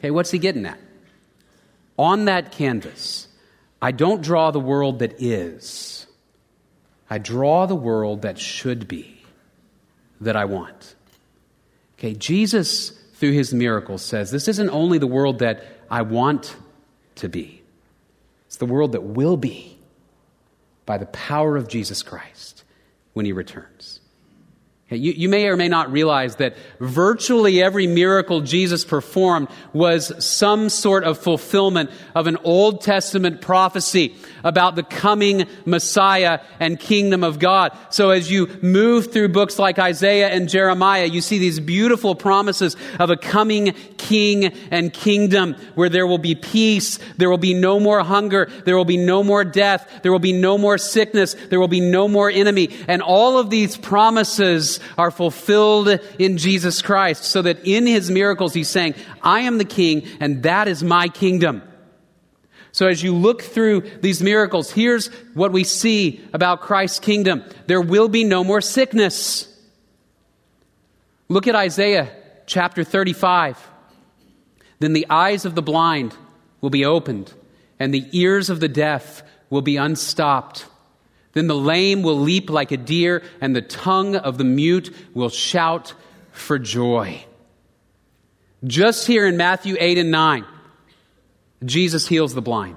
Okay, 0.00 0.10
what's 0.10 0.30
he 0.30 0.38
getting 0.38 0.66
at? 0.66 0.78
On 2.00 2.24
that 2.24 2.50
canvas, 2.50 3.28
I 3.82 3.92
don't 3.92 4.22
draw 4.22 4.50
the 4.50 4.58
world 4.58 5.00
that 5.00 5.20
is, 5.20 6.06
I 7.10 7.18
draw 7.18 7.66
the 7.66 7.76
world 7.76 8.22
that 8.22 8.38
should 8.38 8.88
be, 8.88 9.22
that 10.18 10.34
I 10.34 10.46
want. 10.46 10.94
Okay, 11.98 12.14
Jesus, 12.14 12.90
through 13.16 13.32
his 13.32 13.52
miracles, 13.52 14.00
says 14.00 14.30
this 14.30 14.48
isn't 14.48 14.70
only 14.70 14.96
the 14.96 15.06
world 15.06 15.40
that 15.40 15.62
I 15.90 16.00
want 16.00 16.56
to 17.16 17.28
be, 17.28 17.62
it's 18.46 18.56
the 18.56 18.64
world 18.64 18.92
that 18.92 19.02
will 19.02 19.36
be 19.36 19.78
by 20.86 20.96
the 20.96 21.06
power 21.06 21.58
of 21.58 21.68
Jesus 21.68 22.02
Christ 22.02 22.64
when 23.12 23.26
he 23.26 23.32
returns. 23.32 23.99
You, 24.90 25.12
you, 25.12 25.28
may 25.28 25.46
or 25.46 25.56
may 25.56 25.68
not 25.68 25.92
realize 25.92 26.36
that 26.36 26.56
virtually 26.80 27.62
every 27.62 27.86
miracle 27.86 28.40
Jesus 28.40 28.84
performed 28.84 29.46
was 29.72 30.12
some 30.24 30.68
sort 30.68 31.04
of 31.04 31.16
fulfillment 31.16 31.90
of 32.16 32.26
an 32.26 32.36
Old 32.42 32.82
Testament 32.82 33.40
prophecy 33.40 34.16
about 34.42 34.74
the 34.74 34.82
coming 34.82 35.46
Messiah 35.64 36.40
and 36.58 36.80
kingdom 36.80 37.22
of 37.22 37.38
God. 37.38 37.76
So 37.90 38.10
as 38.10 38.32
you 38.32 38.48
move 38.62 39.12
through 39.12 39.28
books 39.28 39.60
like 39.60 39.78
Isaiah 39.78 40.28
and 40.28 40.48
Jeremiah, 40.48 41.04
you 41.04 41.20
see 41.20 41.38
these 41.38 41.60
beautiful 41.60 42.16
promises 42.16 42.76
of 42.98 43.10
a 43.10 43.16
coming 43.16 43.74
king 43.96 44.46
and 44.72 44.92
kingdom 44.92 45.54
where 45.76 45.88
there 45.88 46.06
will 46.06 46.18
be 46.18 46.34
peace, 46.34 46.98
there 47.16 47.30
will 47.30 47.38
be 47.38 47.54
no 47.54 47.78
more 47.78 48.02
hunger, 48.02 48.50
there 48.64 48.76
will 48.76 48.84
be 48.84 48.96
no 48.96 49.22
more 49.22 49.44
death, 49.44 50.00
there 50.02 50.10
will 50.10 50.18
be 50.18 50.32
no 50.32 50.58
more 50.58 50.78
sickness, 50.78 51.34
there 51.48 51.60
will 51.60 51.68
be 51.68 51.80
no 51.80 52.08
more 52.08 52.28
enemy. 52.28 52.70
And 52.88 53.02
all 53.02 53.38
of 53.38 53.50
these 53.50 53.76
promises 53.76 54.79
are 54.96 55.10
fulfilled 55.10 55.88
in 56.18 56.38
Jesus 56.38 56.82
Christ, 56.82 57.24
so 57.24 57.42
that 57.42 57.66
in 57.66 57.86
his 57.86 58.10
miracles 58.10 58.54
he's 58.54 58.68
saying, 58.68 58.94
I 59.22 59.40
am 59.40 59.58
the 59.58 59.64
king, 59.64 60.06
and 60.20 60.42
that 60.44 60.68
is 60.68 60.82
my 60.82 61.08
kingdom. 61.08 61.62
So 62.72 62.86
as 62.86 63.02
you 63.02 63.14
look 63.14 63.42
through 63.42 63.82
these 64.00 64.22
miracles, 64.22 64.70
here's 64.70 65.08
what 65.34 65.52
we 65.52 65.64
see 65.64 66.24
about 66.32 66.60
Christ's 66.60 67.00
kingdom 67.00 67.44
there 67.66 67.80
will 67.80 68.08
be 68.08 68.24
no 68.24 68.44
more 68.44 68.60
sickness. 68.60 69.46
Look 71.28 71.46
at 71.46 71.54
Isaiah 71.54 72.10
chapter 72.46 72.82
35. 72.82 73.68
Then 74.80 74.94
the 74.94 75.06
eyes 75.10 75.44
of 75.44 75.54
the 75.54 75.62
blind 75.62 76.16
will 76.60 76.70
be 76.70 76.84
opened, 76.84 77.32
and 77.78 77.92
the 77.92 78.06
ears 78.12 78.50
of 78.50 78.60
the 78.60 78.68
deaf 78.68 79.22
will 79.50 79.62
be 79.62 79.76
unstopped. 79.76 80.66
Then 81.32 81.46
the 81.46 81.56
lame 81.56 82.02
will 82.02 82.18
leap 82.18 82.50
like 82.50 82.72
a 82.72 82.76
deer, 82.76 83.22
and 83.40 83.54
the 83.54 83.62
tongue 83.62 84.16
of 84.16 84.38
the 84.38 84.44
mute 84.44 84.94
will 85.14 85.28
shout 85.28 85.94
for 86.32 86.58
joy. 86.58 87.24
Just 88.64 89.06
here 89.06 89.26
in 89.26 89.36
Matthew 89.36 89.76
8 89.78 89.98
and 89.98 90.10
9, 90.10 90.44
Jesus 91.64 92.06
heals 92.06 92.34
the 92.34 92.42
blind. 92.42 92.76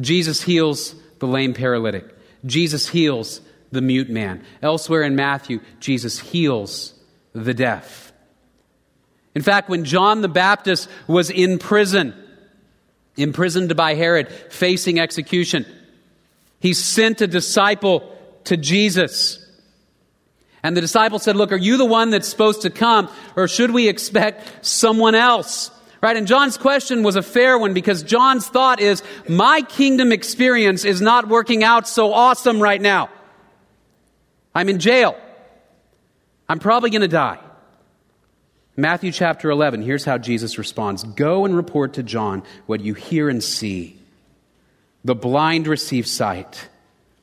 Jesus 0.00 0.42
heals 0.42 0.94
the 1.18 1.26
lame 1.26 1.54
paralytic. 1.54 2.16
Jesus 2.44 2.88
heals 2.88 3.40
the 3.70 3.80
mute 3.80 4.10
man. 4.10 4.44
Elsewhere 4.60 5.02
in 5.02 5.14
Matthew, 5.14 5.60
Jesus 5.80 6.18
heals 6.18 6.94
the 7.32 7.54
deaf. 7.54 8.12
In 9.34 9.42
fact, 9.42 9.68
when 9.68 9.84
John 9.84 10.20
the 10.20 10.28
Baptist 10.28 10.88
was 11.06 11.30
in 11.30 11.58
prison, 11.58 12.14
imprisoned 13.16 13.74
by 13.76 13.94
Herod, 13.94 14.28
facing 14.50 15.00
execution, 15.00 15.64
he 16.62 16.74
sent 16.74 17.20
a 17.20 17.26
disciple 17.26 18.16
to 18.44 18.56
Jesus. 18.56 19.44
And 20.62 20.76
the 20.76 20.80
disciple 20.80 21.18
said, 21.18 21.34
Look, 21.34 21.50
are 21.50 21.56
you 21.56 21.76
the 21.76 21.84
one 21.84 22.10
that's 22.10 22.28
supposed 22.28 22.62
to 22.62 22.70
come, 22.70 23.10
or 23.34 23.48
should 23.48 23.72
we 23.72 23.88
expect 23.88 24.64
someone 24.64 25.16
else? 25.16 25.72
Right? 26.00 26.16
And 26.16 26.28
John's 26.28 26.56
question 26.56 27.02
was 27.02 27.16
a 27.16 27.22
fair 27.22 27.58
one 27.58 27.74
because 27.74 28.04
John's 28.04 28.46
thought 28.46 28.78
is, 28.78 29.02
My 29.28 29.62
kingdom 29.62 30.12
experience 30.12 30.84
is 30.84 31.00
not 31.00 31.28
working 31.28 31.64
out 31.64 31.88
so 31.88 32.12
awesome 32.12 32.62
right 32.62 32.80
now. 32.80 33.10
I'm 34.54 34.68
in 34.68 34.78
jail. 34.78 35.18
I'm 36.48 36.60
probably 36.60 36.90
going 36.90 37.02
to 37.02 37.08
die. 37.08 37.40
Matthew 38.76 39.10
chapter 39.10 39.50
11, 39.50 39.82
here's 39.82 40.04
how 40.04 40.16
Jesus 40.16 40.58
responds 40.58 41.02
Go 41.02 41.44
and 41.44 41.56
report 41.56 41.94
to 41.94 42.04
John 42.04 42.44
what 42.66 42.80
you 42.80 42.94
hear 42.94 43.28
and 43.28 43.42
see. 43.42 43.98
The 45.04 45.14
blind 45.14 45.66
receive 45.66 46.06
sight, 46.06 46.68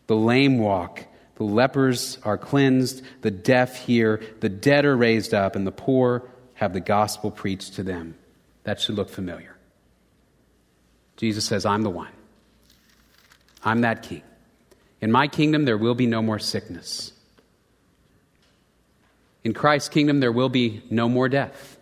the 0.08 0.16
lame 0.16 0.60
walk, 0.60 1.06
the 1.36 1.46
lepers 1.46 2.18
are 2.24 2.38
cleansed, 2.38 3.02
the 3.22 3.32
deaf 3.32 3.78
hear, 3.86 4.22
the 4.42 4.50
dead 4.50 4.84
are 4.86 4.98
raised 4.98 5.34
up, 5.34 5.56
and 5.56 5.66
the 5.66 5.72
poor 5.72 6.30
have 6.56 6.74
the 6.74 6.82
gospel 6.82 7.32
preached 7.32 7.76
to 7.76 7.84
them. 7.84 8.16
That 8.66 8.82
should 8.82 8.96
look 8.96 9.10
familiar. 9.10 9.56
Jesus 11.16 11.46
says, 11.46 11.66
I'm 11.66 11.84
the 11.84 11.90
one. 11.90 12.12
I'm 13.64 13.82
that 13.82 14.04
king. 14.04 14.24
In 15.02 15.12
my 15.12 15.28
kingdom, 15.28 15.64
there 15.64 15.78
will 15.78 15.96
be 15.96 16.08
no 16.08 16.22
more 16.22 16.40
sickness. 16.40 17.14
In 19.44 19.54
Christ's 19.54 19.90
kingdom, 19.90 20.20
there 20.20 20.32
will 20.32 20.50
be 20.50 20.84
no 20.90 21.08
more 21.08 21.30
death. 21.30 21.78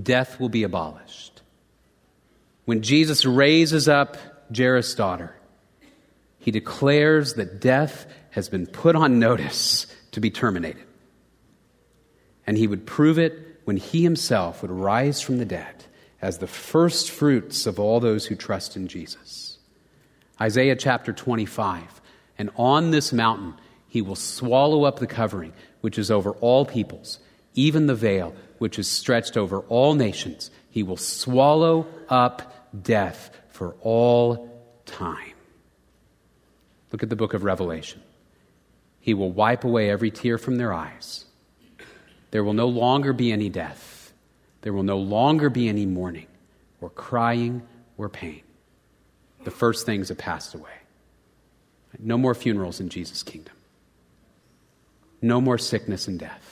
Death 0.00 0.40
will 0.40 0.48
be 0.48 0.62
abolished. 0.62 1.42
When 2.64 2.80
Jesus 2.82 3.26
raises 3.26 3.88
up 3.88 4.16
Jairus' 4.54 4.94
daughter, 4.94 5.34
he 6.38 6.50
declares 6.50 7.34
that 7.34 7.60
death 7.60 8.06
has 8.30 8.48
been 8.48 8.66
put 8.66 8.96
on 8.96 9.18
notice 9.18 9.86
to 10.12 10.20
be 10.20 10.30
terminated. 10.30 10.84
and 12.46 12.58
he 12.58 12.66
would 12.66 12.86
prove 12.86 13.18
it 13.18 13.60
when 13.64 13.76
he 13.76 14.02
himself 14.02 14.62
would 14.62 14.70
rise 14.70 15.20
from 15.20 15.38
the 15.38 15.44
dead 15.44 15.84
as 16.20 16.38
the 16.38 16.46
first 16.46 17.10
fruits 17.10 17.66
of 17.66 17.78
all 17.78 18.00
those 18.00 18.26
who 18.26 18.34
trust 18.34 18.76
in 18.76 18.88
Jesus. 18.88 19.58
Isaiah 20.40 20.74
chapter 20.74 21.12
25. 21.12 22.00
And 22.38 22.50
on 22.56 22.90
this 22.90 23.12
mountain 23.12 23.54
he 23.86 24.02
will 24.02 24.16
swallow 24.16 24.84
up 24.84 24.98
the 24.98 25.06
covering 25.06 25.52
which 25.80 25.98
is 25.98 26.10
over 26.10 26.32
all 26.40 26.64
peoples, 26.64 27.20
even 27.54 27.86
the 27.86 27.94
veil 27.94 28.34
which 28.58 28.78
is 28.78 28.88
stretched 28.88 29.36
over 29.36 29.60
all 29.68 29.94
nations. 29.94 30.50
He 30.70 30.82
will 30.82 30.96
swallow 30.96 31.86
up 32.08 32.82
death 32.82 33.30
for 33.60 33.76
all 33.82 34.48
time. 34.86 35.34
Look 36.92 37.02
at 37.02 37.10
the 37.10 37.14
book 37.14 37.34
of 37.34 37.44
Revelation. 37.44 38.00
He 39.00 39.12
will 39.12 39.30
wipe 39.30 39.64
away 39.64 39.90
every 39.90 40.10
tear 40.10 40.38
from 40.38 40.56
their 40.56 40.72
eyes. 40.72 41.26
There 42.30 42.42
will 42.42 42.54
no 42.54 42.68
longer 42.68 43.12
be 43.12 43.30
any 43.30 43.50
death. 43.50 44.14
There 44.62 44.72
will 44.72 44.82
no 44.82 44.96
longer 44.96 45.50
be 45.50 45.68
any 45.68 45.84
mourning, 45.84 46.28
or 46.80 46.88
crying, 46.88 47.60
or 47.98 48.08
pain. 48.08 48.40
The 49.44 49.50
first 49.50 49.84
things 49.84 50.08
have 50.08 50.16
passed 50.16 50.54
away. 50.54 50.78
No 51.98 52.16
more 52.16 52.34
funerals 52.34 52.80
in 52.80 52.88
Jesus' 52.88 53.22
kingdom. 53.22 53.56
No 55.20 55.38
more 55.38 55.58
sickness 55.58 56.08
and 56.08 56.18
death. 56.18 56.49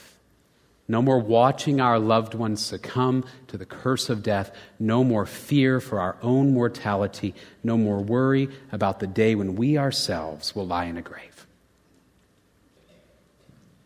No 0.91 1.03
more 1.03 1.19
watching 1.19 1.83
our 1.83 1.99
loved 1.99 2.33
ones 2.33 2.65
succumb 2.65 3.27
to 3.49 3.59
the 3.59 3.67
curse 3.67 4.09
of 4.09 4.23
death. 4.23 4.51
No 4.79 5.05
more 5.05 5.27
fear 5.27 5.81
for 5.81 6.01
our 6.01 6.17
own 6.23 6.55
mortality. 6.55 7.35
No 7.63 7.77
more 7.77 7.99
worry 7.99 8.49
about 8.73 8.99
the 8.99 9.07
day 9.07 9.35
when 9.35 9.55
we 9.55 9.77
ourselves 9.77 10.55
will 10.55 10.67
lie 10.67 10.87
in 10.87 10.97
a 10.97 11.03
grave. 11.03 11.47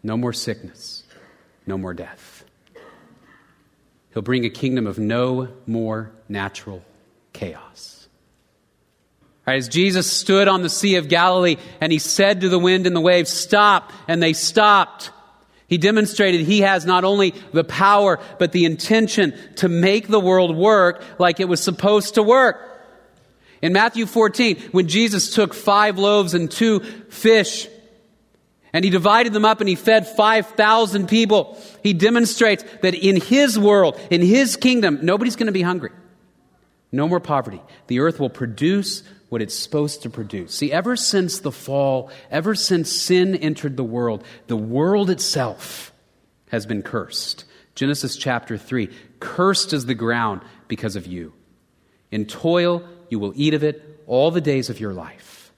No 0.05 0.17
more 0.17 0.33
sickness. 0.33 1.03
No 1.67 1.77
more 1.77 1.93
death. 1.93 2.45
He'll 4.15 4.23
bring 4.23 4.45
a 4.45 4.51
kingdom 4.51 4.87
of 4.87 4.99
no 4.99 5.49
more 5.67 6.13
natural 6.29 6.85
chaos. 7.33 8.07
As 9.45 9.69
Jesus 9.69 10.11
stood 10.11 10.47
on 10.47 10.63
the 10.63 10.69
Sea 10.69 10.97
of 10.97 11.09
Galilee 11.09 11.57
and 11.81 11.91
he 11.91 11.99
said 11.99 12.43
to 12.43 12.49
the 12.49 12.59
wind 12.59 12.87
and 12.87 12.95
the 12.95 13.01
waves, 13.01 13.31
Stop, 13.31 13.93
and 14.07 14.23
they 14.23 14.35
stopped. 14.35 15.11
He 15.73 15.79
demonstrated 15.79 16.43
he 16.43 16.61
has 16.61 16.85
not 16.85 17.03
only 17.03 17.31
the 17.55 17.65
power, 17.65 18.21
but 18.39 18.53
the 18.53 18.67
intention 18.67 19.33
to 19.57 19.71
make 19.71 20.07
the 20.07 20.21
world 20.21 20.55
work 20.55 21.03
like 21.19 21.41
it 21.41 21.49
was 21.49 21.63
supposed 21.63 22.17
to 22.17 22.23
work. 22.23 22.61
In 23.63 23.73
Matthew 23.73 24.05
14, 24.05 24.61
when 24.73 24.87
Jesus 24.87 25.35
took 25.35 25.55
five 25.55 25.97
loaves 25.97 26.35
and 26.35 26.51
two 26.51 26.81
fish, 27.09 27.69
and 28.75 28.85
he 28.85 28.91
divided 28.91 29.33
them 29.33 29.47
up 29.47 29.61
and 29.61 29.69
he 29.69 29.75
fed 29.75 30.07
5,000 30.07 31.09
people, 31.09 31.59
he 31.83 31.95
demonstrates 31.95 32.63
that 32.83 32.93
in 32.93 33.19
his 33.19 33.59
world, 33.59 33.99
in 34.11 34.21
his 34.21 34.57
kingdom, 34.57 34.99
nobody's 35.01 35.37
going 35.37 35.47
to 35.47 35.53
be 35.53 35.63
hungry. 35.63 35.93
No 36.93 37.09
more 37.09 37.21
poverty. 37.21 37.61
The 37.87 38.01
earth 38.01 38.21
will 38.21 38.31
produce 38.31 39.03
what 39.31 39.41
it's 39.41 39.55
supposed 39.55 40.03
to 40.03 40.11
produce. 40.11 40.55
See, 40.55 40.71
ever 40.71 40.95
since 40.95 41.41
the 41.41 41.51
fall, 41.51 42.11
ever 42.31 42.55
since 42.55 42.93
sin 42.93 43.35
entered 43.35 43.79
the 43.79 43.85
world, 43.85 44.25
the 44.47 44.59
world 44.59 45.09
itself 45.09 45.91
has 46.51 46.67
been 46.67 46.83
cursed. 46.83 47.47
Genesis 47.75 48.17
chapter 48.17 48.59
3 48.59 48.91
Cursed 49.21 49.73
is 49.73 49.87
the 49.87 49.95
ground 49.95 50.43
because 50.69 50.97
of 50.97 51.07
you. 51.07 51.33
In 52.11 52.27
toil 52.27 52.87
you 53.09 53.19
will 53.19 53.33
eat 53.35 53.55
of 53.55 53.65
it 53.65 54.03
all 54.07 54.31
the 54.31 54.41
days 54.43 54.69
of 54.69 54.79
your 54.79 54.93
life. 54.93 55.51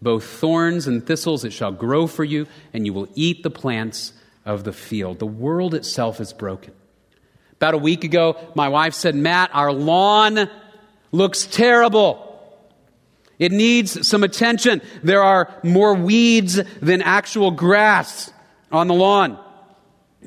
Both 0.00 0.24
thorns 0.24 0.86
and 0.86 1.04
thistles 1.04 1.44
it 1.44 1.52
shall 1.52 1.72
grow 1.72 2.06
for 2.06 2.22
you, 2.22 2.46
and 2.72 2.86
you 2.86 2.92
will 2.92 3.08
eat 3.14 3.42
the 3.42 3.50
plants 3.50 4.12
of 4.44 4.62
the 4.62 4.72
field. 4.72 5.18
The 5.18 5.26
world 5.26 5.74
itself 5.74 6.20
is 6.20 6.32
broken. 6.32 6.74
About 7.54 7.74
a 7.74 7.78
week 7.78 8.04
ago, 8.04 8.36
my 8.54 8.68
wife 8.68 8.94
said, 8.94 9.14
Matt, 9.14 9.50
our 9.52 9.72
lawn 9.72 10.48
looks 11.12 11.46
terrible. 11.46 12.22
It 13.38 13.52
needs 13.52 14.06
some 14.06 14.24
attention. 14.24 14.80
There 15.02 15.22
are 15.22 15.52
more 15.62 15.94
weeds 15.94 16.60
than 16.80 17.02
actual 17.02 17.50
grass 17.50 18.32
on 18.72 18.88
the 18.88 18.94
lawn. 18.94 19.38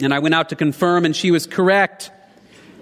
And 0.02 0.14
I 0.14 0.20
went 0.20 0.36
out 0.36 0.50
to 0.50 0.56
confirm, 0.56 1.06
and 1.06 1.16
she 1.16 1.32
was 1.32 1.48
correct. 1.48 2.12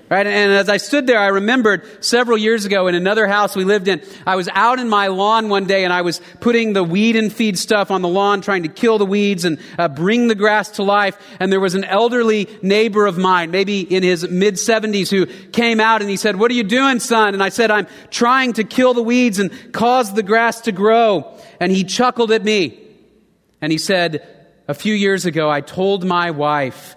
Right? 0.10 0.26
And 0.26 0.54
as 0.54 0.70
I 0.70 0.78
stood 0.78 1.06
there, 1.06 1.20
I 1.20 1.28
remembered 1.28 2.04
several 2.04 2.38
years 2.38 2.64
ago 2.64 2.88
in 2.88 2.96
another 2.96 3.28
house 3.28 3.58
we 3.58 3.66
lived 3.66 3.90
in, 3.90 4.02
I 4.26 4.38
was 4.38 4.48
out 4.54 4.80
in 4.80 4.88
my 4.88 5.08
lawn 5.08 5.50
one 5.50 5.66
day 5.66 5.84
and 5.84 5.92
I 5.92 6.02
was 6.02 6.22
putting 6.40 6.72
the 6.72 6.84
weed 6.84 7.18
and 7.18 7.32
feed 7.32 7.60
stuff 7.60 7.92
on 7.92 8.02
the 8.02 8.08
lawn, 8.08 8.40
trying 8.40 8.64
to 8.64 8.70
kill 8.70 9.00
the 9.00 9.06
weeds 9.06 9.44
and 9.44 9.60
uh, 9.78 9.90
bring 9.90 10.30
the 10.30 10.36
grass 10.36 10.70
to 10.72 10.84
life. 10.84 11.18
And 11.42 11.52
there 11.52 11.60
was 11.60 11.76
an 11.76 11.84
elderly 11.84 12.48
neighbor 12.62 13.06
of 13.06 13.18
mine, 13.18 13.52
maybe 13.52 13.82
in 13.82 14.02
his 14.02 14.30
mid 14.30 14.54
70s, 14.54 15.10
who 15.10 15.26
came 15.52 15.82
out 15.82 16.00
and 16.00 16.10
he 16.10 16.16
said, 16.16 16.38
What 16.38 16.52
are 16.52 16.56
you 16.56 16.64
doing, 16.64 17.02
son? 17.02 17.34
And 17.34 17.44
I 17.44 17.50
said, 17.50 17.70
I'm 17.70 17.88
trying 18.10 18.54
to 18.54 18.64
kill 18.64 18.94
the 18.94 19.04
weeds 19.04 19.40
and 19.40 19.74
cause 19.74 20.14
the 20.14 20.24
grass 20.24 20.62
to 20.62 20.72
grow. 20.72 21.38
And 21.60 21.70
he 21.70 21.84
chuckled 21.84 22.32
at 22.32 22.46
me. 22.46 22.80
And 23.60 23.74
he 23.74 23.78
said, 23.78 24.26
A 24.70 24.74
few 24.74 24.94
years 24.94 25.26
ago, 25.26 25.50
I 25.50 25.60
told 25.60 26.06
my 26.06 26.32
wife, 26.32 26.96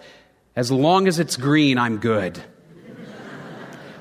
as 0.54 0.70
long 0.70 1.08
as 1.08 1.18
it's 1.18 1.36
green, 1.36 1.76
I'm 1.76 1.98
good. 1.98 2.40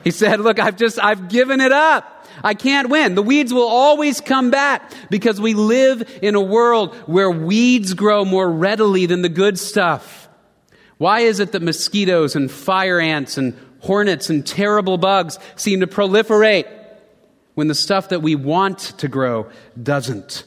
He 0.09 0.11
said, 0.11 0.39
look, 0.39 0.57
I've 0.57 0.75
just, 0.75 0.97
I've 0.97 1.29
given 1.29 1.61
it 1.61 1.71
up. 1.71 2.25
I 2.43 2.55
can't 2.55 2.89
win. 2.89 3.13
The 3.13 3.21
weeds 3.21 3.53
will 3.53 3.67
always 3.67 4.21
come 4.21 4.49
back 4.49 4.91
because 5.11 5.39
we 5.39 5.53
live 5.53 6.17
in 6.23 6.33
a 6.33 6.41
world 6.41 6.95
where 7.05 7.29
weeds 7.29 7.93
grow 7.93 8.25
more 8.25 8.49
readily 8.49 9.05
than 9.05 9.21
the 9.21 9.29
good 9.29 9.59
stuff. 9.59 10.27
Why 10.97 11.19
is 11.19 11.39
it 11.39 11.51
that 11.51 11.61
mosquitoes 11.61 12.35
and 12.35 12.49
fire 12.49 12.99
ants 12.99 13.37
and 13.37 13.55
hornets 13.81 14.31
and 14.31 14.43
terrible 14.43 14.97
bugs 14.97 15.37
seem 15.55 15.81
to 15.81 15.85
proliferate 15.85 16.65
when 17.53 17.67
the 17.67 17.75
stuff 17.75 18.09
that 18.09 18.23
we 18.23 18.33
want 18.33 18.79
to 18.97 19.07
grow 19.07 19.51
doesn't? 19.79 20.43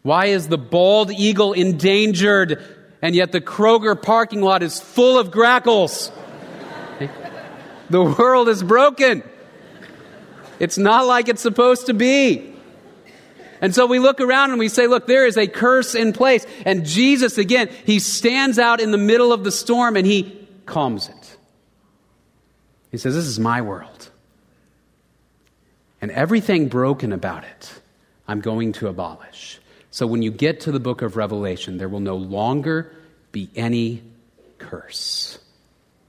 Why 0.00 0.28
is 0.28 0.48
the 0.48 0.56
bald 0.56 1.10
eagle 1.10 1.52
endangered 1.52 2.64
and 3.02 3.14
yet 3.14 3.30
the 3.30 3.42
Kroger 3.42 4.00
parking 4.02 4.40
lot 4.40 4.62
is 4.62 4.80
full 4.80 5.18
of 5.18 5.30
grackles? 5.30 6.10
The 7.90 8.02
world 8.02 8.48
is 8.48 8.62
broken. 8.62 9.22
It's 10.58 10.78
not 10.78 11.06
like 11.06 11.28
it's 11.28 11.42
supposed 11.42 11.86
to 11.86 11.94
be. 11.94 12.54
And 13.60 13.74
so 13.74 13.86
we 13.86 13.98
look 13.98 14.20
around 14.20 14.50
and 14.50 14.58
we 14.58 14.68
say, 14.68 14.86
look, 14.86 15.06
there 15.06 15.26
is 15.26 15.36
a 15.36 15.46
curse 15.46 15.94
in 15.94 16.12
place. 16.12 16.46
And 16.64 16.84
Jesus, 16.84 17.38
again, 17.38 17.68
he 17.84 17.98
stands 17.98 18.58
out 18.58 18.80
in 18.80 18.90
the 18.90 18.98
middle 18.98 19.32
of 19.32 19.42
the 19.42 19.50
storm 19.50 19.96
and 19.96 20.06
he 20.06 20.46
calms 20.66 21.08
it. 21.08 21.36
He 22.90 22.98
says, 22.98 23.14
This 23.14 23.26
is 23.26 23.38
my 23.38 23.60
world. 23.60 24.10
And 26.00 26.10
everything 26.10 26.68
broken 26.68 27.12
about 27.12 27.44
it, 27.44 27.80
I'm 28.26 28.40
going 28.40 28.72
to 28.74 28.88
abolish. 28.88 29.60
So 29.90 30.06
when 30.06 30.22
you 30.22 30.30
get 30.30 30.60
to 30.60 30.72
the 30.72 30.80
book 30.80 31.02
of 31.02 31.16
Revelation, 31.16 31.78
there 31.78 31.88
will 31.88 32.00
no 32.00 32.16
longer 32.16 32.94
be 33.32 33.50
any 33.56 34.02
curse. 34.58 35.38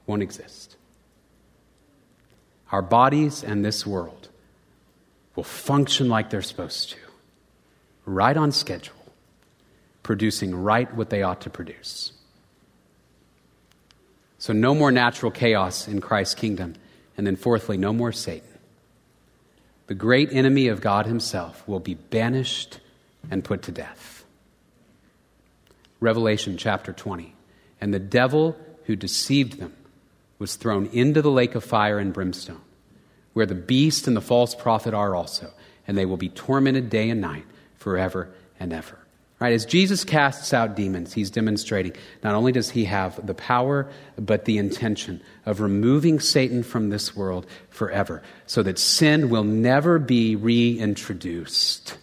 Won't 0.06 0.22
exist 0.22 0.59
our 2.70 2.82
bodies 2.82 3.42
and 3.42 3.64
this 3.64 3.86
world 3.86 4.28
will 5.34 5.44
function 5.44 6.08
like 6.08 6.30
they're 6.30 6.42
supposed 6.42 6.90
to, 6.90 6.96
right 8.04 8.36
on 8.36 8.52
schedule, 8.52 8.94
producing 10.02 10.54
right 10.54 10.92
what 10.94 11.10
they 11.10 11.22
ought 11.22 11.40
to 11.42 11.50
produce. 11.50 12.12
So, 14.38 14.52
no 14.54 14.74
more 14.74 14.90
natural 14.90 15.30
chaos 15.30 15.86
in 15.86 16.00
Christ's 16.00 16.34
kingdom. 16.34 16.74
And 17.16 17.26
then, 17.26 17.36
fourthly, 17.36 17.76
no 17.76 17.92
more 17.92 18.12
Satan. 18.12 18.48
The 19.86 19.94
great 19.94 20.32
enemy 20.32 20.68
of 20.68 20.80
God 20.80 21.04
himself 21.04 21.66
will 21.68 21.80
be 21.80 21.94
banished 21.94 22.80
and 23.30 23.44
put 23.44 23.62
to 23.62 23.72
death. 23.72 24.24
Revelation 26.00 26.56
chapter 26.56 26.94
20. 26.94 27.34
And 27.80 27.92
the 27.92 27.98
devil 27.98 28.56
who 28.84 28.96
deceived 28.96 29.58
them 29.58 29.74
was 30.40 30.56
thrown 30.56 30.86
into 30.86 31.22
the 31.22 31.30
lake 31.30 31.54
of 31.54 31.62
fire 31.62 32.00
and 32.00 32.12
brimstone, 32.12 32.60
where 33.34 33.46
the 33.46 33.54
beast 33.54 34.08
and 34.08 34.16
the 34.16 34.20
false 34.20 34.56
prophet 34.56 34.94
are 34.94 35.14
also, 35.14 35.52
and 35.86 35.96
they 35.96 36.06
will 36.06 36.16
be 36.16 36.30
tormented 36.30 36.90
day 36.90 37.08
and 37.10 37.20
night 37.20 37.44
forever 37.76 38.28
and 38.58 38.72
ever. 38.72 38.98
Right, 39.38 39.52
as 39.54 39.64
Jesus 39.64 40.04
casts 40.04 40.52
out 40.52 40.76
demons, 40.76 41.14
he's 41.14 41.30
demonstrating 41.30 41.92
not 42.22 42.34
only 42.34 42.52
does 42.52 42.70
he 42.70 42.84
have 42.84 43.26
the 43.26 43.32
power, 43.32 43.90
but 44.18 44.44
the 44.44 44.58
intention 44.58 45.22
of 45.46 45.60
removing 45.60 46.20
Satan 46.20 46.62
from 46.62 46.90
this 46.90 47.16
world 47.16 47.46
forever, 47.70 48.22
so 48.46 48.62
that 48.62 48.78
sin 48.78 49.30
will 49.30 49.44
never 49.44 49.98
be 49.98 50.36
reintroduced, 50.36 51.96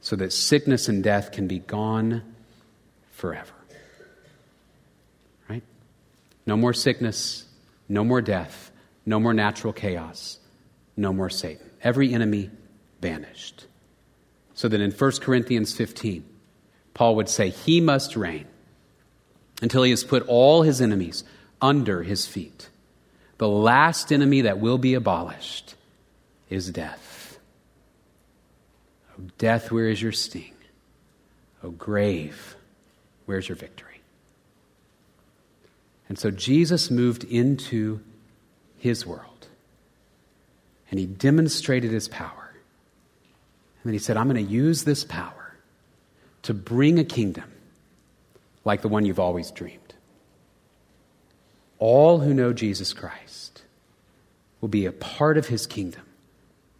so 0.00 0.16
that 0.16 0.32
sickness 0.32 0.88
and 0.88 1.04
death 1.04 1.32
can 1.32 1.46
be 1.46 1.58
gone 1.58 2.22
forever. 3.10 3.52
No 6.46 6.56
more 6.56 6.72
sickness, 6.72 7.44
no 7.88 8.04
more 8.04 8.20
death, 8.20 8.70
no 9.06 9.20
more 9.20 9.34
natural 9.34 9.72
chaos, 9.72 10.38
no 10.96 11.12
more 11.12 11.30
Satan. 11.30 11.70
Every 11.82 12.12
enemy 12.12 12.50
banished. 13.00 13.66
So 14.54 14.68
that 14.68 14.80
in 14.80 14.92
1 14.92 15.12
Corinthians 15.20 15.74
15, 15.74 16.24
Paul 16.94 17.16
would 17.16 17.28
say, 17.28 17.50
He 17.50 17.80
must 17.80 18.16
reign 18.16 18.46
until 19.60 19.82
he 19.82 19.90
has 19.90 20.04
put 20.04 20.26
all 20.28 20.62
his 20.62 20.80
enemies 20.80 21.24
under 21.60 22.02
his 22.02 22.26
feet. 22.26 22.68
The 23.38 23.48
last 23.48 24.12
enemy 24.12 24.42
that 24.42 24.58
will 24.58 24.78
be 24.78 24.94
abolished 24.94 25.74
is 26.50 26.70
death. 26.70 27.38
Oh, 29.18 29.24
death, 29.38 29.72
where 29.72 29.88
is 29.88 30.02
your 30.02 30.12
sting? 30.12 30.54
Oh, 31.62 31.70
grave, 31.70 32.56
where's 33.26 33.48
your 33.48 33.56
victory? 33.56 33.91
And 36.12 36.18
so 36.18 36.30
Jesus 36.30 36.90
moved 36.90 37.24
into 37.24 38.02
his 38.76 39.06
world 39.06 39.48
and 40.90 41.00
he 41.00 41.06
demonstrated 41.06 41.90
his 41.90 42.06
power. 42.06 42.52
And 42.52 43.86
then 43.86 43.94
he 43.94 43.98
said, 43.98 44.18
I'm 44.18 44.28
going 44.28 44.36
to 44.46 44.52
use 44.52 44.84
this 44.84 45.04
power 45.04 45.56
to 46.42 46.52
bring 46.52 46.98
a 46.98 47.04
kingdom 47.04 47.50
like 48.62 48.82
the 48.82 48.88
one 48.88 49.06
you've 49.06 49.18
always 49.18 49.50
dreamed. 49.52 49.94
All 51.78 52.18
who 52.18 52.34
know 52.34 52.52
Jesus 52.52 52.92
Christ 52.92 53.62
will 54.60 54.68
be 54.68 54.84
a 54.84 54.92
part 54.92 55.38
of 55.38 55.46
his 55.46 55.66
kingdom 55.66 56.04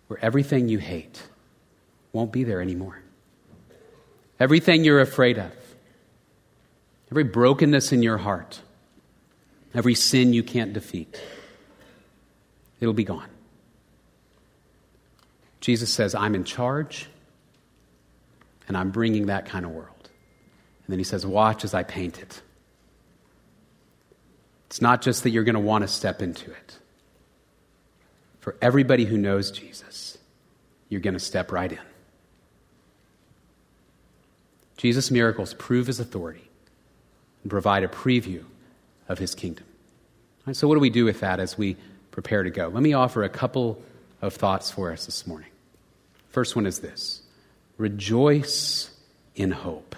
where 0.09 0.23
everything 0.23 0.69
you 0.69 0.77
hate 0.77 1.23
won't 2.13 2.33
be 2.33 2.45
there 2.45 2.61
anymore. 2.61 3.01
Everything 4.39 4.85
you're 4.85 5.01
afraid 5.01 5.39
of, 5.39 5.53
every 7.11 7.25
brokenness 7.25 7.93
in 7.93 8.03
your 8.03 8.19
heart, 8.19 8.61
every 9.75 9.95
sin 9.95 10.33
you 10.33 10.43
can't 10.43 10.73
defeat, 10.73 11.21
it'll 12.81 12.95
be 12.95 13.05
gone. 13.05 13.29
Jesus 15.61 15.93
says, 15.93 16.15
I'm 16.15 16.35
in 16.35 16.45
charge, 16.45 17.07
and 18.69 18.77
I'm 18.77 18.91
bringing 18.91 19.27
that 19.27 19.47
kind 19.47 19.65
of 19.65 19.71
world. 19.71 19.89
And 20.85 20.93
then 20.93 20.99
he 20.99 21.05
says, 21.05 21.25
Watch 21.25 21.65
as 21.65 21.75
I 21.75 21.85
paint 21.85 22.21
it. 22.21 22.43
It's 24.67 24.81
not 24.81 25.03
just 25.03 25.23
that 25.23 25.31
you're 25.31 25.45
going 25.45 25.55
to 25.55 25.61
want 25.61 25.83
to 25.83 25.89
step 25.89 26.23
into 26.23 26.51
it. 26.51 26.79
For 28.41 28.57
everybody 28.61 29.05
who 29.05 29.17
knows 29.17 29.51
Jesus, 29.51 30.19
you're 30.89 31.01
going 31.01 31.15
to 31.15 31.21
step 31.21 31.53
right 31.53 31.71
in. 31.71 31.79
Jesus' 34.77 35.13
miracles 35.13 35.55
prove 35.55 35.87
his 35.87 36.01
authority 36.01 36.51
and 37.43 37.51
provide 37.51 37.85
a 37.85 37.89
preview 37.89 38.45
of 39.13 39.19
his 39.19 39.35
kingdom. 39.35 39.65
Right, 40.47 40.57
so, 40.57 40.67
what 40.67 40.75
do 40.75 40.81
we 40.81 40.91
do 40.91 41.05
with 41.05 41.21
that 41.21 41.39
as 41.39 41.57
we 41.57 41.77
prepare 42.11 42.43
to 42.43 42.51
go? 42.51 42.69
Let 42.69 42.83
me 42.83 42.95
offer 42.95 43.23
a 43.23 43.29
couple 43.29 43.81
of 44.21 44.35
thoughts 44.35 44.71
for 44.71 44.91
us 44.91 45.07
this 45.07 45.27
morning. 45.27 45.49
First 46.31 46.57
one 46.57 46.67
is 46.67 46.81
this 46.81 47.23
rejoice 47.79 48.91
in 49.35 49.51
hope. 49.51 49.95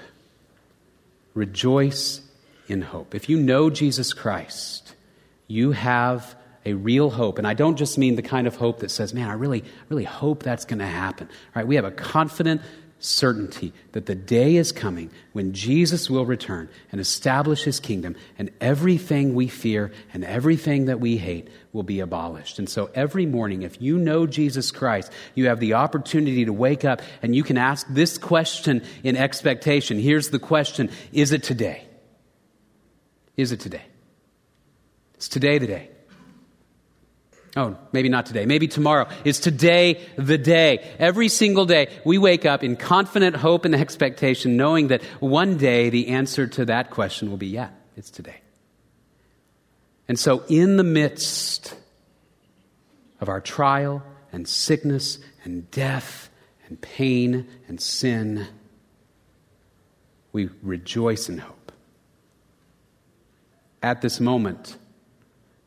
Rejoice 1.32 2.20
in 2.68 2.82
hope. 2.82 3.14
If 3.14 3.28
you 3.28 3.38
know 3.38 3.70
Jesus 3.70 4.12
Christ, 4.12 4.94
you 5.48 5.72
have 5.72 6.34
a 6.64 6.74
real 6.74 7.10
hope. 7.10 7.38
And 7.38 7.46
I 7.46 7.54
don't 7.54 7.76
just 7.76 7.98
mean 7.98 8.16
the 8.16 8.22
kind 8.22 8.46
of 8.46 8.56
hope 8.56 8.80
that 8.80 8.90
says, 8.90 9.12
man, 9.12 9.28
I 9.28 9.34
really, 9.34 9.64
really 9.88 10.04
hope 10.04 10.42
that's 10.42 10.64
going 10.64 10.78
to 10.78 10.86
happen. 10.86 11.28
Right? 11.54 11.66
We 11.66 11.76
have 11.76 11.84
a 11.84 11.90
confident 11.90 12.62
certainty 13.04 13.72
that 13.92 14.06
the 14.06 14.14
day 14.14 14.56
is 14.56 14.72
coming 14.72 15.10
when 15.32 15.52
Jesus 15.52 16.08
will 16.08 16.24
return 16.24 16.68
and 16.90 17.00
establish 17.00 17.64
his 17.64 17.78
kingdom, 17.78 18.16
and 18.38 18.50
everything 18.60 19.34
we 19.34 19.46
fear 19.46 19.92
and 20.12 20.24
everything 20.24 20.86
that 20.86 21.00
we 21.00 21.18
hate 21.18 21.48
will 21.72 21.82
be 21.82 22.00
abolished. 22.00 22.58
And 22.58 22.68
so 22.68 22.90
every 22.94 23.26
morning, 23.26 23.62
if 23.62 23.80
you 23.80 23.98
know 23.98 24.26
Jesus 24.26 24.70
Christ, 24.70 25.12
you 25.34 25.48
have 25.48 25.60
the 25.60 25.74
opportunity 25.74 26.46
to 26.46 26.52
wake 26.52 26.84
up 26.84 27.02
and 27.22 27.36
you 27.36 27.42
can 27.42 27.58
ask 27.58 27.86
this 27.90 28.16
question 28.16 28.82
in 29.02 29.16
expectation. 29.16 29.98
Here's 29.98 30.30
the 30.30 30.38
question 30.38 30.90
Is 31.12 31.32
it 31.32 31.42
today? 31.42 31.86
Is 33.36 33.52
it 33.52 33.60
today? 33.60 33.82
Is 35.18 35.28
today 35.28 35.58
the 35.58 35.66
day? 35.66 35.90
Oh, 37.56 37.76
maybe 37.92 38.08
not 38.08 38.26
today. 38.26 38.46
Maybe 38.46 38.66
tomorrow. 38.66 39.08
Is 39.24 39.38
today 39.38 40.00
the 40.16 40.38
day? 40.38 40.78
Every 40.98 41.28
single 41.28 41.66
day, 41.66 41.88
we 42.04 42.18
wake 42.18 42.44
up 42.44 42.64
in 42.64 42.74
confident 42.74 43.36
hope 43.36 43.64
and 43.64 43.74
expectation, 43.74 44.56
knowing 44.56 44.88
that 44.88 45.02
one 45.20 45.56
day 45.56 45.88
the 45.88 46.08
answer 46.08 46.48
to 46.48 46.64
that 46.64 46.90
question 46.90 47.30
will 47.30 47.36
be 47.36 47.46
yeah, 47.46 47.68
it's 47.96 48.10
today. 48.10 48.40
And 50.08 50.18
so, 50.18 50.42
in 50.48 50.76
the 50.76 50.84
midst 50.84 51.76
of 53.20 53.28
our 53.28 53.40
trial 53.40 54.02
and 54.32 54.48
sickness 54.48 55.18
and 55.44 55.70
death 55.70 56.28
and 56.66 56.80
pain 56.80 57.46
and 57.68 57.80
sin, 57.80 58.48
we 60.32 60.50
rejoice 60.62 61.28
in 61.28 61.38
hope. 61.38 61.72
At 63.80 64.02
this 64.02 64.18
moment, 64.18 64.76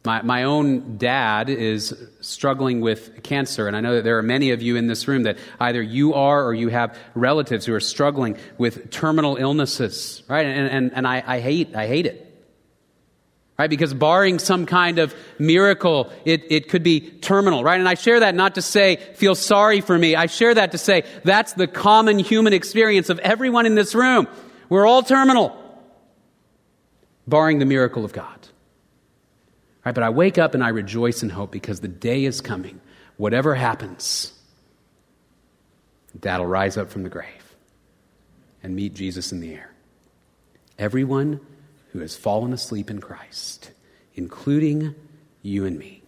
my, 0.08 0.22
my 0.22 0.44
own 0.44 0.98
dad 0.98 1.50
is 1.50 1.94
struggling 2.22 2.80
with 2.80 3.22
cancer, 3.24 3.68
and 3.68 3.76
I 3.76 3.82
know 3.82 3.96
that 3.96 4.06
there 4.06 4.18
are 4.18 4.24
many 4.24 4.52
of 4.52 4.62
you 4.62 4.78
in 4.78 4.88
this 4.88 5.06
room 5.06 5.24
that 5.24 5.38
either 5.60 5.82
you 5.82 6.14
are 6.14 6.46
or 6.46 6.54
you 6.54 6.70
have 6.70 6.98
relatives 7.14 7.66
who 7.66 7.74
are 7.74 7.82
struggling 7.82 8.38
with 8.58 8.90
terminal 8.90 9.36
illnesses, 9.36 10.24
right? 10.30 10.46
And, 10.46 10.70
and, 10.70 10.94
and 10.94 11.06
I, 11.06 11.22
I, 11.28 11.40
hate, 11.42 11.76
I 11.76 11.88
hate 11.88 12.06
it. 12.06 12.24
Right? 13.60 13.70
Because 13.70 13.94
barring 13.94 14.40
some 14.40 14.66
kind 14.66 14.98
of 15.00 15.14
miracle, 15.40 16.10
it, 16.24 16.50
it 16.50 16.70
could 16.70 16.84
be 16.84 17.02
terminal, 17.02 17.62
right? 17.64 17.80
And 17.80 17.90
I 17.90 17.96
share 17.96 18.22
that 18.22 18.34
not 18.34 18.56
to 18.56 18.62
say, 18.62 18.96
feel 19.16 19.36
sorry 19.36 19.82
for 19.82 19.98
me. 19.98 20.16
I 20.16 20.28
share 20.28 20.54
that 20.54 20.72
to 20.72 20.78
say, 20.78 21.04
that's 21.26 21.52
the 21.54 21.68
common 21.68 22.18
human 22.20 22.54
experience 22.54 23.10
of 23.10 23.20
everyone 23.20 23.66
in 23.66 23.76
this 23.76 23.94
room. 23.94 24.28
We're 24.70 24.86
all 24.86 25.04
terminal, 25.04 25.54
barring 27.28 27.60
the 27.60 27.66
miracle 27.66 28.06
of 28.06 28.14
God. 28.14 28.47
Right? 29.88 29.96
But 29.96 30.04
I 30.04 30.10
wake 30.10 30.38
up 30.38 30.54
and 30.54 30.62
I 30.62 30.68
rejoice 30.68 31.24
in 31.24 31.30
hope 31.30 31.50
because 31.50 31.80
the 31.80 31.88
day 31.88 32.26
is 32.26 32.42
coming. 32.42 32.82
Whatever 33.16 33.56
happens, 33.56 34.34
will 36.22 36.46
rise 36.46 36.76
up 36.76 36.90
from 36.90 37.04
the 37.04 37.10
grave 37.10 37.56
and 38.62 38.76
meet 38.76 38.94
Jesus 38.94 39.32
in 39.32 39.40
the 39.40 39.54
air. 39.54 39.72
Everyone 40.78 41.40
who 41.94 42.00
has 42.00 42.18
fallen 42.18 42.52
asleep 42.52 42.90
in 42.90 43.00
Christ, 43.00 43.72
including 44.14 44.94
you 45.42 45.66
and 45.66 45.80
me. 45.80 46.04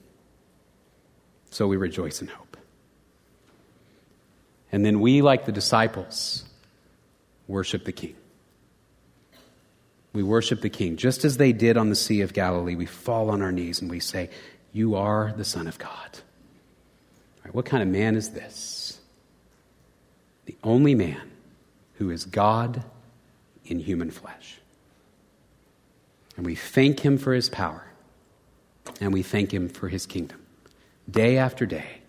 So 1.49 1.65
we 1.65 1.77
rejoice 1.77 2.21
in 2.21 2.27
hope. 2.27 2.57
And 4.73 4.83
then 4.83 4.99
we, 4.99 5.21
like 5.21 5.45
the 5.45 5.53
disciples, 5.53 6.43
worship 7.47 7.85
the 7.85 7.93
King. 7.93 8.17
We 10.13 10.23
worship 10.23 10.61
the 10.61 10.69
King. 10.69 10.97
Just 10.97 11.23
as 11.23 11.37
they 11.37 11.53
did 11.53 11.77
on 11.77 11.89
the 11.89 11.95
Sea 11.95 12.21
of 12.21 12.33
Galilee, 12.33 12.75
we 12.75 12.85
fall 12.85 13.29
on 13.29 13.41
our 13.41 13.51
knees 13.51 13.81
and 13.81 13.89
we 13.89 13.99
say, 13.99 14.29
You 14.73 14.95
are 14.95 15.33
the 15.35 15.45
Son 15.45 15.67
of 15.67 15.77
God. 15.77 16.19
What 17.51 17.65
kind 17.65 17.81
of 17.81 17.89
man 17.89 18.15
is 18.15 18.29
this? 18.29 18.99
The 20.45 20.55
only 20.63 20.95
man 20.95 21.31
who 21.95 22.09
is 22.09 22.25
God 22.25 22.83
in 23.65 23.79
human 23.79 24.11
flesh. 24.11 24.59
And 26.37 26.45
we 26.45 26.55
thank 26.55 27.01
him 27.01 27.17
for 27.17 27.33
his 27.33 27.49
power, 27.49 27.85
and 29.01 29.13
we 29.13 29.23
thank 29.23 29.53
him 29.53 29.67
for 29.67 29.89
his 29.89 30.05
kingdom, 30.05 30.41
day 31.09 31.37
after 31.37 31.65
day, 31.65 32.01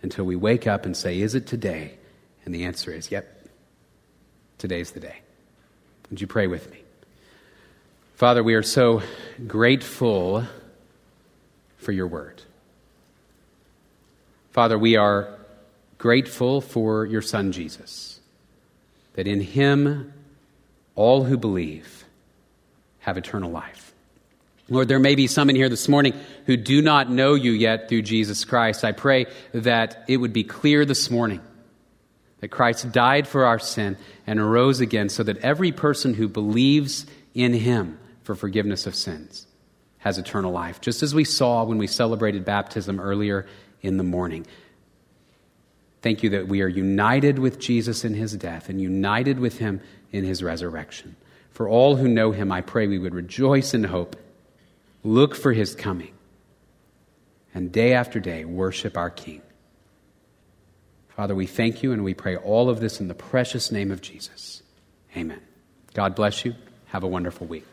until 0.00 0.24
we 0.24 0.36
wake 0.36 0.66
up 0.66 0.86
and 0.86 0.96
say, 0.96 1.20
Is 1.20 1.34
it 1.34 1.46
today? 1.46 1.98
And 2.44 2.54
the 2.54 2.64
answer 2.64 2.92
is, 2.92 3.10
Yep, 3.10 3.48
today's 4.58 4.92
the 4.92 5.00
day. 5.00 5.16
Would 6.10 6.20
you 6.20 6.26
pray 6.26 6.46
with 6.46 6.70
me? 6.70 6.83
Father, 8.24 8.42
we 8.42 8.54
are 8.54 8.62
so 8.62 9.02
grateful 9.46 10.46
for 11.76 11.92
your 11.92 12.06
word. 12.06 12.40
Father, 14.50 14.78
we 14.78 14.96
are 14.96 15.38
grateful 15.98 16.62
for 16.62 17.04
your 17.04 17.20
Son, 17.20 17.52
Jesus, 17.52 18.20
that 19.12 19.26
in 19.26 19.42
him 19.42 20.14
all 20.94 21.24
who 21.24 21.36
believe 21.36 22.06
have 23.00 23.18
eternal 23.18 23.50
life. 23.50 23.92
Lord, 24.70 24.88
there 24.88 24.98
may 24.98 25.16
be 25.16 25.26
some 25.26 25.50
in 25.50 25.56
here 25.56 25.68
this 25.68 25.86
morning 25.86 26.14
who 26.46 26.56
do 26.56 26.80
not 26.80 27.10
know 27.10 27.34
you 27.34 27.52
yet 27.52 27.90
through 27.90 28.00
Jesus 28.00 28.46
Christ. 28.46 28.84
I 28.84 28.92
pray 28.92 29.26
that 29.52 30.02
it 30.08 30.16
would 30.16 30.32
be 30.32 30.44
clear 30.44 30.86
this 30.86 31.10
morning 31.10 31.42
that 32.40 32.48
Christ 32.48 32.90
died 32.90 33.28
for 33.28 33.44
our 33.44 33.58
sin 33.58 33.98
and 34.26 34.40
arose 34.40 34.80
again 34.80 35.10
so 35.10 35.22
that 35.24 35.36
every 35.44 35.72
person 35.72 36.14
who 36.14 36.26
believes 36.26 37.04
in 37.34 37.52
him 37.52 37.98
for 38.24 38.34
forgiveness 38.34 38.86
of 38.86 38.94
sins 38.94 39.46
has 39.98 40.18
eternal 40.18 40.52
life, 40.52 40.80
just 40.80 41.02
as 41.02 41.14
we 41.14 41.24
saw 41.24 41.64
when 41.64 41.78
we 41.78 41.86
celebrated 41.86 42.44
baptism 42.44 43.00
earlier 43.00 43.46
in 43.80 43.96
the 43.96 44.02
morning. 44.02 44.46
Thank 46.02 46.22
you 46.22 46.30
that 46.30 46.48
we 46.48 46.60
are 46.60 46.68
united 46.68 47.38
with 47.38 47.58
Jesus 47.58 48.04
in 48.04 48.12
his 48.12 48.36
death 48.36 48.68
and 48.68 48.80
united 48.80 49.38
with 49.38 49.58
him 49.58 49.80
in 50.12 50.24
his 50.24 50.42
resurrection. 50.42 51.16
For 51.50 51.68
all 51.68 51.96
who 51.96 52.08
know 52.08 52.32
him, 52.32 52.52
I 52.52 52.60
pray 52.60 52.86
we 52.86 52.98
would 52.98 53.14
rejoice 53.14 53.72
in 53.72 53.84
hope, 53.84 54.16
look 55.02 55.34
for 55.34 55.52
his 55.52 55.74
coming, 55.74 56.12
and 57.54 57.72
day 57.72 57.94
after 57.94 58.20
day 58.20 58.44
worship 58.44 58.98
our 58.98 59.10
King. 59.10 59.40
Father, 61.08 61.34
we 61.34 61.46
thank 61.46 61.82
you 61.82 61.92
and 61.92 62.04
we 62.04 62.12
pray 62.12 62.36
all 62.36 62.68
of 62.68 62.80
this 62.80 63.00
in 63.00 63.08
the 63.08 63.14
precious 63.14 63.70
name 63.70 63.90
of 63.90 64.02
Jesus. 64.02 64.62
Amen. 65.16 65.40
God 65.94 66.14
bless 66.14 66.44
you. 66.44 66.54
Have 66.86 67.04
a 67.04 67.08
wonderful 67.08 67.46
week. 67.46 67.64